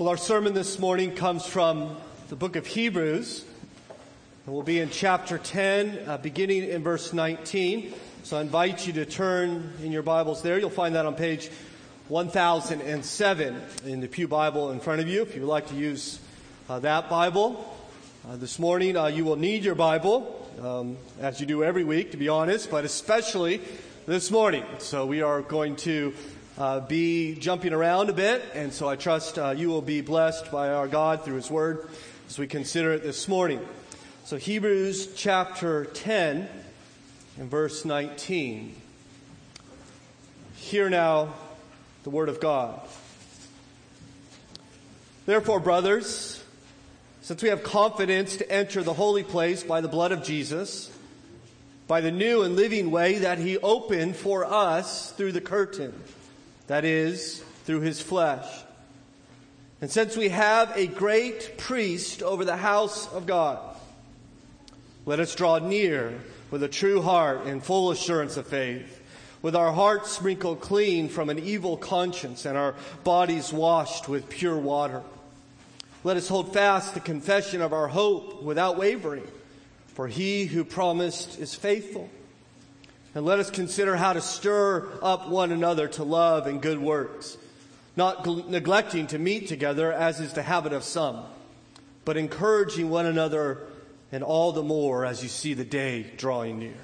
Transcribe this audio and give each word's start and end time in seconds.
Well, 0.00 0.08
our 0.08 0.16
sermon 0.16 0.54
this 0.54 0.78
morning 0.78 1.14
comes 1.14 1.44
from 1.44 1.94
the 2.30 2.34
book 2.34 2.56
of 2.56 2.66
Hebrews. 2.66 3.44
And 4.46 4.54
we'll 4.54 4.62
be 4.62 4.80
in 4.80 4.88
chapter 4.88 5.36
10, 5.36 6.08
uh, 6.08 6.16
beginning 6.16 6.70
in 6.70 6.82
verse 6.82 7.12
19. 7.12 7.92
So 8.22 8.38
I 8.38 8.40
invite 8.40 8.86
you 8.86 8.94
to 8.94 9.04
turn 9.04 9.74
in 9.82 9.92
your 9.92 10.02
Bibles 10.02 10.40
there. 10.40 10.58
You'll 10.58 10.70
find 10.70 10.94
that 10.94 11.04
on 11.04 11.16
page 11.16 11.50
1007 12.08 13.62
in 13.84 14.00
the 14.00 14.08
Pew 14.08 14.26
Bible 14.26 14.70
in 14.70 14.80
front 14.80 15.02
of 15.02 15.08
you 15.08 15.20
if 15.20 15.34
you 15.34 15.42
would 15.42 15.50
like 15.50 15.68
to 15.68 15.74
use 15.74 16.18
uh, 16.70 16.78
that 16.78 17.10
Bible. 17.10 17.62
Uh, 18.26 18.36
this 18.36 18.58
morning, 18.58 18.96
uh, 18.96 19.08
you 19.08 19.26
will 19.26 19.36
need 19.36 19.64
your 19.64 19.74
Bible, 19.74 20.50
um, 20.62 20.96
as 21.20 21.42
you 21.42 21.46
do 21.46 21.62
every 21.62 21.84
week, 21.84 22.12
to 22.12 22.16
be 22.16 22.30
honest, 22.30 22.70
but 22.70 22.86
especially 22.86 23.60
this 24.06 24.30
morning. 24.30 24.64
So 24.78 25.04
we 25.04 25.20
are 25.20 25.42
going 25.42 25.76
to 25.76 26.14
uh, 26.60 26.78
be 26.78 27.34
jumping 27.36 27.72
around 27.72 28.10
a 28.10 28.12
bit, 28.12 28.44
and 28.54 28.70
so 28.70 28.86
I 28.86 28.94
trust 28.94 29.38
uh, 29.38 29.54
you 29.56 29.70
will 29.70 29.80
be 29.80 30.02
blessed 30.02 30.52
by 30.52 30.68
our 30.68 30.88
God 30.88 31.24
through 31.24 31.36
His 31.36 31.50
Word 31.50 31.88
as 32.28 32.38
we 32.38 32.46
consider 32.46 32.92
it 32.92 33.02
this 33.02 33.28
morning. 33.28 33.66
So, 34.26 34.36
Hebrews 34.36 35.14
chapter 35.14 35.86
10 35.86 36.46
and 37.38 37.50
verse 37.50 37.86
19. 37.86 38.76
Hear 40.56 40.90
now 40.90 41.32
the 42.02 42.10
Word 42.10 42.28
of 42.28 42.40
God. 42.40 42.78
Therefore, 45.24 45.60
brothers, 45.60 46.44
since 47.22 47.42
we 47.42 47.48
have 47.48 47.62
confidence 47.62 48.36
to 48.36 48.52
enter 48.52 48.82
the 48.82 48.92
holy 48.92 49.24
place 49.24 49.62
by 49.62 49.80
the 49.80 49.88
blood 49.88 50.12
of 50.12 50.22
Jesus, 50.22 50.94
by 51.88 52.02
the 52.02 52.10
new 52.10 52.42
and 52.42 52.54
living 52.54 52.90
way 52.90 53.20
that 53.20 53.38
He 53.38 53.56
opened 53.56 54.14
for 54.14 54.44
us 54.44 55.12
through 55.12 55.32
the 55.32 55.40
curtain 55.40 55.94
that 56.70 56.84
is, 56.84 57.40
through 57.64 57.80
his 57.80 58.00
flesh. 58.00 58.46
And 59.80 59.90
since 59.90 60.16
we 60.16 60.28
have 60.28 60.70
a 60.76 60.86
great 60.86 61.58
priest 61.58 62.22
over 62.22 62.44
the 62.44 62.56
house 62.56 63.12
of 63.12 63.26
God, 63.26 63.58
let 65.04 65.18
us 65.18 65.34
draw 65.34 65.58
near 65.58 66.14
with 66.52 66.62
a 66.62 66.68
true 66.68 67.02
heart 67.02 67.44
and 67.46 67.60
full 67.60 67.90
assurance 67.90 68.36
of 68.36 68.46
faith, 68.46 69.02
with 69.42 69.56
our 69.56 69.72
hearts 69.72 70.12
sprinkled 70.12 70.60
clean 70.60 71.08
from 71.08 71.28
an 71.28 71.40
evil 71.40 71.76
conscience 71.76 72.46
and 72.46 72.56
our 72.56 72.76
bodies 73.02 73.52
washed 73.52 74.08
with 74.08 74.28
pure 74.28 74.56
water. 74.56 75.02
Let 76.04 76.16
us 76.16 76.28
hold 76.28 76.52
fast 76.52 76.94
the 76.94 77.00
confession 77.00 77.62
of 77.62 77.72
our 77.72 77.88
hope 77.88 78.44
without 78.44 78.78
wavering, 78.78 79.26
for 79.88 80.06
he 80.06 80.44
who 80.44 80.62
promised 80.62 81.36
is 81.40 81.52
faithful. 81.52 82.08
And 83.14 83.24
let 83.24 83.40
us 83.40 83.50
consider 83.50 83.96
how 83.96 84.12
to 84.12 84.20
stir 84.20 84.88
up 85.02 85.28
one 85.28 85.50
another 85.50 85.88
to 85.88 86.04
love 86.04 86.46
and 86.46 86.62
good 86.62 86.78
works, 86.78 87.36
not 87.96 88.24
gl- 88.24 88.48
neglecting 88.48 89.08
to 89.08 89.18
meet 89.18 89.48
together 89.48 89.92
as 89.92 90.20
is 90.20 90.32
the 90.32 90.42
habit 90.42 90.72
of 90.72 90.84
some, 90.84 91.24
but 92.04 92.16
encouraging 92.16 92.88
one 92.88 93.06
another 93.06 93.58
and 94.12 94.22
all 94.22 94.52
the 94.52 94.62
more 94.62 95.04
as 95.04 95.22
you 95.22 95.28
see 95.28 95.54
the 95.54 95.64
day 95.64 96.06
drawing 96.16 96.58
near. 96.58 96.74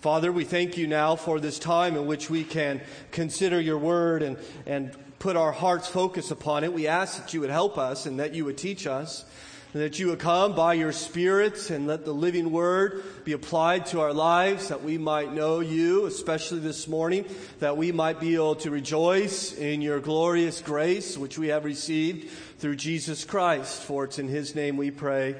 Father, 0.00 0.32
we 0.32 0.44
thank 0.44 0.78
you 0.78 0.86
now 0.86 1.16
for 1.16 1.38
this 1.38 1.58
time 1.58 1.96
in 1.96 2.06
which 2.06 2.30
we 2.30 2.42
can 2.42 2.80
consider 3.10 3.60
your 3.60 3.76
word 3.76 4.22
and, 4.22 4.38
and 4.64 4.96
put 5.18 5.36
our 5.36 5.52
heart's 5.52 5.86
focus 5.86 6.30
upon 6.30 6.64
it. 6.64 6.72
We 6.72 6.86
ask 6.86 7.20
that 7.20 7.34
you 7.34 7.42
would 7.42 7.50
help 7.50 7.76
us 7.76 8.06
and 8.06 8.18
that 8.18 8.34
you 8.34 8.46
would 8.46 8.56
teach 8.56 8.86
us 8.86 9.26
that 9.72 10.00
you 10.00 10.08
would 10.08 10.18
come 10.18 10.54
by 10.54 10.74
your 10.74 10.90
Spirit 10.90 11.70
and 11.70 11.86
let 11.86 12.04
the 12.04 12.12
living 12.12 12.50
word 12.50 13.04
be 13.24 13.32
applied 13.32 13.86
to 13.86 14.00
our 14.00 14.12
lives, 14.12 14.68
that 14.68 14.82
we 14.82 14.98
might 14.98 15.32
know 15.32 15.60
you, 15.60 16.06
especially 16.06 16.58
this 16.58 16.88
morning, 16.88 17.24
that 17.60 17.76
we 17.76 17.92
might 17.92 18.18
be 18.18 18.34
able 18.34 18.56
to 18.56 18.70
rejoice 18.70 19.52
in 19.52 19.80
your 19.80 20.00
glorious 20.00 20.60
grace, 20.60 21.16
which 21.16 21.38
we 21.38 21.48
have 21.48 21.64
received 21.64 22.30
through 22.58 22.74
Jesus 22.74 23.24
Christ. 23.24 23.82
For 23.82 24.04
it's 24.04 24.18
in 24.18 24.26
his 24.26 24.56
name 24.56 24.76
we 24.76 24.90
pray. 24.90 25.36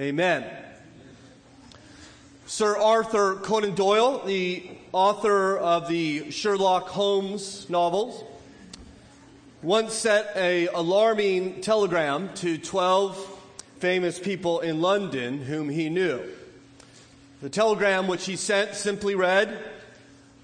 Amen. 0.00 0.44
Sir 2.46 2.76
Arthur 2.76 3.36
Conan 3.36 3.76
Doyle, 3.76 4.24
the 4.26 4.68
author 4.90 5.56
of 5.56 5.86
the 5.88 6.32
Sherlock 6.32 6.88
Holmes 6.88 7.70
novels, 7.70 8.24
once 9.62 9.94
sent 9.94 10.26
a 10.34 10.66
alarming 10.68 11.60
telegram 11.60 12.34
to 12.34 12.58
12 12.58 13.29
famous 13.80 14.18
people 14.18 14.60
in 14.60 14.82
London 14.82 15.38
whom 15.38 15.70
he 15.70 15.88
knew. 15.88 16.22
The 17.40 17.48
telegram 17.48 18.06
which 18.06 18.26
he 18.26 18.36
sent 18.36 18.74
simply 18.74 19.14
read, 19.14 19.58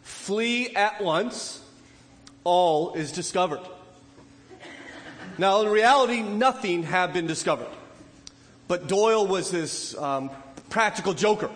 Flee 0.02 0.74
at 0.74 1.02
once, 1.02 1.62
all 2.44 2.94
is 2.94 3.12
discovered. 3.12 3.60
Now, 5.36 5.60
in 5.60 5.68
reality, 5.68 6.22
nothing 6.22 6.82
had 6.82 7.12
been 7.12 7.26
discovered. 7.26 7.68
But 8.68 8.88
Doyle 8.88 9.26
was 9.26 9.50
this 9.50 9.94
um, 9.98 10.30
practical 10.70 11.12
joker. 11.12 11.50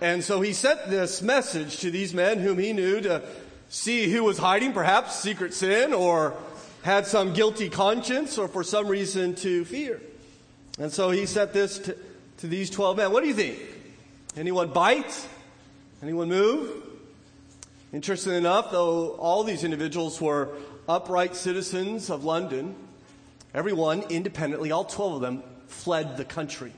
And 0.00 0.24
so 0.24 0.40
he 0.40 0.54
sent 0.54 0.88
this 0.88 1.20
message 1.20 1.80
to 1.80 1.90
these 1.90 2.14
men 2.14 2.38
whom 2.38 2.58
he 2.58 2.72
knew 2.72 3.02
to 3.02 3.22
see 3.68 4.10
who 4.10 4.24
was 4.24 4.38
hiding, 4.38 4.72
perhaps 4.72 5.14
secret 5.20 5.52
sin, 5.52 5.92
or 5.92 6.34
had 6.82 7.06
some 7.06 7.34
guilty 7.34 7.68
conscience, 7.68 8.38
or 8.38 8.48
for 8.48 8.64
some 8.64 8.88
reason 8.88 9.34
to 9.36 9.66
fear. 9.66 10.00
And 10.78 10.92
so 10.92 11.10
he 11.10 11.26
sent 11.26 11.52
this 11.52 11.78
to, 11.78 11.96
to 12.38 12.46
these 12.48 12.68
12 12.68 12.96
men. 12.96 13.12
What 13.12 13.22
do 13.22 13.28
you 13.28 13.34
think? 13.34 13.58
Anyone 14.36 14.70
bite? 14.70 15.28
Anyone 16.02 16.28
move? 16.28 16.82
Interesting 17.92 18.34
enough, 18.34 18.72
though 18.72 19.10
all 19.10 19.44
these 19.44 19.62
individuals 19.62 20.20
were 20.20 20.48
upright 20.88 21.36
citizens 21.36 22.10
of 22.10 22.24
London, 22.24 22.74
everyone 23.54 24.02
independently, 24.10 24.72
all 24.72 24.84
12 24.84 25.14
of 25.14 25.20
them, 25.20 25.44
fled 25.68 26.16
the 26.16 26.24
country. 26.24 26.72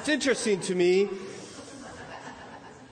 it's 0.00 0.08
interesting 0.08 0.60
to 0.62 0.74
me. 0.74 1.08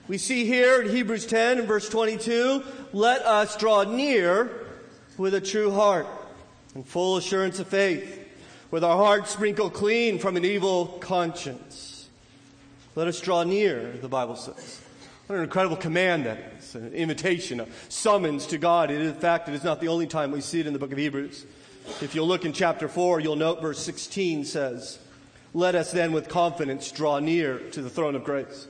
We 0.07 0.17
see 0.17 0.45
here 0.45 0.81
in 0.81 0.89
Hebrews 0.89 1.25
10 1.25 1.59
and 1.59 1.67
verse 1.67 1.89
22, 1.89 2.63
let 2.93 3.21
us 3.23 3.57
draw 3.57 3.83
near 3.83 4.49
with 5.17 5.33
a 5.33 5.41
true 5.41 5.69
heart 5.69 6.07
and 6.75 6.85
full 6.87 7.17
assurance 7.17 7.59
of 7.59 7.67
faith 7.67 8.18
with 8.71 8.83
our 8.83 8.97
hearts 8.97 9.31
sprinkled 9.31 9.73
clean 9.73 10.19
from 10.19 10.37
an 10.37 10.45
evil 10.45 10.85
conscience. 10.99 12.07
Let 12.95 13.07
us 13.07 13.19
draw 13.19 13.43
near, 13.43 13.93
the 13.93 14.07
Bible 14.07 14.35
says. 14.35 14.81
What 15.27 15.37
an 15.37 15.43
incredible 15.43 15.77
command 15.77 16.25
that 16.25 16.39
is, 16.57 16.75
an 16.75 16.93
invitation, 16.93 17.59
a 17.59 17.67
summons 17.87 18.47
to 18.47 18.57
God. 18.57 18.91
in 18.91 19.13
fact, 19.13 19.47
it 19.47 19.55
is 19.55 19.63
not 19.63 19.79
the 19.79 19.87
only 19.87 20.07
time 20.07 20.31
we 20.31 20.41
see 20.41 20.59
it 20.59 20.67
in 20.67 20.73
the 20.73 20.79
book 20.79 20.91
of 20.91 20.97
Hebrews. 20.97 21.45
If 22.01 22.13
you'll 22.13 22.27
look 22.27 22.45
in 22.45 22.53
chapter 22.53 22.87
4, 22.87 23.19
you'll 23.19 23.35
note 23.35 23.61
verse 23.61 23.79
16 23.79 24.45
says, 24.45 24.99
Let 25.53 25.75
us 25.75 25.91
then 25.91 26.11
with 26.11 26.29
confidence 26.29 26.91
draw 26.91 27.19
near 27.19 27.59
to 27.59 27.81
the 27.81 27.89
throne 27.89 28.15
of 28.15 28.23
grace. 28.23 28.67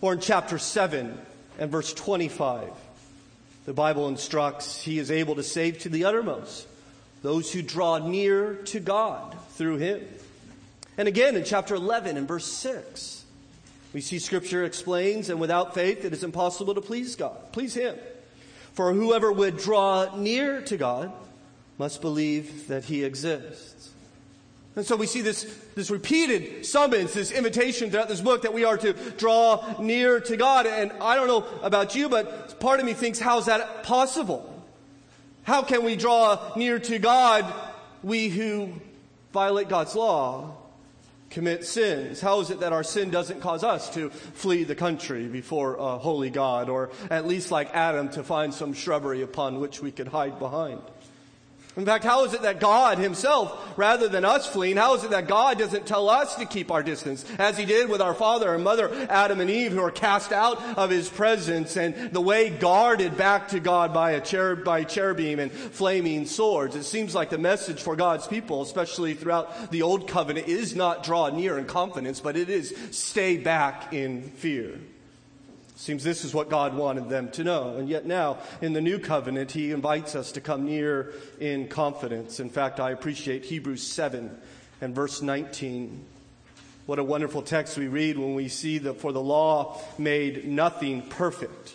Or 0.00 0.12
in 0.12 0.20
chapter 0.20 0.58
7 0.58 1.18
and 1.58 1.70
verse 1.70 1.92
25, 1.94 2.70
the 3.66 3.72
Bible 3.72 4.08
instructs, 4.08 4.82
He 4.82 4.98
is 4.98 5.10
able 5.10 5.36
to 5.36 5.42
save 5.42 5.78
to 5.80 5.88
the 5.88 6.04
uttermost 6.04 6.68
those 7.24 7.50
who 7.50 7.62
draw 7.62 7.96
near 7.96 8.52
to 8.52 8.78
God 8.78 9.34
through 9.52 9.78
him. 9.78 10.02
And 10.98 11.08
again 11.08 11.36
in 11.36 11.44
chapter 11.44 11.74
11 11.74 12.18
and 12.18 12.28
verse 12.28 12.44
6, 12.44 13.24
we 13.94 14.02
see 14.02 14.18
scripture 14.18 14.62
explains, 14.62 15.30
and 15.30 15.40
without 15.40 15.72
faith 15.72 16.04
it 16.04 16.12
is 16.12 16.22
impossible 16.22 16.74
to 16.74 16.82
please 16.82 17.16
God, 17.16 17.34
please 17.50 17.72
him. 17.72 17.96
For 18.74 18.92
whoever 18.92 19.32
would 19.32 19.56
draw 19.56 20.14
near 20.14 20.60
to 20.62 20.76
God 20.76 21.14
must 21.78 22.02
believe 22.02 22.68
that 22.68 22.84
he 22.84 23.04
exists. 23.04 23.90
And 24.76 24.84
so 24.84 24.94
we 24.94 25.06
see 25.06 25.22
this, 25.22 25.44
this 25.74 25.90
repeated 25.90 26.66
summons, 26.66 27.14
this 27.14 27.30
invitation 27.30 27.90
throughout 27.90 28.08
this 28.08 28.20
book 28.20 28.42
that 28.42 28.52
we 28.52 28.66
are 28.66 28.76
to 28.76 28.92
draw 28.92 29.80
near 29.80 30.20
to 30.20 30.36
God. 30.36 30.66
And 30.66 30.92
I 31.00 31.14
don't 31.14 31.28
know 31.28 31.46
about 31.62 31.94
you, 31.94 32.10
but 32.10 32.60
part 32.60 32.80
of 32.80 32.86
me 32.86 32.92
thinks, 32.92 33.18
how 33.18 33.38
is 33.38 33.46
that 33.46 33.82
possible? 33.82 34.53
How 35.44 35.62
can 35.62 35.84
we 35.84 35.94
draw 35.94 36.52
near 36.56 36.78
to 36.78 36.98
God, 36.98 37.52
we 38.02 38.30
who 38.30 38.72
violate 39.30 39.68
God's 39.68 39.94
law, 39.94 40.56
commit 41.28 41.66
sins? 41.66 42.18
How 42.18 42.40
is 42.40 42.48
it 42.48 42.60
that 42.60 42.72
our 42.72 42.82
sin 42.82 43.10
doesn't 43.10 43.42
cause 43.42 43.62
us 43.62 43.90
to 43.90 44.08
flee 44.08 44.64
the 44.64 44.74
country 44.74 45.26
before 45.26 45.76
a 45.76 45.98
holy 45.98 46.30
God, 46.30 46.70
or 46.70 46.90
at 47.10 47.26
least 47.26 47.50
like 47.50 47.68
Adam 47.74 48.08
to 48.10 48.22
find 48.24 48.54
some 48.54 48.72
shrubbery 48.72 49.20
upon 49.20 49.60
which 49.60 49.82
we 49.82 49.92
could 49.92 50.08
hide 50.08 50.38
behind? 50.38 50.80
In 51.76 51.84
fact, 51.84 52.04
how 52.04 52.24
is 52.24 52.34
it 52.34 52.42
that 52.42 52.60
God 52.60 52.98
himself, 52.98 53.76
rather 53.76 54.08
than 54.08 54.24
us 54.24 54.46
fleeing, 54.46 54.76
how 54.76 54.94
is 54.94 55.02
it 55.02 55.10
that 55.10 55.26
God 55.26 55.58
doesn't 55.58 55.86
tell 55.86 56.08
us 56.08 56.36
to 56.36 56.46
keep 56.46 56.70
our 56.70 56.84
distance, 56.84 57.24
as 57.36 57.58
he 57.58 57.64
did 57.64 57.88
with 57.88 58.00
our 58.00 58.14
father 58.14 58.54
and 58.54 58.62
mother, 58.62 58.94
Adam 59.10 59.40
and 59.40 59.50
Eve, 59.50 59.72
who 59.72 59.80
are 59.80 59.90
cast 59.90 60.30
out 60.30 60.62
of 60.78 60.90
his 60.90 61.08
presence 61.08 61.76
and 61.76 62.12
the 62.12 62.20
way 62.20 62.48
guarded 62.48 63.16
back 63.16 63.48
to 63.48 63.58
God 63.58 63.92
by 63.92 64.12
a 64.12 64.20
cherub, 64.20 64.62
by 64.62 64.84
cherubim 64.84 65.40
and 65.40 65.50
flaming 65.50 66.26
swords? 66.26 66.76
It 66.76 66.84
seems 66.84 67.12
like 67.12 67.30
the 67.30 67.38
message 67.38 67.82
for 67.82 67.96
God's 67.96 68.28
people, 68.28 68.62
especially 68.62 69.14
throughout 69.14 69.72
the 69.72 69.82
old 69.82 70.06
covenant, 70.06 70.46
is 70.46 70.76
not 70.76 71.02
draw 71.02 71.28
near 71.30 71.58
in 71.58 71.64
confidence, 71.64 72.20
but 72.20 72.36
it 72.36 72.48
is 72.48 72.72
stay 72.92 73.36
back 73.36 73.92
in 73.92 74.22
fear. 74.22 74.78
Seems 75.76 76.04
this 76.04 76.24
is 76.24 76.32
what 76.32 76.48
God 76.48 76.76
wanted 76.76 77.08
them 77.08 77.30
to 77.32 77.42
know. 77.42 77.76
And 77.76 77.88
yet 77.88 78.06
now, 78.06 78.38
in 78.62 78.74
the 78.74 78.80
new 78.80 78.98
covenant, 78.98 79.50
he 79.50 79.72
invites 79.72 80.14
us 80.14 80.32
to 80.32 80.40
come 80.40 80.66
near 80.66 81.12
in 81.40 81.66
confidence. 81.66 82.38
In 82.38 82.48
fact, 82.48 82.78
I 82.78 82.92
appreciate 82.92 83.44
Hebrews 83.44 83.82
7 83.82 84.30
and 84.80 84.94
verse 84.94 85.20
19. 85.20 86.04
What 86.86 87.00
a 87.00 87.04
wonderful 87.04 87.42
text 87.42 87.76
we 87.76 87.88
read 87.88 88.18
when 88.18 88.34
we 88.34 88.48
see 88.48 88.78
that 88.78 89.00
for 89.00 89.10
the 89.10 89.20
law 89.20 89.80
made 89.98 90.46
nothing 90.46 91.02
perfect. 91.02 91.74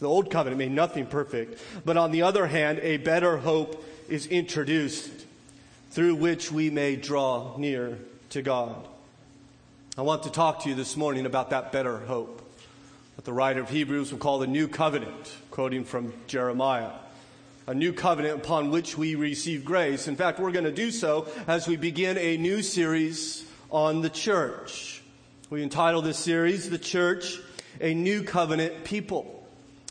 The 0.00 0.08
old 0.08 0.30
covenant 0.30 0.58
made 0.58 0.72
nothing 0.72 1.06
perfect. 1.06 1.62
But 1.84 1.96
on 1.96 2.10
the 2.10 2.22
other 2.22 2.46
hand, 2.46 2.80
a 2.80 2.96
better 2.96 3.36
hope 3.36 3.84
is 4.08 4.26
introduced 4.26 5.10
through 5.90 6.16
which 6.16 6.50
we 6.50 6.68
may 6.68 6.96
draw 6.96 7.56
near 7.58 7.98
to 8.30 8.42
God. 8.42 8.74
I 9.96 10.02
want 10.02 10.24
to 10.24 10.30
talk 10.30 10.62
to 10.62 10.68
you 10.68 10.74
this 10.74 10.96
morning 10.96 11.26
about 11.26 11.50
that 11.50 11.70
better 11.70 11.98
hope 11.98 12.39
the 13.24 13.32
writer 13.32 13.60
of 13.60 13.68
Hebrews 13.68 14.12
will 14.12 14.18
call 14.18 14.38
the 14.38 14.46
new 14.46 14.68
covenant, 14.68 15.34
quoting 15.50 15.84
from 15.84 16.12
Jeremiah. 16.26 16.90
A 17.66 17.74
new 17.74 17.92
covenant 17.92 18.36
upon 18.36 18.70
which 18.70 18.96
we 18.96 19.14
receive 19.14 19.64
grace. 19.64 20.08
In 20.08 20.16
fact, 20.16 20.40
we're 20.40 20.52
going 20.52 20.64
to 20.64 20.72
do 20.72 20.90
so 20.90 21.28
as 21.46 21.68
we 21.68 21.76
begin 21.76 22.16
a 22.18 22.36
new 22.36 22.62
series 22.62 23.44
on 23.70 24.00
the 24.00 24.10
church. 24.10 25.02
We 25.50 25.62
entitle 25.62 26.02
this 26.02 26.18
series, 26.18 26.70
The 26.70 26.78
Church, 26.78 27.38
a 27.80 27.94
New 27.94 28.22
Covenant 28.22 28.84
People. 28.84 29.39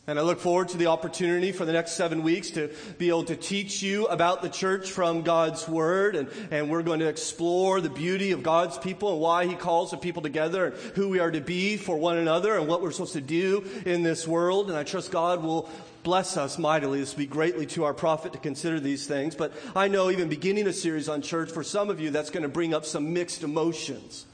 And 0.09 0.17
I 0.17 0.23
look 0.23 0.39
forward 0.39 0.69
to 0.69 0.77
the 0.77 0.87
opportunity 0.87 1.51
for 1.51 1.65
the 1.65 1.71
next 1.71 1.91
seven 1.91 2.23
weeks 2.23 2.49
to 2.51 2.71
be 2.97 3.09
able 3.09 3.25
to 3.25 3.35
teach 3.35 3.83
you 3.83 4.07
about 4.07 4.41
the 4.41 4.49
church 4.49 4.91
from 4.91 5.21
God's 5.21 5.67
Word. 5.67 6.15
And, 6.15 6.29
and 6.49 6.67
we're 6.67 6.81
going 6.81 7.01
to 7.01 7.07
explore 7.07 7.79
the 7.79 7.91
beauty 7.91 8.31
of 8.31 8.41
God's 8.41 8.79
people 8.79 9.11
and 9.11 9.21
why 9.21 9.45
He 9.45 9.53
calls 9.53 9.91
the 9.91 9.97
people 9.97 10.23
together 10.23 10.65
and 10.65 10.75
who 10.95 11.09
we 11.09 11.19
are 11.19 11.29
to 11.29 11.41
be 11.41 11.77
for 11.77 11.95
one 11.95 12.17
another 12.17 12.57
and 12.57 12.67
what 12.67 12.81
we're 12.81 12.89
supposed 12.89 13.13
to 13.13 13.21
do 13.21 13.63
in 13.85 14.01
this 14.01 14.27
world. 14.27 14.69
And 14.69 14.79
I 14.79 14.83
trust 14.83 15.11
God 15.11 15.43
will 15.43 15.69
bless 16.01 16.37
us 16.37 16.57
mightily. 16.57 17.01
This 17.01 17.13
will 17.13 17.19
be 17.19 17.27
greatly 17.27 17.67
to 17.67 17.83
our 17.83 17.93
profit 17.93 18.33
to 18.33 18.39
consider 18.39 18.79
these 18.79 19.05
things. 19.05 19.35
But 19.35 19.53
I 19.75 19.89
know 19.89 20.09
even 20.09 20.27
beginning 20.27 20.65
a 20.65 20.73
series 20.73 21.07
on 21.07 21.21
church, 21.21 21.51
for 21.51 21.63
some 21.63 21.91
of 21.91 21.99
you, 21.99 22.09
that's 22.09 22.31
going 22.31 22.41
to 22.41 22.49
bring 22.49 22.73
up 22.73 22.83
some 22.83 23.13
mixed 23.13 23.43
emotions. 23.43 24.25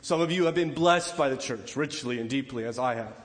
Some 0.00 0.20
of 0.20 0.30
you 0.30 0.44
have 0.44 0.54
been 0.54 0.74
blessed 0.74 1.16
by 1.16 1.28
the 1.28 1.36
church 1.36 1.74
richly 1.74 2.20
and 2.20 2.30
deeply, 2.30 2.64
as 2.64 2.78
I 2.78 2.94
have. 2.94 3.21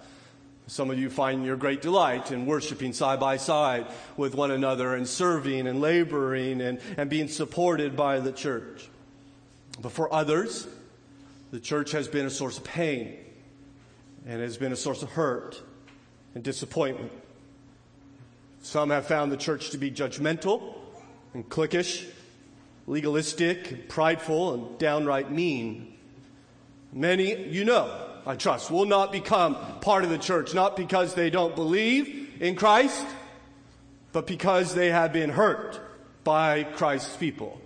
Some 0.68 0.92
of 0.92 1.00
you 1.00 1.10
find 1.10 1.46
your 1.46 1.56
great 1.56 1.82
delight 1.82 2.32
in 2.32 2.46
worshiping 2.46 2.92
side 2.92 3.22
by 3.22 3.38
side 3.38 3.88
with 4.18 4.36
one 4.36 4.52
another 4.52 4.96
and 4.96 5.08
serving 5.08 5.66
and 5.66 5.80
laboring 5.80 6.60
and, 6.60 6.80
and 6.98 7.10
being 7.10 7.30
supported 7.30 7.96
by 7.96 8.20
the 8.20 8.34
church. 8.34 8.90
But 9.82 9.94
for 9.94 10.14
others, 10.14 10.68
the 11.52 11.62
church 11.62 11.92
has 11.92 12.10
been 12.10 12.26
a 12.26 12.30
source 12.30 12.58
of 12.58 12.66
pain 12.66 13.18
and 14.26 14.42
has 14.42 14.58
been 14.58 14.74
a 14.74 14.78
source 14.78 15.04
of 15.04 15.12
hurt 15.12 15.62
and 16.36 16.44
disappointment. 16.44 17.14
Some 18.62 18.90
have 18.90 19.08
found 19.08 19.32
the 19.32 19.38
church 19.38 19.70
to 19.70 19.78
be 19.78 19.90
judgmental 19.90 20.76
and 21.34 21.48
cliquish, 21.48 22.06
legalistic, 22.88 23.88
prideful, 23.88 24.54
and 24.54 24.78
downright 24.78 25.32
mean. 25.32 25.94
Many, 26.92 27.48
you 27.48 27.64
know, 27.64 28.07
I 28.28 28.36
trust, 28.36 28.70
will 28.70 28.86
not 28.86 29.14
become 29.14 29.56
part 29.80 30.04
of 30.04 30.10
the 30.10 30.18
church, 30.18 30.54
not 30.54 30.76
because 30.76 31.16
they 31.16 31.30
don't 31.30 31.56
believe 31.56 32.42
in 32.42 32.56
Christ, 32.56 33.06
but 34.12 34.28
because 34.28 34.76
they 34.76 34.90
have 34.90 35.14
been 35.14 35.30
hurt 35.30 35.80
by 36.26 36.64
Christ's 36.64 37.16
people. 37.16 37.62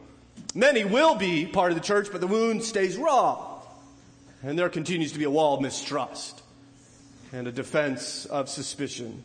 Many 0.54 0.84
will 0.84 1.16
be 1.16 1.48
part 1.48 1.72
of 1.72 1.78
the 1.78 1.84
church, 1.84 2.10
but 2.12 2.22
the 2.22 2.28
wound 2.28 2.64
stays 2.64 2.96
raw. 2.96 3.60
And 4.44 4.58
there 4.58 4.70
continues 4.70 5.14
to 5.14 5.20
be 5.20 5.26
a 5.26 5.32
wall 5.32 5.56
of 5.56 5.62
mistrust 5.62 6.44
and 7.32 7.48
a 7.48 7.52
defense 7.52 8.26
of 8.26 8.48
suspicion. 8.48 9.24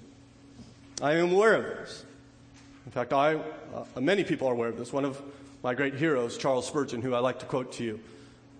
I 1.03 1.17
am 1.17 1.33
aware 1.33 1.55
of 1.55 1.65
this. 1.65 2.05
In 2.87 2.93
fact, 2.93 3.13
I, 3.13 3.35
uh, 3.35 4.01
many 4.01 4.25
people 4.25 4.49
are 4.49 4.53
aware 4.53 4.69
of 4.69 4.79
this. 4.79 4.91
One 4.91 5.05
of 5.05 5.21
my 5.63 5.75
great 5.75 5.95
heroes, 5.95 6.39
Charles 6.39 6.67
Spurgeon, 6.67 7.03
who 7.03 7.13
I 7.13 7.19
like 7.19 7.41
to 7.41 7.47
quote 7.47 7.73
to 7.75 7.85
you, 7.85 8.01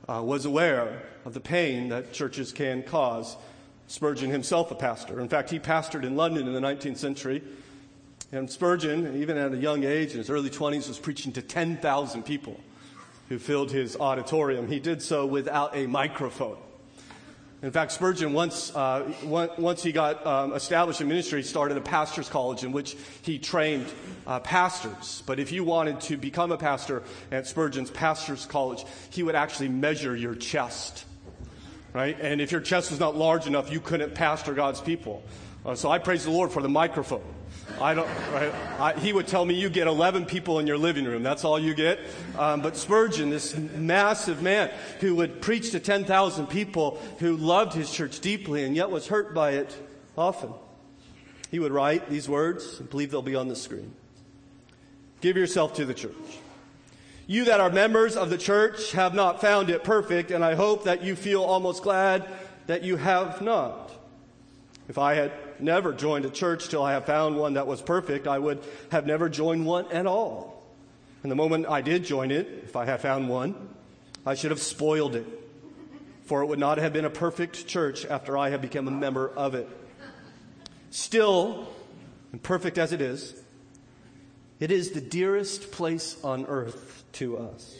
uh, 0.09 0.23
was 0.23 0.45
aware 0.45 1.03
of 1.25 1.35
the 1.35 1.41
pain 1.41 1.89
that 1.89 2.13
churches 2.13 2.53
can 2.53 2.83
cause. 2.83 3.37
Spurgeon 3.89 4.31
himself 4.31 4.71
a 4.71 4.75
pastor. 4.75 5.21
In 5.21 5.29
fact, 5.29 5.51
he 5.51 5.59
pastored 5.59 6.05
in 6.05 6.17
London 6.17 6.47
in 6.47 6.55
the 6.55 6.61
19th 6.61 6.97
century. 6.97 7.43
And 8.33 8.51
Spurgeon, 8.51 9.21
even 9.21 9.37
at 9.37 9.53
a 9.53 9.57
young 9.57 9.85
age, 9.85 10.13
in 10.13 10.19
his 10.19 10.31
early 10.31 10.51
20s, 10.51 10.89
was 10.89 10.99
preaching 10.99 11.33
to 11.33 11.43
10,000 11.43 12.25
people 12.25 12.61
who 13.29 13.39
filled 13.39 13.71
his 13.71 13.97
auditorium. 13.97 14.69
He 14.69 14.81
did 14.81 15.03
so 15.03 15.27
without 15.27 15.77
a 15.77 15.87
microphone. 15.87 16.59
In 17.63 17.71
fact, 17.71 17.93
Spurgeon, 17.93 18.35
once, 18.35 18.75
uh, 18.77 19.11
once 19.25 19.83
he 19.83 19.91
got 19.91 20.27
um, 20.27 20.53
established 20.53 21.01
in 21.01 21.09
ministry, 21.09 21.43
started 21.43 21.79
a 21.79 21.81
pastor's 21.81 22.29
college 22.29 22.65
in 22.65 22.71
which 22.71 22.97
he 23.23 23.39
trained 23.39 23.87
uh, 24.27 24.41
pastors. 24.41 25.23
But 25.25 25.41
if 25.41 25.53
you 25.53 25.65
wanted 25.65 26.01
to 26.03 26.19
become 26.19 26.53
a 26.53 26.59
pastor 26.59 27.03
at 27.33 27.47
Spurgeon's 27.47 27.91
pastor's 27.91 28.45
college, 28.45 28.85
he 29.09 29.23
would 29.23 29.35
actually 29.35 29.71
measure 29.71 30.15
your 30.15 30.35
chest. 30.35 31.07
Right? 31.95 32.19
And 32.21 32.43
if 32.43 32.53
your 32.53 32.61
chest 32.61 32.91
was 32.91 33.01
not 33.01 33.17
large 33.17 33.47
enough, 33.47 33.73
you 33.73 33.81
couldn't 33.81 34.15
pastor 34.15 34.53
God's 34.53 34.83
people. 34.83 35.23
Uh, 35.65 35.75
so 35.75 35.91
I 35.91 35.99
praise 35.99 36.25
the 36.25 36.31
Lord 36.31 36.53
for 36.53 36.61
the 36.61 36.69
microphone. 36.69 37.25
I 37.81 37.95
don't, 37.95 38.09
right? 38.33 38.55
I, 38.79 38.93
he 38.99 39.13
would 39.13 39.27
tell 39.27 39.45
me 39.45 39.55
you 39.55 39.69
get 39.69 39.87
11 39.87 40.27
people 40.27 40.59
in 40.59 40.67
your 40.67 40.79
living 40.79 41.05
room. 41.05 41.23
That's 41.23 41.45
all 41.45 41.59
you 41.59 41.75
get. 41.75 41.99
Um, 42.39 42.63
but 42.63 42.77
Spurgeon, 42.77 43.29
this 43.29 43.57
massive 43.57 44.41
man 44.41 44.71
who 45.01 45.15
would 45.17 45.43
preach 45.43 45.73
to 45.73 45.81
10,000 45.81 46.47
people 46.47 46.99
who 47.19 47.37
loved 47.37 47.75
his 47.75 47.91
church 47.91 48.21
deeply 48.21 48.65
and 48.65 48.75
yet 48.75 48.91
was 48.91 49.09
hurt 49.09 49.35
by 49.35 49.53
it 49.53 49.77
often, 50.17 50.53
he 51.51 51.59
would 51.59 51.73
write 51.73 52.09
these 52.09 52.29
words. 52.29 52.81
I 52.81 52.85
believe 52.85 53.11
they'll 53.11 53.21
be 53.21 53.37
on 53.37 53.49
the 53.49 53.57
screen. 53.57 53.93
Give 55.21 55.37
yourself 55.37 55.75
to 55.75 55.85
the 55.85 55.95
church. 55.95 56.15
You 57.27 57.47
that 57.47 57.61
are 57.61 57.71
members 57.71 58.17
of 58.17 58.31
the 58.31 58.39
church 58.39 58.93
have 58.93 59.13
not 59.13 59.41
found 59.41 59.69
it 59.69 59.83
perfect, 59.83 60.31
and 60.31 60.45
I 60.45 60.55
hope 60.55 60.85
that 60.85 61.03
you 61.03 61.17
feel 61.17 61.43
almost 61.43 61.83
glad 61.83 62.27
that 62.69 62.85
you 62.85 62.97
have 62.97 63.43
not. 63.43 63.91
If 64.89 64.99
I 64.99 65.15
had 65.15 65.33
never 65.61 65.93
joined 65.93 66.25
a 66.25 66.31
church 66.31 66.69
till 66.69 66.83
I 66.83 66.93
have 66.93 67.07
found 67.07 67.37
one 67.37 67.55
that 67.55 67.67
was 67.67 67.83
perfect. 67.83 68.27
I 68.27 68.39
would 68.39 68.63
have 68.91 69.07
never 69.07 69.29
joined 69.29 69.67
one 69.67 69.91
at 69.91 70.07
all. 70.07 70.63
And 71.23 71.31
the 71.31 71.37
moment 71.37 71.67
I 71.67 71.81
did 71.81 72.05
join 72.05 72.31
it, 72.31 72.47
if 72.65 72.77
I 72.77 72.85
had 72.85 73.01
found 73.01 73.29
one, 73.29 73.69
I 74.25 74.35
should 74.35 74.51
have 74.51 74.61
spoiled 74.61 75.17
it. 75.17 75.27
For 76.25 76.43
it 76.43 76.47
would 76.47 76.59
not 76.59 76.79
have 76.79 76.93
been 76.93 77.05
a 77.05 77.11
perfect 77.11 77.67
church 77.67 78.05
after 78.05 78.37
I 78.37 78.51
had 78.51 78.61
become 78.61 78.89
a 78.89 78.93
member 78.93 79.29
of 79.29 79.55
it. 79.55 79.69
Still, 80.91 81.69
and 82.33 82.43
perfect 82.43 82.79
as 82.79 82.93
it 82.93 83.01
is, 83.01 83.35
it 84.59 84.71
is 84.71 84.91
the 84.91 85.01
dearest 85.01 85.71
place 85.71 86.17
on 86.25 86.47
earth 86.47 87.05
to 87.13 87.39
us. 87.39 87.77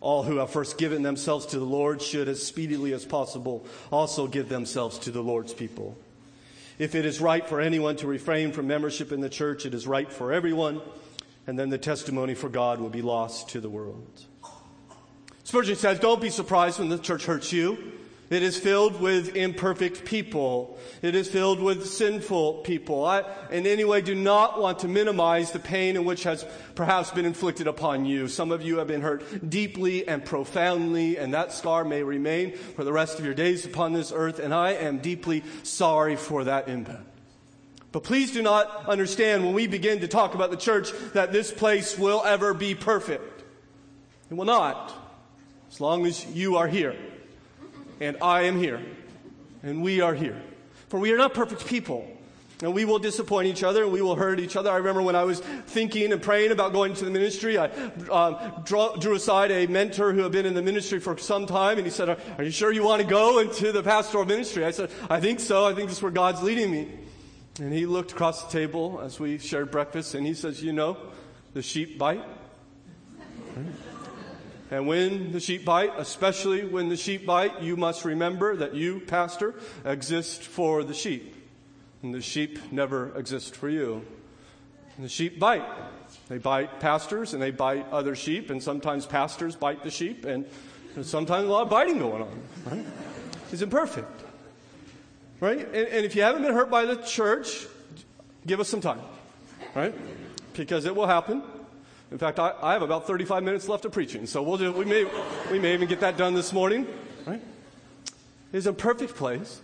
All 0.00 0.22
who 0.22 0.36
have 0.36 0.50
first 0.50 0.78
given 0.78 1.02
themselves 1.02 1.46
to 1.46 1.58
the 1.58 1.64
Lord 1.64 2.00
should, 2.00 2.28
as 2.28 2.42
speedily 2.42 2.92
as 2.92 3.04
possible, 3.04 3.64
also 3.92 4.26
give 4.26 4.48
themselves 4.48 4.98
to 5.00 5.10
the 5.10 5.22
Lord's 5.22 5.52
people. 5.52 5.96
If 6.80 6.94
it 6.94 7.04
is 7.04 7.20
right 7.20 7.46
for 7.46 7.60
anyone 7.60 7.96
to 7.96 8.06
refrain 8.06 8.52
from 8.52 8.66
membership 8.66 9.12
in 9.12 9.20
the 9.20 9.28
church, 9.28 9.66
it 9.66 9.74
is 9.74 9.86
right 9.86 10.10
for 10.10 10.32
everyone, 10.32 10.80
and 11.46 11.58
then 11.58 11.68
the 11.68 11.76
testimony 11.76 12.34
for 12.34 12.48
God 12.48 12.80
will 12.80 12.88
be 12.88 13.02
lost 13.02 13.50
to 13.50 13.60
the 13.60 13.68
world. 13.68 14.24
Spurgeon 15.44 15.76
says, 15.76 15.98
Don't 15.98 16.22
be 16.22 16.30
surprised 16.30 16.78
when 16.78 16.88
the 16.88 16.96
church 16.96 17.26
hurts 17.26 17.52
you. 17.52 17.92
It 18.30 18.44
is 18.44 18.56
filled 18.56 19.00
with 19.00 19.34
imperfect 19.34 20.04
people. 20.04 20.78
It 21.02 21.16
is 21.16 21.28
filled 21.28 21.60
with 21.60 21.88
sinful 21.88 22.58
people. 22.58 23.04
I, 23.04 23.24
in 23.50 23.66
any 23.66 23.84
way, 23.84 24.02
do 24.02 24.14
not 24.14 24.60
want 24.60 24.78
to 24.80 24.88
minimize 24.88 25.50
the 25.50 25.58
pain 25.58 25.96
in 25.96 26.04
which 26.04 26.22
has 26.22 26.46
perhaps 26.76 27.10
been 27.10 27.26
inflicted 27.26 27.66
upon 27.66 28.04
you. 28.04 28.28
Some 28.28 28.52
of 28.52 28.62
you 28.62 28.78
have 28.78 28.86
been 28.86 29.00
hurt 29.00 29.50
deeply 29.50 30.06
and 30.06 30.24
profoundly, 30.24 31.18
and 31.18 31.34
that 31.34 31.52
scar 31.52 31.84
may 31.84 32.04
remain 32.04 32.52
for 32.52 32.84
the 32.84 32.92
rest 32.92 33.18
of 33.18 33.24
your 33.24 33.34
days 33.34 33.66
upon 33.66 33.94
this 33.94 34.12
earth, 34.14 34.38
and 34.38 34.54
I 34.54 34.74
am 34.74 34.98
deeply 34.98 35.42
sorry 35.64 36.14
for 36.14 36.44
that 36.44 36.68
impact. 36.68 37.02
But 37.90 38.04
please 38.04 38.30
do 38.30 38.42
not 38.42 38.86
understand 38.86 39.44
when 39.44 39.54
we 39.54 39.66
begin 39.66 39.98
to 40.02 40.08
talk 40.08 40.36
about 40.36 40.52
the 40.52 40.56
church 40.56 40.92
that 41.14 41.32
this 41.32 41.50
place 41.50 41.98
will 41.98 42.22
ever 42.24 42.54
be 42.54 42.76
perfect. 42.76 43.42
It 44.30 44.34
will 44.34 44.44
not, 44.44 44.94
as 45.68 45.80
long 45.80 46.06
as 46.06 46.24
you 46.26 46.56
are 46.56 46.68
here 46.68 46.94
and 48.00 48.16
I 48.22 48.42
am 48.42 48.56
here, 48.58 48.80
and 49.62 49.82
we 49.82 50.00
are 50.00 50.14
here. 50.14 50.40
For 50.88 50.98
we 50.98 51.12
are 51.12 51.18
not 51.18 51.34
perfect 51.34 51.66
people. 51.66 52.08
And 52.62 52.74
we 52.74 52.84
will 52.84 52.98
disappoint 52.98 53.48
each 53.48 53.62
other 53.62 53.84
and 53.84 53.92
we 53.92 54.02
will 54.02 54.16
hurt 54.16 54.38
each 54.38 54.54
other. 54.54 54.70
I 54.70 54.76
remember 54.76 55.00
when 55.00 55.16
I 55.16 55.24
was 55.24 55.40
thinking 55.40 56.12
and 56.12 56.20
praying 56.20 56.52
about 56.52 56.74
going 56.74 56.92
to 56.92 57.04
the 57.06 57.10
ministry, 57.10 57.56
I 57.56 57.70
um, 58.10 58.36
drew 58.64 59.14
aside 59.14 59.50
a 59.50 59.66
mentor 59.66 60.12
who 60.12 60.20
had 60.20 60.32
been 60.32 60.44
in 60.44 60.52
the 60.52 60.60
ministry 60.60 61.00
for 61.00 61.16
some 61.16 61.46
time 61.46 61.78
and 61.78 61.86
he 61.86 61.90
said, 61.90 62.10
Are 62.36 62.44
you 62.44 62.50
sure 62.50 62.70
you 62.70 62.82
want 62.82 63.00
to 63.00 63.08
go 63.08 63.38
into 63.38 63.72
the 63.72 63.82
pastoral 63.82 64.26
ministry? 64.26 64.64
I 64.66 64.72
said, 64.72 64.90
I 65.08 65.20
think 65.20 65.40
so. 65.40 65.64
I 65.64 65.72
think 65.72 65.88
this 65.88 65.98
is 65.98 66.02
where 66.02 66.12
God's 66.12 66.42
leading 66.42 66.70
me. 66.70 66.88
And 67.60 67.72
he 67.72 67.86
looked 67.86 68.12
across 68.12 68.44
the 68.44 68.52
table 68.52 69.00
as 69.02 69.18
we 69.18 69.38
shared 69.38 69.70
breakfast 69.70 70.14
and 70.14 70.26
he 70.26 70.34
says, 70.34 70.62
You 70.62 70.74
know, 70.74 70.98
the 71.54 71.62
sheep 71.62 71.98
bite. 71.98 72.24
And 74.70 74.86
when 74.86 75.32
the 75.32 75.40
sheep 75.40 75.64
bite, 75.64 75.92
especially 75.98 76.64
when 76.64 76.88
the 76.88 76.96
sheep 76.96 77.26
bite, 77.26 77.60
you 77.60 77.76
must 77.76 78.04
remember 78.04 78.56
that 78.56 78.74
you, 78.74 79.00
pastor, 79.00 79.54
exist 79.84 80.42
for 80.42 80.84
the 80.84 80.94
sheep. 80.94 81.34
And 82.02 82.14
the 82.14 82.22
sheep 82.22 82.72
never 82.72 83.16
exist 83.18 83.56
for 83.56 83.68
you. 83.68 84.04
And 84.96 85.04
the 85.04 85.08
sheep 85.08 85.40
bite. 85.40 85.66
They 86.28 86.38
bite 86.38 86.78
pastors 86.78 87.34
and 87.34 87.42
they 87.42 87.50
bite 87.50 87.90
other 87.90 88.14
sheep, 88.14 88.50
and 88.50 88.62
sometimes 88.62 89.06
pastors 89.06 89.56
bite 89.56 89.82
the 89.82 89.90
sheep, 89.90 90.24
and 90.24 90.46
sometimes 91.02 91.48
a 91.48 91.50
lot 91.50 91.62
of 91.62 91.70
biting 91.70 91.98
going 91.98 92.22
on. 92.22 92.42
Right? 92.66 92.86
It's 93.52 93.62
imperfect. 93.62 94.22
Right? 95.40 95.58
And, 95.58 95.74
and 95.88 96.06
if 96.06 96.14
you 96.14 96.22
haven't 96.22 96.42
been 96.42 96.54
hurt 96.54 96.70
by 96.70 96.84
the 96.84 96.96
church, 96.96 97.66
give 98.46 98.60
us 98.60 98.68
some 98.68 98.80
time. 98.80 99.00
Right? 99.74 99.94
Because 100.54 100.84
it 100.84 100.94
will 100.94 101.06
happen. 101.06 101.42
In 102.10 102.18
fact, 102.18 102.38
I, 102.38 102.54
I, 102.60 102.72
have 102.72 102.82
about 102.82 103.06
35 103.06 103.44
minutes 103.44 103.68
left 103.68 103.84
of 103.84 103.92
preaching, 103.92 104.26
so 104.26 104.42
we'll 104.42 104.58
do, 104.58 104.72
we, 104.72 104.84
may, 104.84 105.06
we 105.50 105.58
may 105.60 105.74
even 105.74 105.88
get 105.88 106.00
that 106.00 106.16
done 106.16 106.34
this 106.34 106.52
morning. 106.52 106.86
Right? 107.24 107.40
It 108.52 108.56
is 108.56 108.66
a 108.66 108.72
perfect 108.72 109.14
place, 109.14 109.60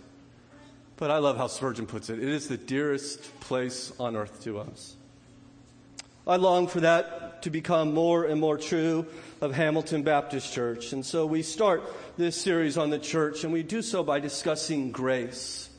but 0.95 1.11
I 1.11 1.17
love 1.17 1.35
how 1.35 1.47
Spurgeon 1.47 1.87
puts 1.87 2.09
it. 2.09 2.19
It 2.19 2.29
is 2.29 2.47
the 2.47 2.57
dearest 2.57 3.37
place 3.41 3.91
on 3.99 4.15
earth 4.15 4.43
to 4.43 4.59
us. 4.59 4.95
I 6.25 6.37
long 6.37 6.67
for 6.67 6.81
that 6.81 7.41
to 7.43 7.49
become 7.49 7.93
more 7.93 8.25
and 8.25 8.39
more 8.39 8.57
true 8.57 9.05
of 9.39 9.53
Hamilton 9.53 10.03
Baptist 10.03 10.53
Church. 10.53 10.91
And 10.91 11.05
so 11.05 11.25
we 11.25 11.41
start 11.41 11.83
this 12.17 12.35
series 12.35 12.77
on 12.77 12.89
the 12.89 12.99
church, 12.99 13.43
and 13.43 13.53
we 13.53 13.63
do 13.63 13.81
so 13.81 14.03
by 14.03 14.19
discussing 14.19 14.91
grace. 14.91 15.69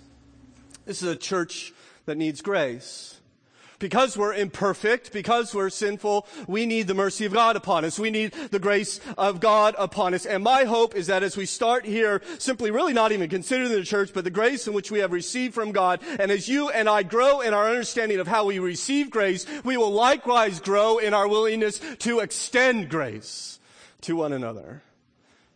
This 0.85 1.03
is 1.03 1.09
a 1.09 1.17
church 1.17 1.73
that 2.07 2.17
needs 2.17 2.41
grace. 2.41 3.18
Because 3.79 4.17
we're 4.17 4.35
imperfect, 4.35 5.13
because 5.13 5.55
we're 5.55 5.71
sinful, 5.71 6.27
we 6.49 6.67
need 6.67 6.89
the 6.89 6.95
mercy 6.95 7.27
of 7.27 7.33
God 7.33 7.55
upon 7.55 7.85
us. 7.85 7.99
We 7.99 8.11
need 8.11 8.33
the 8.33 8.59
grace 8.59 9.01
of 9.17 9.39
God 9.39 9.77
upon 9.79 10.15
us. 10.15 10.27
And 10.27 10.43
my 10.43 10.65
hope 10.65 10.97
is 10.97 11.07
that 11.07 11.23
as 11.23 11.37
we 11.37 11.47
start 11.47 11.85
here, 11.85 12.21
simply 12.39 12.73
really 12.73 12.93
not 12.93 13.13
even 13.13 13.31
considering 13.31 13.71
the 13.71 13.85
church, 13.85 14.11
but 14.13 14.25
the 14.25 14.31
grace 14.31 14.67
in 14.67 14.75
which 14.75 14.91
we 14.91 14.99
have 14.99 15.13
received 15.13 15.55
from 15.55 15.71
God, 15.71 16.01
and 16.19 16.33
as 16.33 16.49
you 16.49 16.71
and 16.71 16.89
I 16.89 17.05
grow 17.05 17.41
in 17.41 17.55
our 17.55 17.69
understanding 17.69 18.19
of 18.19 18.27
how 18.27 18.47
we 18.47 18.59
receive 18.59 19.11
grace, 19.11 19.47
we 19.63 19.77
will 19.77 19.93
likewise 19.93 20.59
grow 20.59 20.99
in 20.99 21.15
our 21.15 21.29
willingness 21.29 21.81
to 22.01 22.19
extend 22.19 22.89
grace 22.89 23.61
to 24.01 24.17
one 24.17 24.33
another. 24.33 24.83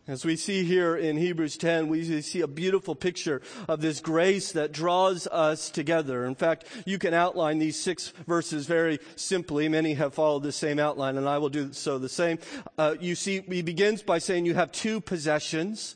As 0.05 0.25
we 0.25 0.35
see 0.35 0.65
here 0.65 0.97
in 0.97 1.15
Hebrews 1.15 1.55
10, 1.55 1.87
we 1.87 2.21
see 2.21 2.41
a 2.41 2.47
beautiful 2.47 2.93
picture 2.93 3.41
of 3.69 3.79
this 3.79 4.01
grace 4.01 4.51
that 4.51 4.73
draws 4.73 5.27
us 5.27 5.69
together. 5.69 6.25
In 6.25 6.35
fact, 6.35 6.65
you 6.85 6.99
can 6.99 7.13
outline 7.13 7.57
these 7.57 7.79
six 7.79 8.09
verses 8.27 8.65
very 8.65 8.99
simply. 9.15 9.69
Many 9.69 9.93
have 9.93 10.13
followed 10.13 10.43
the 10.43 10.51
same 10.51 10.77
outline, 10.77 11.15
and 11.15 11.29
I 11.29 11.37
will 11.37 11.47
do 11.47 11.71
so 11.71 11.99
the 11.99 12.09
same. 12.09 12.39
Uh, 12.77 12.95
you 12.99 13.15
see, 13.15 13.39
he 13.47 13.61
begins 13.61 14.03
by 14.03 14.17
saying 14.17 14.45
you 14.45 14.55
have 14.55 14.73
two 14.73 14.99
possessions. 14.99 15.95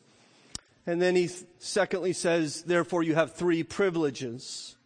And 0.85 1.01
then 1.01 1.17
he 1.17 1.29
secondly 1.59 2.13
says, 2.13 2.61
therefore, 2.61 3.03
you 3.03 3.15
have 3.15 3.33
three 3.33 3.61
privileges. 3.61 4.77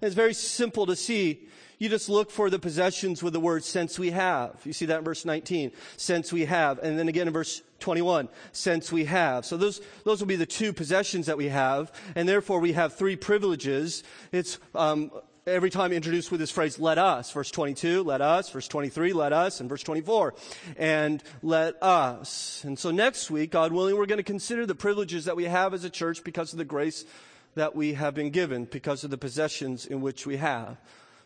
And 0.00 0.08
it's 0.08 0.16
very 0.16 0.34
simple 0.34 0.86
to 0.86 0.96
see 0.96 1.46
you 1.78 1.88
just 1.88 2.08
look 2.08 2.30
for 2.30 2.50
the 2.50 2.58
possessions 2.58 3.22
with 3.22 3.32
the 3.32 3.40
word 3.40 3.64
since 3.64 3.98
we 3.98 4.10
have. 4.12 4.60
You 4.64 4.72
see 4.72 4.86
that 4.86 4.98
in 4.98 5.04
verse 5.04 5.24
19. 5.24 5.72
Since 5.96 6.32
we 6.32 6.44
have. 6.44 6.78
And 6.78 6.98
then 6.98 7.08
again 7.08 7.26
in 7.26 7.32
verse 7.32 7.62
21. 7.84 8.30
Since 8.52 8.90
we 8.90 9.04
have. 9.04 9.44
So 9.44 9.58
those, 9.58 9.82
those 10.04 10.20
will 10.20 10.26
be 10.26 10.36
the 10.36 10.46
two 10.46 10.72
possessions 10.72 11.26
that 11.26 11.36
we 11.36 11.48
have. 11.48 11.92
And 12.14 12.26
therefore 12.26 12.58
we 12.58 12.72
have 12.72 12.94
three 12.94 13.14
privileges. 13.14 14.02
It's, 14.32 14.58
um, 14.74 15.10
every 15.46 15.68
time 15.68 15.92
introduced 15.92 16.30
with 16.30 16.40
this 16.40 16.50
phrase, 16.50 16.78
let 16.78 16.96
us. 16.96 17.30
Verse 17.30 17.50
22, 17.50 18.02
let 18.02 18.22
us. 18.22 18.48
Verse 18.48 18.68
23, 18.68 19.12
let 19.12 19.34
us. 19.34 19.60
And 19.60 19.68
verse 19.68 19.82
24, 19.82 20.34
and 20.78 21.22
let 21.42 21.80
us. 21.82 22.64
And 22.64 22.78
so 22.78 22.90
next 22.90 23.30
week, 23.30 23.50
God 23.50 23.70
willing, 23.70 23.98
we're 23.98 24.06
going 24.06 24.16
to 24.16 24.22
consider 24.22 24.64
the 24.64 24.74
privileges 24.74 25.26
that 25.26 25.36
we 25.36 25.44
have 25.44 25.74
as 25.74 25.84
a 25.84 25.90
church 25.90 26.24
because 26.24 26.52
of 26.52 26.58
the 26.58 26.64
grace 26.64 27.04
that 27.54 27.76
we 27.76 27.92
have 27.92 28.14
been 28.14 28.30
given, 28.30 28.64
because 28.64 29.04
of 29.04 29.10
the 29.10 29.18
possessions 29.18 29.84
in 29.84 30.00
which 30.00 30.26
we 30.26 30.38
have. 30.38 30.78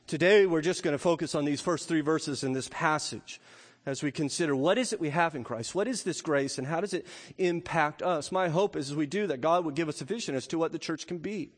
Today, 0.09 0.45
we're 0.45 0.63
just 0.63 0.83
going 0.83 0.95
to 0.95 0.99
focus 0.99 1.37
on 1.37 1.45
these 1.45 1.61
first 1.61 1.87
three 1.87 2.01
verses 2.01 2.43
in 2.43 2.53
this 2.53 2.69
passage 2.69 3.41
as 3.87 4.03
we 4.03 4.13
consider 4.13 4.55
what 4.55 4.79
is 4.79 4.93
it 4.93 5.01
we 5.01 5.11
have 5.11 5.35
in 5.35 5.45
Christ? 5.45 5.75
What 5.75 5.89
is 5.89 6.03
this 6.03 6.21
grace 6.21 6.59
and 6.59 6.67
how 6.67 6.81
does 6.81 6.93
it 6.93 7.07
impact 7.39 8.03
us? 8.03 8.31
My 8.31 8.49
hope 8.49 8.77
is 8.77 8.91
as 8.91 8.97
we 8.97 9.07
do 9.07 9.27
that 9.29 9.41
God 9.41 9.65
would 9.65 9.75
give 9.75 9.89
us 9.89 10.01
a 10.01 10.05
vision 10.05 10.35
as 10.35 10.47
to 10.49 10.59
what 10.59 10.73
the 10.73 10.79
church 10.79 11.07
can 11.07 11.19
be. 11.19 11.51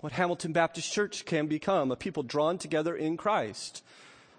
What 0.00 0.12
Hamilton 0.12 0.52
Baptist 0.52 0.92
Church 0.92 1.24
can 1.24 1.46
become, 1.46 1.90
a 1.90 1.96
people 1.96 2.22
drawn 2.22 2.58
together 2.58 2.94
in 2.94 3.16
Christ. 3.16 3.82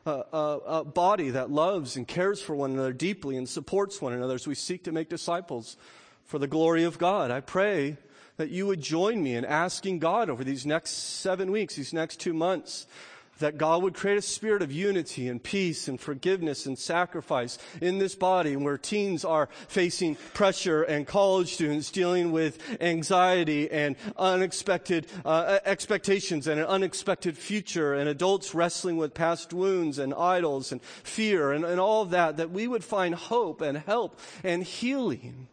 A, 0.06 0.24
a, 0.32 0.60
a, 0.66 0.84
body 0.86 1.32
that 1.32 1.52
loves 1.52 1.98
and 1.98 2.08
cares 2.08 2.42
for 2.42 2.56
one 2.56 2.72
another 2.72 2.94
deeply 2.94 3.36
and 3.36 3.50
supports 3.50 4.02
one 4.02 4.14
another 4.14 4.36
as 4.36 4.48
we 4.48 4.56
seek 4.56 4.86
to 4.86 4.92
make 4.94 5.10
disciples 5.10 5.76
for 6.24 6.40
the 6.40 6.48
glory 6.48 6.84
of 6.84 6.98
God. 6.98 7.30
I 7.32 7.42
pray 7.42 7.98
that 8.38 8.50
you 8.50 8.68
would 8.68 8.80
join 8.80 9.22
me 9.22 9.36
in 9.36 9.44
asking 9.44 10.00
God 10.00 10.30
over 10.30 10.44
these 10.44 10.66
next 10.66 10.92
seven 10.92 11.52
weeks, 11.52 11.76
these 11.76 11.92
next 11.92 12.22
two 12.22 12.34
months, 12.34 12.88
that 13.40 13.58
God 13.58 13.84
would 13.84 13.94
create 13.94 14.18
a 14.18 14.22
spirit 14.22 14.62
of 14.62 14.72
unity 14.72 15.28
and 15.28 15.42
peace 15.42 15.88
and 15.88 16.00
forgiveness 16.00 16.66
and 16.66 16.78
sacrifice 16.78 17.58
in 17.82 18.00
this 18.00 18.16
body 18.16 18.56
where 18.56 18.78
teens 18.78 19.24
are 19.26 19.50
facing 19.68 20.16
pressure 20.34 20.84
and 20.84 21.08
college 21.08 21.54
students 21.54 21.92
dealing 21.92 22.32
with 22.32 22.60
anxiety 22.82 23.70
and 23.70 23.96
unexpected 24.18 25.08
uh, 25.26 25.60
expectations 25.66 26.48
and 26.48 26.60
an 26.60 26.66
unexpected 26.66 27.38
future 27.38 27.94
and 27.94 28.10
adults 28.10 28.54
wrestling 28.54 28.98
with 28.98 29.14
past 29.14 29.54
wounds 29.54 30.00
and 30.00 30.14
idols 30.14 30.72
and 30.72 30.82
fear 30.82 31.52
and, 31.52 31.66
and 31.66 31.80
all 31.80 32.06
that, 32.06 32.38
that 32.38 32.52
we 32.52 32.68
would 32.68 32.84
find 32.84 33.16
hope 33.16 33.62
and 33.62 33.78
help 33.78 34.20
and 34.44 34.64
healing 34.64 35.48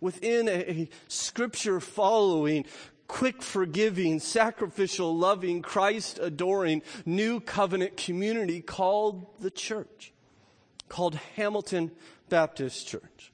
within 0.00 0.48
a 0.48 0.88
scripture 1.08 1.80
following, 1.80 2.64
quick 3.08 3.42
forgiving, 3.42 4.20
sacrificial, 4.20 5.16
loving, 5.16 5.62
Christ 5.62 6.18
adoring, 6.20 6.82
new 7.04 7.40
covenant 7.40 7.96
community 7.96 8.60
called 8.60 9.26
the 9.40 9.50
church, 9.50 10.12
called 10.88 11.14
Hamilton 11.36 11.92
Baptist 12.28 12.86
Church. 12.86 13.32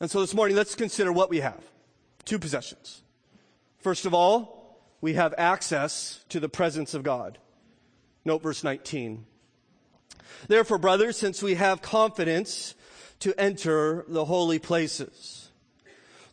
And 0.00 0.10
so 0.10 0.20
this 0.20 0.34
morning, 0.34 0.56
let's 0.56 0.74
consider 0.74 1.12
what 1.12 1.30
we 1.30 1.40
have. 1.40 1.62
Two 2.24 2.38
possessions. 2.38 3.02
First 3.78 4.04
of 4.04 4.12
all, 4.12 4.80
we 5.00 5.14
have 5.14 5.34
access 5.38 6.24
to 6.28 6.40
the 6.40 6.48
presence 6.48 6.92
of 6.94 7.02
God. 7.02 7.38
Note 8.24 8.42
verse 8.42 8.64
19. 8.64 9.24
Therefore, 10.48 10.78
brothers, 10.78 11.16
since 11.16 11.42
we 11.42 11.54
have 11.54 11.80
confidence 11.80 12.74
to 13.20 13.38
enter 13.40 14.04
the 14.08 14.24
holy 14.24 14.58
places, 14.58 15.45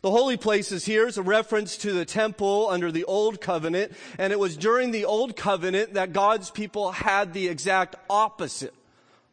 the 0.04 0.10
holy 0.10 0.36
places 0.36 0.84
here 0.84 1.06
is 1.06 1.16
a 1.16 1.22
reference 1.22 1.78
to 1.78 1.94
the 1.94 2.04
temple 2.04 2.68
under 2.68 2.92
the 2.92 3.04
old 3.04 3.40
covenant, 3.40 3.90
and 4.18 4.34
it 4.34 4.38
was 4.38 4.54
during 4.54 4.90
the 4.90 5.06
old 5.06 5.34
covenant 5.34 5.94
that 5.94 6.12
God's 6.12 6.50
people 6.50 6.92
had 6.92 7.32
the 7.32 7.48
exact 7.48 7.96
opposite 8.10 8.74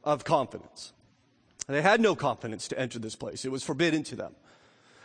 of 0.06 0.24
confidence. 0.24 0.94
They 1.68 1.82
had 1.82 2.00
no 2.00 2.16
confidence 2.16 2.70
to 2.70 2.80
enter 2.80 3.00
this 3.00 3.18
place. 3.18 3.44
It 3.44 3.51
was 3.51 3.66
forbidden 3.66 4.04
to 4.04 4.16
them. 4.16 4.34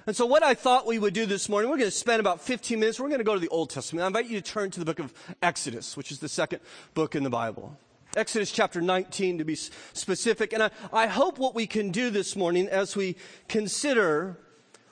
And 0.07 0.15
so 0.15 0.25
what 0.25 0.45
I 0.45 0.55
thought 0.55 0.87
we 0.87 1.01
would 1.01 1.15
do 1.15 1.27
this 1.27 1.49
morning, 1.49 1.69
we're 1.69 1.79
going 1.79 1.91
to 1.91 1.97
spend 1.97 2.21
about 2.21 2.41
15 2.43 2.79
minutes. 2.79 3.01
We're 3.01 3.09
going 3.09 3.19
to 3.19 3.25
go 3.25 3.35
to 3.35 3.41
the 3.41 3.49
Old 3.49 3.71
Testament. 3.71 4.05
I 4.05 4.07
invite 4.07 4.27
you 4.27 4.41
to 4.41 4.49
turn 4.49 4.71
to 4.71 4.79
the 4.79 4.87
book 4.87 5.01
of 5.01 5.13
Exodus, 5.43 5.97
which 5.97 6.13
is 6.13 6.21
the 6.21 6.29
second 6.29 6.61
book 6.95 7.17
in 7.17 7.25
the 7.25 7.31
Bible. 7.31 7.77
Exodus 8.17 8.53
chapter 8.53 8.81
19 8.81 9.39
to 9.39 9.45
be 9.45 9.57
specific. 9.57 10.53
And 10.53 10.63
I, 10.63 10.71
I 10.93 11.07
hope 11.09 11.41
what 11.41 11.57
we 11.57 11.67
can 11.67 11.91
do 11.91 12.11
this 12.11 12.37
morning 12.37 12.69
as 12.69 12.95
we 12.95 13.17
consider 13.49 14.39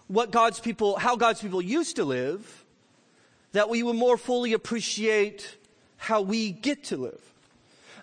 what 0.09 0.31
God's 0.31 0.61
people, 0.61 0.97
how 0.97 1.17
God's 1.17 1.41
people 1.41 1.63
used 1.63 1.97
to 1.97 2.05
live, 2.05 2.65
that 3.53 3.69
we 3.69 3.83
will 3.83 3.95
more 3.95 4.19
fully 4.19 4.53
appreciate 4.53 5.57
how 5.97 6.21
we 6.21 6.51
get 6.51 6.85
to 6.85 6.97
live. 6.97 7.21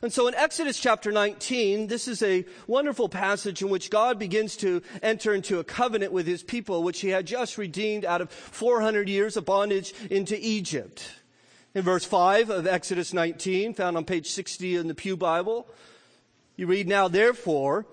And 0.02 0.12
so 0.12 0.28
in 0.28 0.34
Exodus 0.34 0.80
chapter 0.80 1.12
19, 1.12 1.86
this 1.86 2.08
is 2.08 2.24
a 2.24 2.44
wonderful 2.66 3.08
passage 3.08 3.62
in 3.62 3.70
which 3.70 3.92
God 3.92 4.18
begins 4.18 4.58
to 4.58 4.82
enter 5.04 5.32
into 5.32 5.60
a 5.60 5.64
covenant 5.64 6.12
with 6.12 6.26
his 6.26 6.42
people, 6.42 6.82
which 6.82 7.02
he 7.02 7.10
had 7.10 7.28
just 7.28 7.60
redeemed 7.60 8.04
out 8.04 8.20
of 8.20 8.32
400 8.32 9.08
years 9.08 9.38
of 9.38 9.46
bondage 9.46 9.94
into 10.10 10.36
Egypt. 10.40 11.08
In 11.76 11.84
verse 11.84 12.04
5 12.04 12.50
of 12.50 12.66
Exodus 12.66 13.14
19, 13.14 13.76
found 13.76 13.96
on 13.96 14.04
page 14.04 14.28
60 14.32 14.76
in 14.76 14.88
the 14.88 14.96
Pew 14.96 15.16
Bible, 15.16 15.68
you 16.56 16.66
read, 16.66 16.88
Now 16.88 17.08
therefore, 17.08 17.86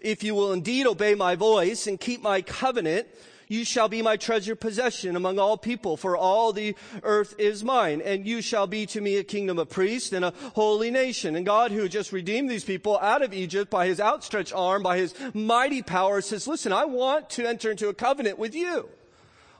if 0.00 0.22
you 0.22 0.36
will 0.36 0.52
indeed 0.52 0.86
obey 0.86 1.16
my 1.16 1.34
voice 1.34 1.88
and 1.88 1.98
keep 1.98 2.22
my 2.22 2.42
covenant, 2.42 3.08
you 3.48 3.64
shall 3.64 3.88
be 3.88 4.02
my 4.02 4.16
treasured 4.16 4.60
possession 4.60 5.16
among 5.16 5.38
all 5.38 5.56
people, 5.56 5.96
for 5.96 6.16
all 6.16 6.52
the 6.52 6.74
earth 7.02 7.34
is 7.38 7.62
mine. 7.62 8.00
And 8.00 8.26
you 8.26 8.42
shall 8.42 8.66
be 8.66 8.86
to 8.86 9.00
me 9.00 9.16
a 9.16 9.24
kingdom 9.24 9.58
of 9.58 9.68
priests 9.68 10.12
and 10.12 10.24
a 10.24 10.32
holy 10.54 10.90
nation. 10.90 11.36
And 11.36 11.46
God, 11.46 11.70
who 11.70 11.88
just 11.88 12.12
redeemed 12.12 12.50
these 12.50 12.64
people 12.64 12.98
out 12.98 13.22
of 13.22 13.32
Egypt 13.32 13.70
by 13.70 13.86
his 13.86 14.00
outstretched 14.00 14.52
arm, 14.54 14.82
by 14.82 14.98
his 14.98 15.14
mighty 15.34 15.82
power, 15.82 16.20
says, 16.20 16.46
listen, 16.46 16.72
I 16.72 16.84
want 16.84 17.30
to 17.30 17.46
enter 17.46 17.70
into 17.70 17.88
a 17.88 17.94
covenant 17.94 18.38
with 18.38 18.54
you. 18.54 18.88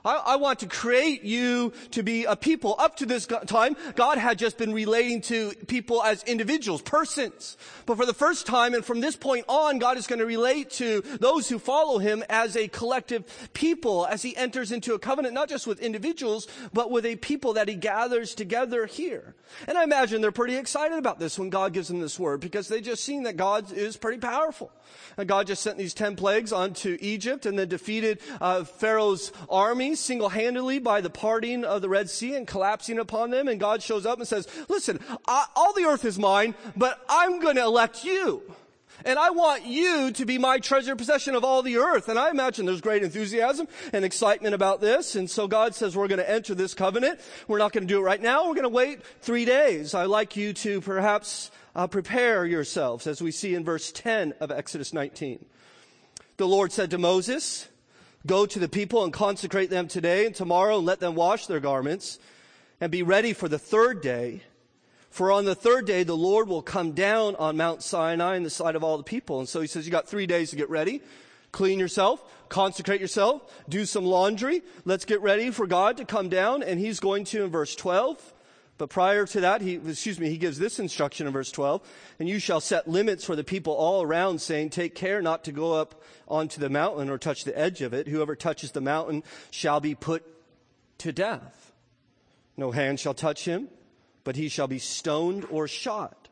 I, 0.07 0.23
I, 0.25 0.37
want 0.37 0.61
to 0.61 0.67
create 0.67 1.25
you 1.25 1.73
to 1.91 2.05
be 2.05 2.25
a 2.25 2.37
people. 2.37 2.77
Up 2.79 2.95
to 2.97 3.07
this 3.07 3.27
time, 3.27 3.77
God 3.97 4.19
had 4.19 4.39
just 4.39 4.57
been 4.57 4.73
relating 4.73 5.21
to 5.23 5.53
people 5.67 6.01
as 6.01 6.23
individuals, 6.23 6.81
persons. 6.81 7.57
But 7.87 7.97
for 7.97 8.07
the 8.07 8.15
first 8.15 8.47
time, 8.47 8.75
and 8.75 8.85
from 8.85 9.01
this 9.01 9.17
point 9.17 9.47
on, 9.49 9.81
God 9.81 9.97
is 9.97 10.07
going 10.07 10.21
to 10.21 10.27
relate 10.27 10.71
to 10.73 11.01
those 11.21 11.49
who 11.49 11.59
follow 11.59 11.99
Him 11.99 12.23
as 12.29 12.57
a 12.57 12.69
collective 12.69 13.25
people, 13.53 14.07
as 14.07 14.23
He 14.23 14.37
enters 14.37 14.71
into 14.71 14.95
a 14.95 14.99
covenant, 14.99 15.35
not 15.35 15.49
just 15.49 15.67
with 15.67 15.81
individuals, 15.81 16.47
but 16.73 16.93
with 16.93 17.05
a 17.05 17.17
people 17.17 17.55
that 17.55 17.69
He 17.69 17.75
gathers 17.75 18.37
together 18.37 18.87
here. 18.87 19.35
And 19.67 19.77
I 19.77 19.83
imagine 19.83 20.21
they're 20.21 20.31
pretty 20.31 20.57
excited 20.57 20.99
about 20.99 21.19
this 21.19 21.37
when 21.37 21.51
God 21.51 21.73
gives 21.73 21.89
them 21.89 22.01
this 22.01 22.19
word, 22.19 22.41
because 22.41 22.69
they 22.69 22.81
just 22.81 23.03
seen 23.03 23.25
that 23.25 23.37
God 23.37 23.73
is 23.73 23.97
pretty 23.97 24.19
powerful. 24.19 24.71
And 25.17 25.29
God 25.29 25.49
just 25.49 25.63
sent 25.63 25.79
these 25.79 25.95
ten 25.95 26.15
plagues 26.15 26.53
onto 26.53 26.97
Egypt 27.01 27.45
and 27.45 27.59
then 27.59 27.69
defeated 27.69 28.21
uh, 28.41 28.63
Pharaoh's 28.65 29.33
army 29.97 30.03
single-handedly 30.03 30.79
by 30.81 31.01
the 31.01 31.11
parting 31.11 31.65
of 31.65 31.81
the 31.81 31.89
Red 31.89 32.11
Sea 32.11 32.35
and 32.35 32.47
collapsing 32.47 32.99
upon 32.99 33.31
them. 33.31 33.49
And 33.49 33.59
God 33.59 33.83
shows 33.83 34.05
up 34.05 34.19
and 34.19 34.29
says, 34.29 34.47
listen, 34.69 35.01
I, 35.27 35.47
all 35.57 35.73
the 35.73 35.85
earth 35.85 36.05
is 36.05 36.19
mine, 36.19 36.55
but 36.77 37.01
I'm 37.09 37.41
going 37.41 37.57
to 37.57 37.63
elect 37.63 38.05
you. 38.05 38.43
And 39.05 39.19
I 39.19 39.31
want 39.31 39.65
you 39.65 40.11
to 40.13 40.25
be 40.25 40.39
my 40.39 40.59
treasure 40.59 40.97
possession 40.97 41.35
of 41.35 41.45
all 41.45 41.63
the 41.63 41.77
earth. 41.77 42.09
And 42.09 42.19
I 42.19 42.31
imagine 42.31 42.67
there's 42.67 42.81
great 42.81 43.03
enthusiasm 43.03 43.69
and 43.93 44.05
excitement 44.05 44.55
about 44.55 44.81
this. 44.81 45.17
And 45.17 45.31
so 45.31 45.49
God 45.49 45.75
says 45.75 45.97
we're 45.97 46.09
going 46.09 46.19
to 46.19 46.31
enter 46.31 46.55
this 46.55 46.75
covenant. 46.75 47.21
We're 47.47 47.59
not 47.59 47.73
going 47.73 47.87
to 47.87 47.93
do 47.93 48.01
it 48.01 48.05
right 48.05 48.21
now. 48.21 48.49
We're 48.49 48.55
going 48.55 48.63
to 48.65 48.69
wait 48.69 49.01
three 49.21 49.45
days. 49.45 49.95
I 49.95 50.05
like 50.07 50.37
you 50.37 50.53
to 50.55 50.81
perhaps 50.81 51.51
uh, 51.75 51.87
prepare 51.87 52.45
yourselves 52.45 53.07
as 53.07 53.23
we 53.23 53.31
see 53.31 53.55
in 53.55 53.65
verse 53.65 53.93
10 53.93 54.35
of 54.41 54.51
Exodus 54.51 54.93
19. 54.93 55.45
The 56.39 56.49
Lord 56.49 56.73
said 56.73 56.91
to 56.91 56.99
Moses, 56.99 57.69
Go 58.27 58.45
to 58.45 58.59
the 58.59 58.69
people 58.69 59.05
and 59.05 59.13
consecrate 59.13 59.71
them 59.71 59.89
today 59.89 60.27
and 60.27 60.35
tomorrow 60.35 60.79
and 60.79 60.87
let 60.87 61.01
them 61.01 61.15
wash 61.15 61.47
their 61.47 61.61
garments 61.61 62.19
and 62.81 62.91
be 62.91 63.03
ready 63.03 63.33
for 63.33 63.49
the 63.49 63.59
third 63.59 64.03
day. 64.03 64.43
For 65.11 65.33
on 65.33 65.45
the 65.45 65.55
third 65.55 65.87
day, 65.87 66.03
the 66.03 66.17
Lord 66.17 66.49
will 66.49 66.61
come 66.61 66.93
down 66.93 67.37
on 67.37 67.57
Mount 67.57 67.83
Sinai 67.83 68.37
in 68.37 68.43
the 68.43 68.51
sight 68.51 68.77
of 68.77 68.85
all 68.85 68.99
the 68.99 69.03
people. 69.03 69.39
And 69.39 69.49
so 69.49 69.61
he 69.61 69.67
says, 69.67 69.87
you 69.87 69.93
got 69.93 70.09
three 70.09 70.27
days 70.27 70.51
to 70.51 70.57
get 70.57 70.69
ready. 70.69 71.03
Clean 71.53 71.79
yourself, 71.79 72.23
consecrate 72.51 73.01
yourself, 73.01 73.43
do 73.69 73.87
some 73.87 74.05
laundry. 74.05 74.63
Let's 74.85 75.07
get 75.07 75.23
ready 75.23 75.51
for 75.51 75.67
God 75.67 75.97
to 75.97 76.05
come 76.05 76.29
down. 76.29 76.63
And 76.63 76.79
he's 76.79 77.01
going 77.01 77.25
to, 77.27 77.45
in 77.45 77.51
verse 77.51 77.75
12, 77.75 78.35
but 78.79 78.91
prior 78.91 79.25
to 79.27 79.41
that, 79.41 79.63
he, 79.63 79.75
excuse 79.75 80.21
me, 80.21 80.29
he 80.29 80.37
gives 80.37 80.59
this 80.59 80.79
instruction 80.79 81.27
in 81.27 81.33
verse 81.33 81.51
12, 81.51 81.81
and 82.19 82.29
you 82.29 82.39
shall 82.39 82.61
set 82.61 82.87
limits 82.87 83.25
for 83.25 83.35
the 83.35 83.45
people 83.45 83.73
all 83.73 84.03
around 84.03 84.41
saying, 84.41 84.71
take 84.71 84.95
care 84.95 85.23
not 85.23 85.45
to 85.45 85.53
go 85.53 85.73
up 85.73 86.03
onto 86.29 86.61
the 86.61 86.69
mountain 86.69 87.09
or 87.09 87.17
touch 87.17 87.45
the 87.45 87.59
edge 87.59 87.81
of 87.81 87.95
it. 87.95 88.07
Whoever 88.07 88.37
touches 88.37 88.73
the 88.73 88.83
mountain 88.83 89.23
shall 89.51 89.81
be 89.81 89.95
put 89.95 90.25
to 90.99 91.13
death. 91.13 91.73
No 92.57 92.71
hand 92.71 93.01
shall 93.01 93.15
touch 93.15 93.47
him, 93.47 93.69
but 94.25 94.37
he 94.37 94.49
shall 94.49 94.69
be 94.69 94.79
stoned 94.79 95.47
or 95.51 95.67
shot. 95.67 96.29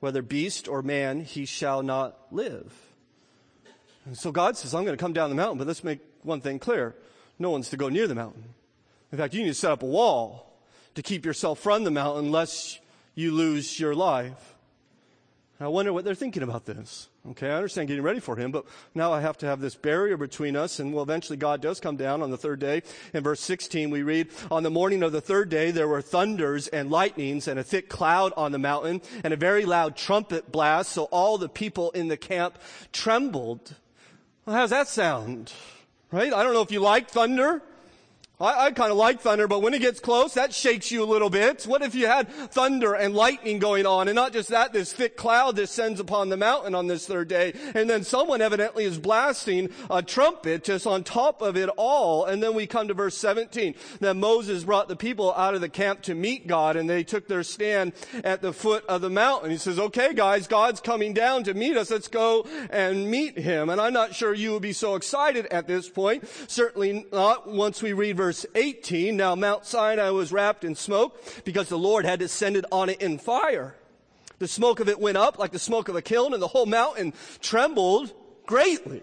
Whether 0.00 0.22
beast 0.22 0.68
or 0.68 0.82
man, 0.82 1.20
he 1.20 1.44
shall 1.44 1.82
not 1.82 2.16
live. 2.30 2.72
And 4.06 4.16
so 4.16 4.32
God 4.32 4.56
says, 4.56 4.74
I'm 4.74 4.84
going 4.84 4.96
to 4.96 5.02
come 5.02 5.12
down 5.12 5.28
the 5.28 5.36
mountain, 5.36 5.58
but 5.58 5.66
let's 5.66 5.84
make 5.84 6.00
one 6.22 6.40
thing 6.40 6.58
clear. 6.58 6.94
No 7.38 7.50
one's 7.50 7.68
to 7.70 7.76
go 7.76 7.88
near 7.88 8.06
the 8.06 8.14
mountain. 8.14 8.44
In 9.12 9.18
fact, 9.18 9.34
you 9.34 9.42
need 9.42 9.48
to 9.48 9.54
set 9.54 9.72
up 9.72 9.82
a 9.82 9.86
wall 9.86 10.45
to 10.96 11.02
keep 11.02 11.24
yourself 11.24 11.60
from 11.60 11.84
the 11.84 11.90
mountain 11.90 12.32
lest 12.32 12.80
you 13.14 13.30
lose 13.30 13.78
your 13.78 13.94
life. 13.94 14.54
I 15.58 15.68
wonder 15.68 15.90
what 15.92 16.04
they're 16.04 16.14
thinking 16.14 16.42
about 16.42 16.66
this. 16.66 17.08
Okay, 17.30 17.48
I 17.48 17.54
understand 17.54 17.88
getting 17.88 18.02
ready 18.02 18.20
for 18.20 18.36
him, 18.36 18.50
but 18.50 18.66
now 18.94 19.12
I 19.12 19.20
have 19.22 19.38
to 19.38 19.46
have 19.46 19.60
this 19.60 19.74
barrier 19.74 20.18
between 20.18 20.54
us, 20.54 20.80
and 20.80 20.92
well, 20.92 21.02
eventually 21.02 21.38
God 21.38 21.62
does 21.62 21.80
come 21.80 21.96
down 21.96 22.22
on 22.22 22.30
the 22.30 22.36
third 22.36 22.60
day. 22.60 22.82
In 23.14 23.22
verse 23.22 23.40
16, 23.40 23.88
we 23.88 24.02
read, 24.02 24.28
On 24.50 24.62
the 24.62 24.70
morning 24.70 25.02
of 25.02 25.12
the 25.12 25.20
third 25.22 25.48
day, 25.48 25.70
there 25.70 25.88
were 25.88 26.02
thunders 26.02 26.68
and 26.68 26.90
lightnings 26.90 27.48
and 27.48 27.58
a 27.58 27.64
thick 27.64 27.88
cloud 27.88 28.34
on 28.36 28.52
the 28.52 28.58
mountain 28.58 29.00
and 29.24 29.32
a 29.32 29.36
very 29.36 29.64
loud 29.64 29.96
trumpet 29.96 30.52
blast, 30.52 30.92
so 30.92 31.04
all 31.04 31.38
the 31.38 31.48
people 31.48 31.90
in 31.92 32.08
the 32.08 32.18
camp 32.18 32.58
trembled. 32.92 33.74
Well, 34.44 34.56
how's 34.56 34.70
that 34.70 34.88
sound? 34.88 35.52
Right? 36.12 36.32
I 36.32 36.42
don't 36.42 36.52
know 36.52 36.62
if 36.62 36.70
you 36.70 36.80
like 36.80 37.10
thunder. 37.10 37.62
I, 38.38 38.66
I 38.66 38.70
kind 38.72 38.90
of 38.90 38.98
like 38.98 39.20
thunder, 39.20 39.48
but 39.48 39.62
when 39.62 39.72
it 39.72 39.80
gets 39.80 39.98
close, 39.98 40.34
that 40.34 40.52
shakes 40.52 40.90
you 40.90 41.02
a 41.02 41.06
little 41.06 41.30
bit. 41.30 41.64
What 41.64 41.80
if 41.80 41.94
you 41.94 42.06
had 42.06 42.28
thunder 42.28 42.92
and 42.92 43.14
lightning 43.14 43.58
going 43.58 43.86
on? 43.86 44.08
And 44.08 44.14
not 44.14 44.34
just 44.34 44.50
that, 44.50 44.74
this 44.74 44.92
thick 44.92 45.16
cloud 45.16 45.56
descends 45.56 46.00
upon 46.00 46.28
the 46.28 46.36
mountain 46.36 46.74
on 46.74 46.86
this 46.86 47.06
third 47.06 47.28
day. 47.28 47.54
And 47.74 47.88
then 47.88 48.04
someone 48.04 48.42
evidently 48.42 48.84
is 48.84 48.98
blasting 48.98 49.70
a 49.88 50.02
trumpet 50.02 50.64
just 50.64 50.86
on 50.86 51.02
top 51.02 51.40
of 51.40 51.56
it 51.56 51.70
all. 51.78 52.26
And 52.26 52.42
then 52.42 52.52
we 52.52 52.66
come 52.66 52.88
to 52.88 52.94
verse 52.94 53.16
17. 53.16 53.74
Then 54.00 54.20
Moses 54.20 54.64
brought 54.64 54.88
the 54.88 54.96
people 54.96 55.32
out 55.32 55.54
of 55.54 55.62
the 55.62 55.70
camp 55.70 56.02
to 56.02 56.14
meet 56.14 56.46
God, 56.46 56.76
and 56.76 56.90
they 56.90 57.04
took 57.04 57.28
their 57.28 57.42
stand 57.42 57.94
at 58.22 58.42
the 58.42 58.52
foot 58.52 58.84
of 58.86 59.00
the 59.00 59.08
mountain. 59.08 59.50
He 59.50 59.56
says, 59.56 59.78
okay, 59.78 60.12
guys, 60.12 60.46
God's 60.46 60.80
coming 60.80 61.14
down 61.14 61.44
to 61.44 61.54
meet 61.54 61.76
us. 61.78 61.90
Let's 61.90 62.08
go 62.08 62.46
and 62.68 63.10
meet 63.10 63.38
him. 63.38 63.70
And 63.70 63.80
I'm 63.80 63.94
not 63.94 64.14
sure 64.14 64.34
you 64.34 64.52
would 64.52 64.62
be 64.62 64.74
so 64.74 64.94
excited 64.94 65.46
at 65.46 65.66
this 65.66 65.88
point. 65.88 66.28
Certainly 66.48 67.06
not 67.10 67.48
once 67.48 67.82
we 67.82 67.94
read 67.94 68.18
verse 68.18 68.25
verse 68.26 68.44
18, 68.56 69.16
now 69.16 69.36
Mount 69.36 69.64
Sinai 69.64 70.10
was 70.10 70.32
wrapped 70.32 70.64
in 70.64 70.74
smoke 70.74 71.44
because 71.44 71.68
the 71.68 71.78
Lord 71.78 72.04
had 72.04 72.18
descended 72.18 72.66
on 72.72 72.88
it 72.88 73.00
in 73.00 73.18
fire. 73.18 73.76
The 74.40 74.48
smoke 74.48 74.80
of 74.80 74.88
it 74.88 74.98
went 74.98 75.16
up 75.16 75.38
like 75.38 75.52
the 75.52 75.60
smoke 75.60 75.88
of 75.88 75.94
a 75.94 76.02
kiln 76.02 76.34
and 76.34 76.42
the 76.42 76.48
whole 76.48 76.66
mountain 76.66 77.12
trembled 77.40 78.12
greatly. 78.44 79.00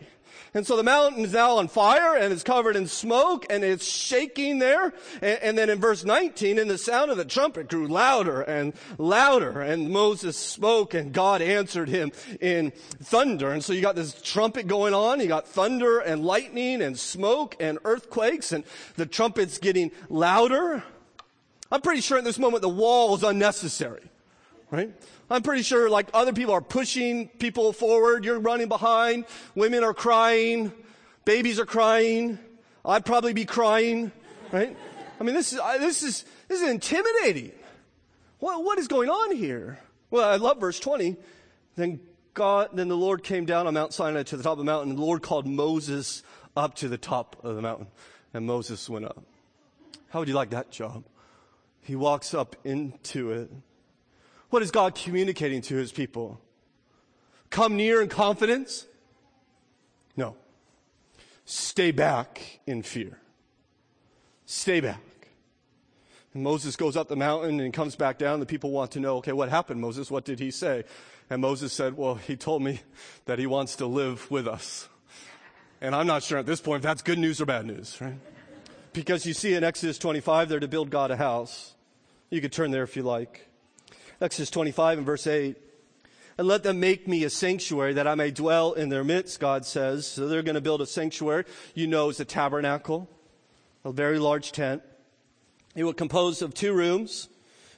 And 0.55 0.67
so 0.67 0.77
the 0.77 0.83
mountain 0.83 1.25
is 1.25 1.33
now 1.33 1.57
on 1.57 1.67
fire 1.67 2.15
and 2.15 2.31
it's 2.31 2.43
covered 2.43 2.75
in 2.75 2.87
smoke 2.87 3.45
and 3.49 3.63
it's 3.63 3.85
shaking 3.85 4.59
there. 4.59 4.93
And, 5.21 5.39
and, 5.41 5.57
then 5.57 5.69
in 5.69 5.79
verse 5.79 6.05
19, 6.05 6.59
and 6.59 6.69
the 6.69 6.77
sound 6.77 7.09
of 7.09 7.17
the 7.17 7.25
trumpet 7.25 7.69
grew 7.69 7.87
louder 7.87 8.41
and 8.41 8.73
louder. 8.99 9.61
And 9.61 9.89
Moses 9.89 10.37
spoke 10.37 10.93
and 10.93 11.11
God 11.11 11.41
answered 11.41 11.89
him 11.89 12.11
in 12.39 12.71
thunder. 13.01 13.51
And 13.51 13.63
so 13.63 13.73
you 13.73 13.81
got 13.81 13.95
this 13.95 14.21
trumpet 14.21 14.67
going 14.67 14.93
on. 14.93 15.19
You 15.19 15.27
got 15.27 15.47
thunder 15.47 15.99
and 15.99 16.23
lightning 16.23 16.83
and 16.83 16.99
smoke 16.99 17.55
and 17.59 17.79
earthquakes 17.83 18.51
and 18.51 18.63
the 18.95 19.07
trumpet's 19.07 19.57
getting 19.57 19.91
louder. 20.07 20.83
I'm 21.71 21.81
pretty 21.81 22.01
sure 22.01 22.19
at 22.19 22.23
this 22.23 22.37
moment 22.37 22.61
the 22.61 22.69
wall 22.69 23.15
is 23.15 23.23
unnecessary, 23.23 24.03
right? 24.73 24.91
I'm 25.29 25.43
pretty 25.43 25.61
sure 25.61 25.87
like 25.87 26.09
other 26.15 26.33
people 26.33 26.53
are 26.55 26.61
pushing 26.61 27.27
people 27.27 27.71
forward. 27.73 28.25
You're 28.25 28.39
running 28.39 28.67
behind. 28.67 29.25
Women 29.53 29.83
are 29.83 29.93
crying. 29.93 30.73
Babies 31.25 31.59
are 31.59 31.65
crying. 31.65 32.39
I'd 32.83 33.05
probably 33.05 33.33
be 33.33 33.45
crying, 33.45 34.11
right? 34.51 34.75
I 35.19 35.23
mean, 35.23 35.35
this 35.35 35.53
is, 35.53 35.59
this 35.79 36.01
is, 36.01 36.25
this 36.47 36.61
is 36.61 36.67
intimidating. 36.67 37.51
What, 38.39 38.63
what 38.63 38.79
is 38.79 38.87
going 38.87 39.09
on 39.09 39.35
here? 39.35 39.79
Well, 40.09 40.27
I 40.27 40.37
love 40.37 40.59
verse 40.59 40.79
20. 40.79 41.17
Then 41.75 41.99
God, 42.33 42.69
then 42.73 42.87
the 42.87 42.97
Lord 42.97 43.23
came 43.23 43.45
down 43.45 43.67
on 43.67 43.75
Mount 43.75 43.93
Sinai 43.93 44.23
to 44.23 44.37
the 44.37 44.43
top 44.43 44.53
of 44.53 44.57
the 44.57 44.63
mountain 44.63 44.95
the 44.95 45.01
Lord 45.01 45.21
called 45.21 45.45
Moses 45.45 46.23
up 46.57 46.73
to 46.77 46.89
the 46.89 46.97
top 46.97 47.37
of 47.43 47.55
the 47.55 47.61
mountain 47.61 47.87
and 48.33 48.47
Moses 48.47 48.89
went 48.89 49.05
up. 49.05 49.23
How 50.09 50.19
would 50.19 50.27
you 50.27 50.33
like 50.33 50.49
that 50.49 50.71
job? 50.71 51.03
He 51.83 51.95
walks 51.95 52.33
up 52.33 52.55
into 52.63 53.31
it 53.31 53.51
what 54.53 54.61
is 54.61 54.69
God 54.69 54.93
communicating 54.93 55.63
to 55.63 55.75
his 55.75 55.91
people? 55.91 56.39
Come 57.49 57.75
near 57.75 58.03
in 58.03 58.07
confidence? 58.07 58.85
No. 60.15 60.35
Stay 61.43 61.89
back 61.89 62.59
in 62.67 62.83
fear. 62.83 63.17
Stay 64.45 64.79
back. 64.79 65.01
And 66.35 66.43
Moses 66.43 66.75
goes 66.75 66.95
up 66.95 67.09
the 67.09 67.15
mountain 67.15 67.59
and 67.61 67.73
comes 67.73 67.95
back 67.95 68.19
down. 68.19 68.39
The 68.39 68.45
people 68.45 68.69
want 68.69 68.91
to 68.91 68.99
know, 68.99 69.17
okay, 69.17 69.31
what 69.31 69.49
happened, 69.49 69.81
Moses? 69.81 70.11
What 70.11 70.23
did 70.23 70.39
he 70.39 70.51
say? 70.51 70.83
And 71.31 71.41
Moses 71.41 71.73
said, 71.73 71.97
well, 71.97 72.13
he 72.13 72.35
told 72.35 72.61
me 72.61 72.81
that 73.25 73.39
he 73.39 73.47
wants 73.47 73.77
to 73.77 73.87
live 73.87 74.29
with 74.29 74.47
us. 74.47 74.87
And 75.81 75.95
I'm 75.95 76.05
not 76.05 76.21
sure 76.21 76.37
at 76.37 76.45
this 76.45 76.61
point 76.61 76.77
if 76.77 76.83
that's 76.83 77.01
good 77.01 77.17
news 77.17 77.41
or 77.41 77.47
bad 77.47 77.65
news, 77.65 77.99
right? 77.99 78.19
Because 78.93 79.25
you 79.25 79.33
see 79.33 79.55
in 79.55 79.63
Exodus 79.63 79.97
25, 79.97 80.47
they're 80.47 80.59
to 80.59 80.67
build 80.67 80.91
God 80.91 81.09
a 81.09 81.17
house. 81.17 81.73
You 82.29 82.39
could 82.39 82.51
turn 82.51 82.69
there 82.69 82.83
if 82.83 82.95
you 82.95 83.01
like. 83.01 83.47
Exodus 84.21 84.49
25 84.49 84.99
and 84.99 85.05
verse 85.05 85.27
8. 85.27 85.57
And 86.37 86.47
let 86.47 86.63
them 86.63 86.79
make 86.79 87.07
me 87.07 87.23
a 87.23 87.29
sanctuary 87.29 87.93
that 87.93 88.07
I 88.07 88.15
may 88.15 88.31
dwell 88.31 88.73
in 88.73 88.89
their 88.89 89.03
midst, 89.03 89.39
God 89.39 89.65
says. 89.65 90.07
So 90.07 90.27
they're 90.27 90.41
going 90.41 90.55
to 90.55 90.61
build 90.61 90.81
a 90.81 90.85
sanctuary. 90.85 91.45
You 91.75 91.87
know, 91.87 92.09
it's 92.09 92.19
a 92.19 92.25
tabernacle, 92.25 93.09
a 93.85 93.91
very 93.91 94.17
large 94.17 94.51
tent. 94.51 94.81
It 95.75 95.83
will 95.83 95.93
compose 95.93 96.41
of 96.41 96.53
two 96.53 96.73
rooms. 96.73 97.29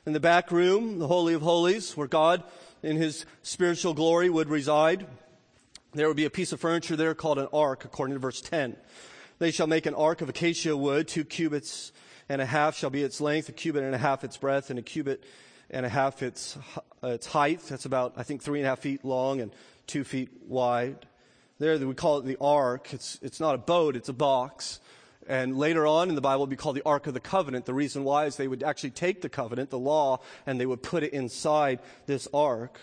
In 0.06 0.14
the 0.14 0.20
back 0.20 0.52
room, 0.52 1.00
the 1.00 1.08
Holy 1.08 1.34
of 1.34 1.42
Holies, 1.42 1.98
where 1.98 2.08
God 2.08 2.44
in 2.84 2.96
his 2.96 3.26
spiritual 3.42 3.94
glory 3.94 4.30
would 4.30 4.50
reside. 4.50 5.08
There 5.94 6.08
would 6.08 6.18
be 6.18 6.26
a 6.26 6.30
piece 6.30 6.52
of 6.52 6.60
furniture 6.60 6.96
there 6.96 7.16
called 7.16 7.40
an 7.40 7.48
ark, 7.52 7.86
according 7.86 8.16
to 8.16 8.20
verse 8.20 8.42
10. 8.42 8.78
They 9.40 9.52
shall 9.52 9.68
make 9.68 9.86
an 9.86 9.96
ark 9.96 10.22
of 10.22 10.30
acacia 10.30 10.78
wood, 10.78 11.08
two 11.08 11.26
cubits 11.26 11.92
and 12.30 12.42
a 12.42 12.46
half 12.46 12.76
shall 12.76 12.90
be 12.90 13.04
its 13.04 13.22
length, 13.22 13.50
a 13.50 13.52
cubit 13.52 13.84
and 13.84 13.94
a 13.94 14.00
half 14.00 14.24
its 14.24 14.38
breadth, 14.38 14.70
and 14.70 14.80
a 14.80 14.82
cubit 14.82 15.24
and 15.70 15.86
a 15.86 15.90
half 15.90 16.22
its, 16.24 16.58
its 17.04 17.28
height. 17.28 17.62
That's 17.68 17.86
about, 17.86 18.14
I 18.18 18.24
think, 18.24 18.42
three 18.42 18.60
and 18.60 18.66
a 18.66 18.70
half 18.70 18.80
feet 18.80 19.04
long 19.04 19.42
and 19.42 19.52
two 19.88 20.04
feet 20.04 20.30
wide. 20.48 21.06
There, 21.60 21.78
we 21.78 21.94
call 21.94 22.18
it 22.20 22.26
the 22.26 22.38
ark. 22.42 22.94
It's, 22.94 23.18
it's 23.22 23.40
not 23.40 23.56
a 23.56 23.58
boat, 23.58 23.96
it's 23.96 24.10
a 24.10 24.14
box. 24.14 24.80
And 25.28 25.58
later 25.58 25.88
on 25.88 26.10
in 26.10 26.16
the 26.16 26.22
Bible, 26.22 26.42
it 26.42 26.48
would 26.48 26.50
be 26.52 26.56
called 26.56 26.76
the 26.76 26.86
Ark 26.86 27.08
of 27.08 27.14
the 27.14 27.20
Covenant. 27.20 27.66
The 27.66 27.74
reason 27.74 28.04
why 28.04 28.26
is 28.26 28.36
they 28.36 28.48
would 28.48 28.62
actually 28.62 28.92
take 28.92 29.22
the 29.22 29.30
covenant, 29.30 29.72
the 29.72 29.80
law, 29.80 30.20
and 30.46 30.60
they 30.60 30.68
would 30.68 30.84
put 30.84 31.02
it 31.02 31.14
inside 31.14 31.80
this 32.06 32.28
ark. 32.32 32.80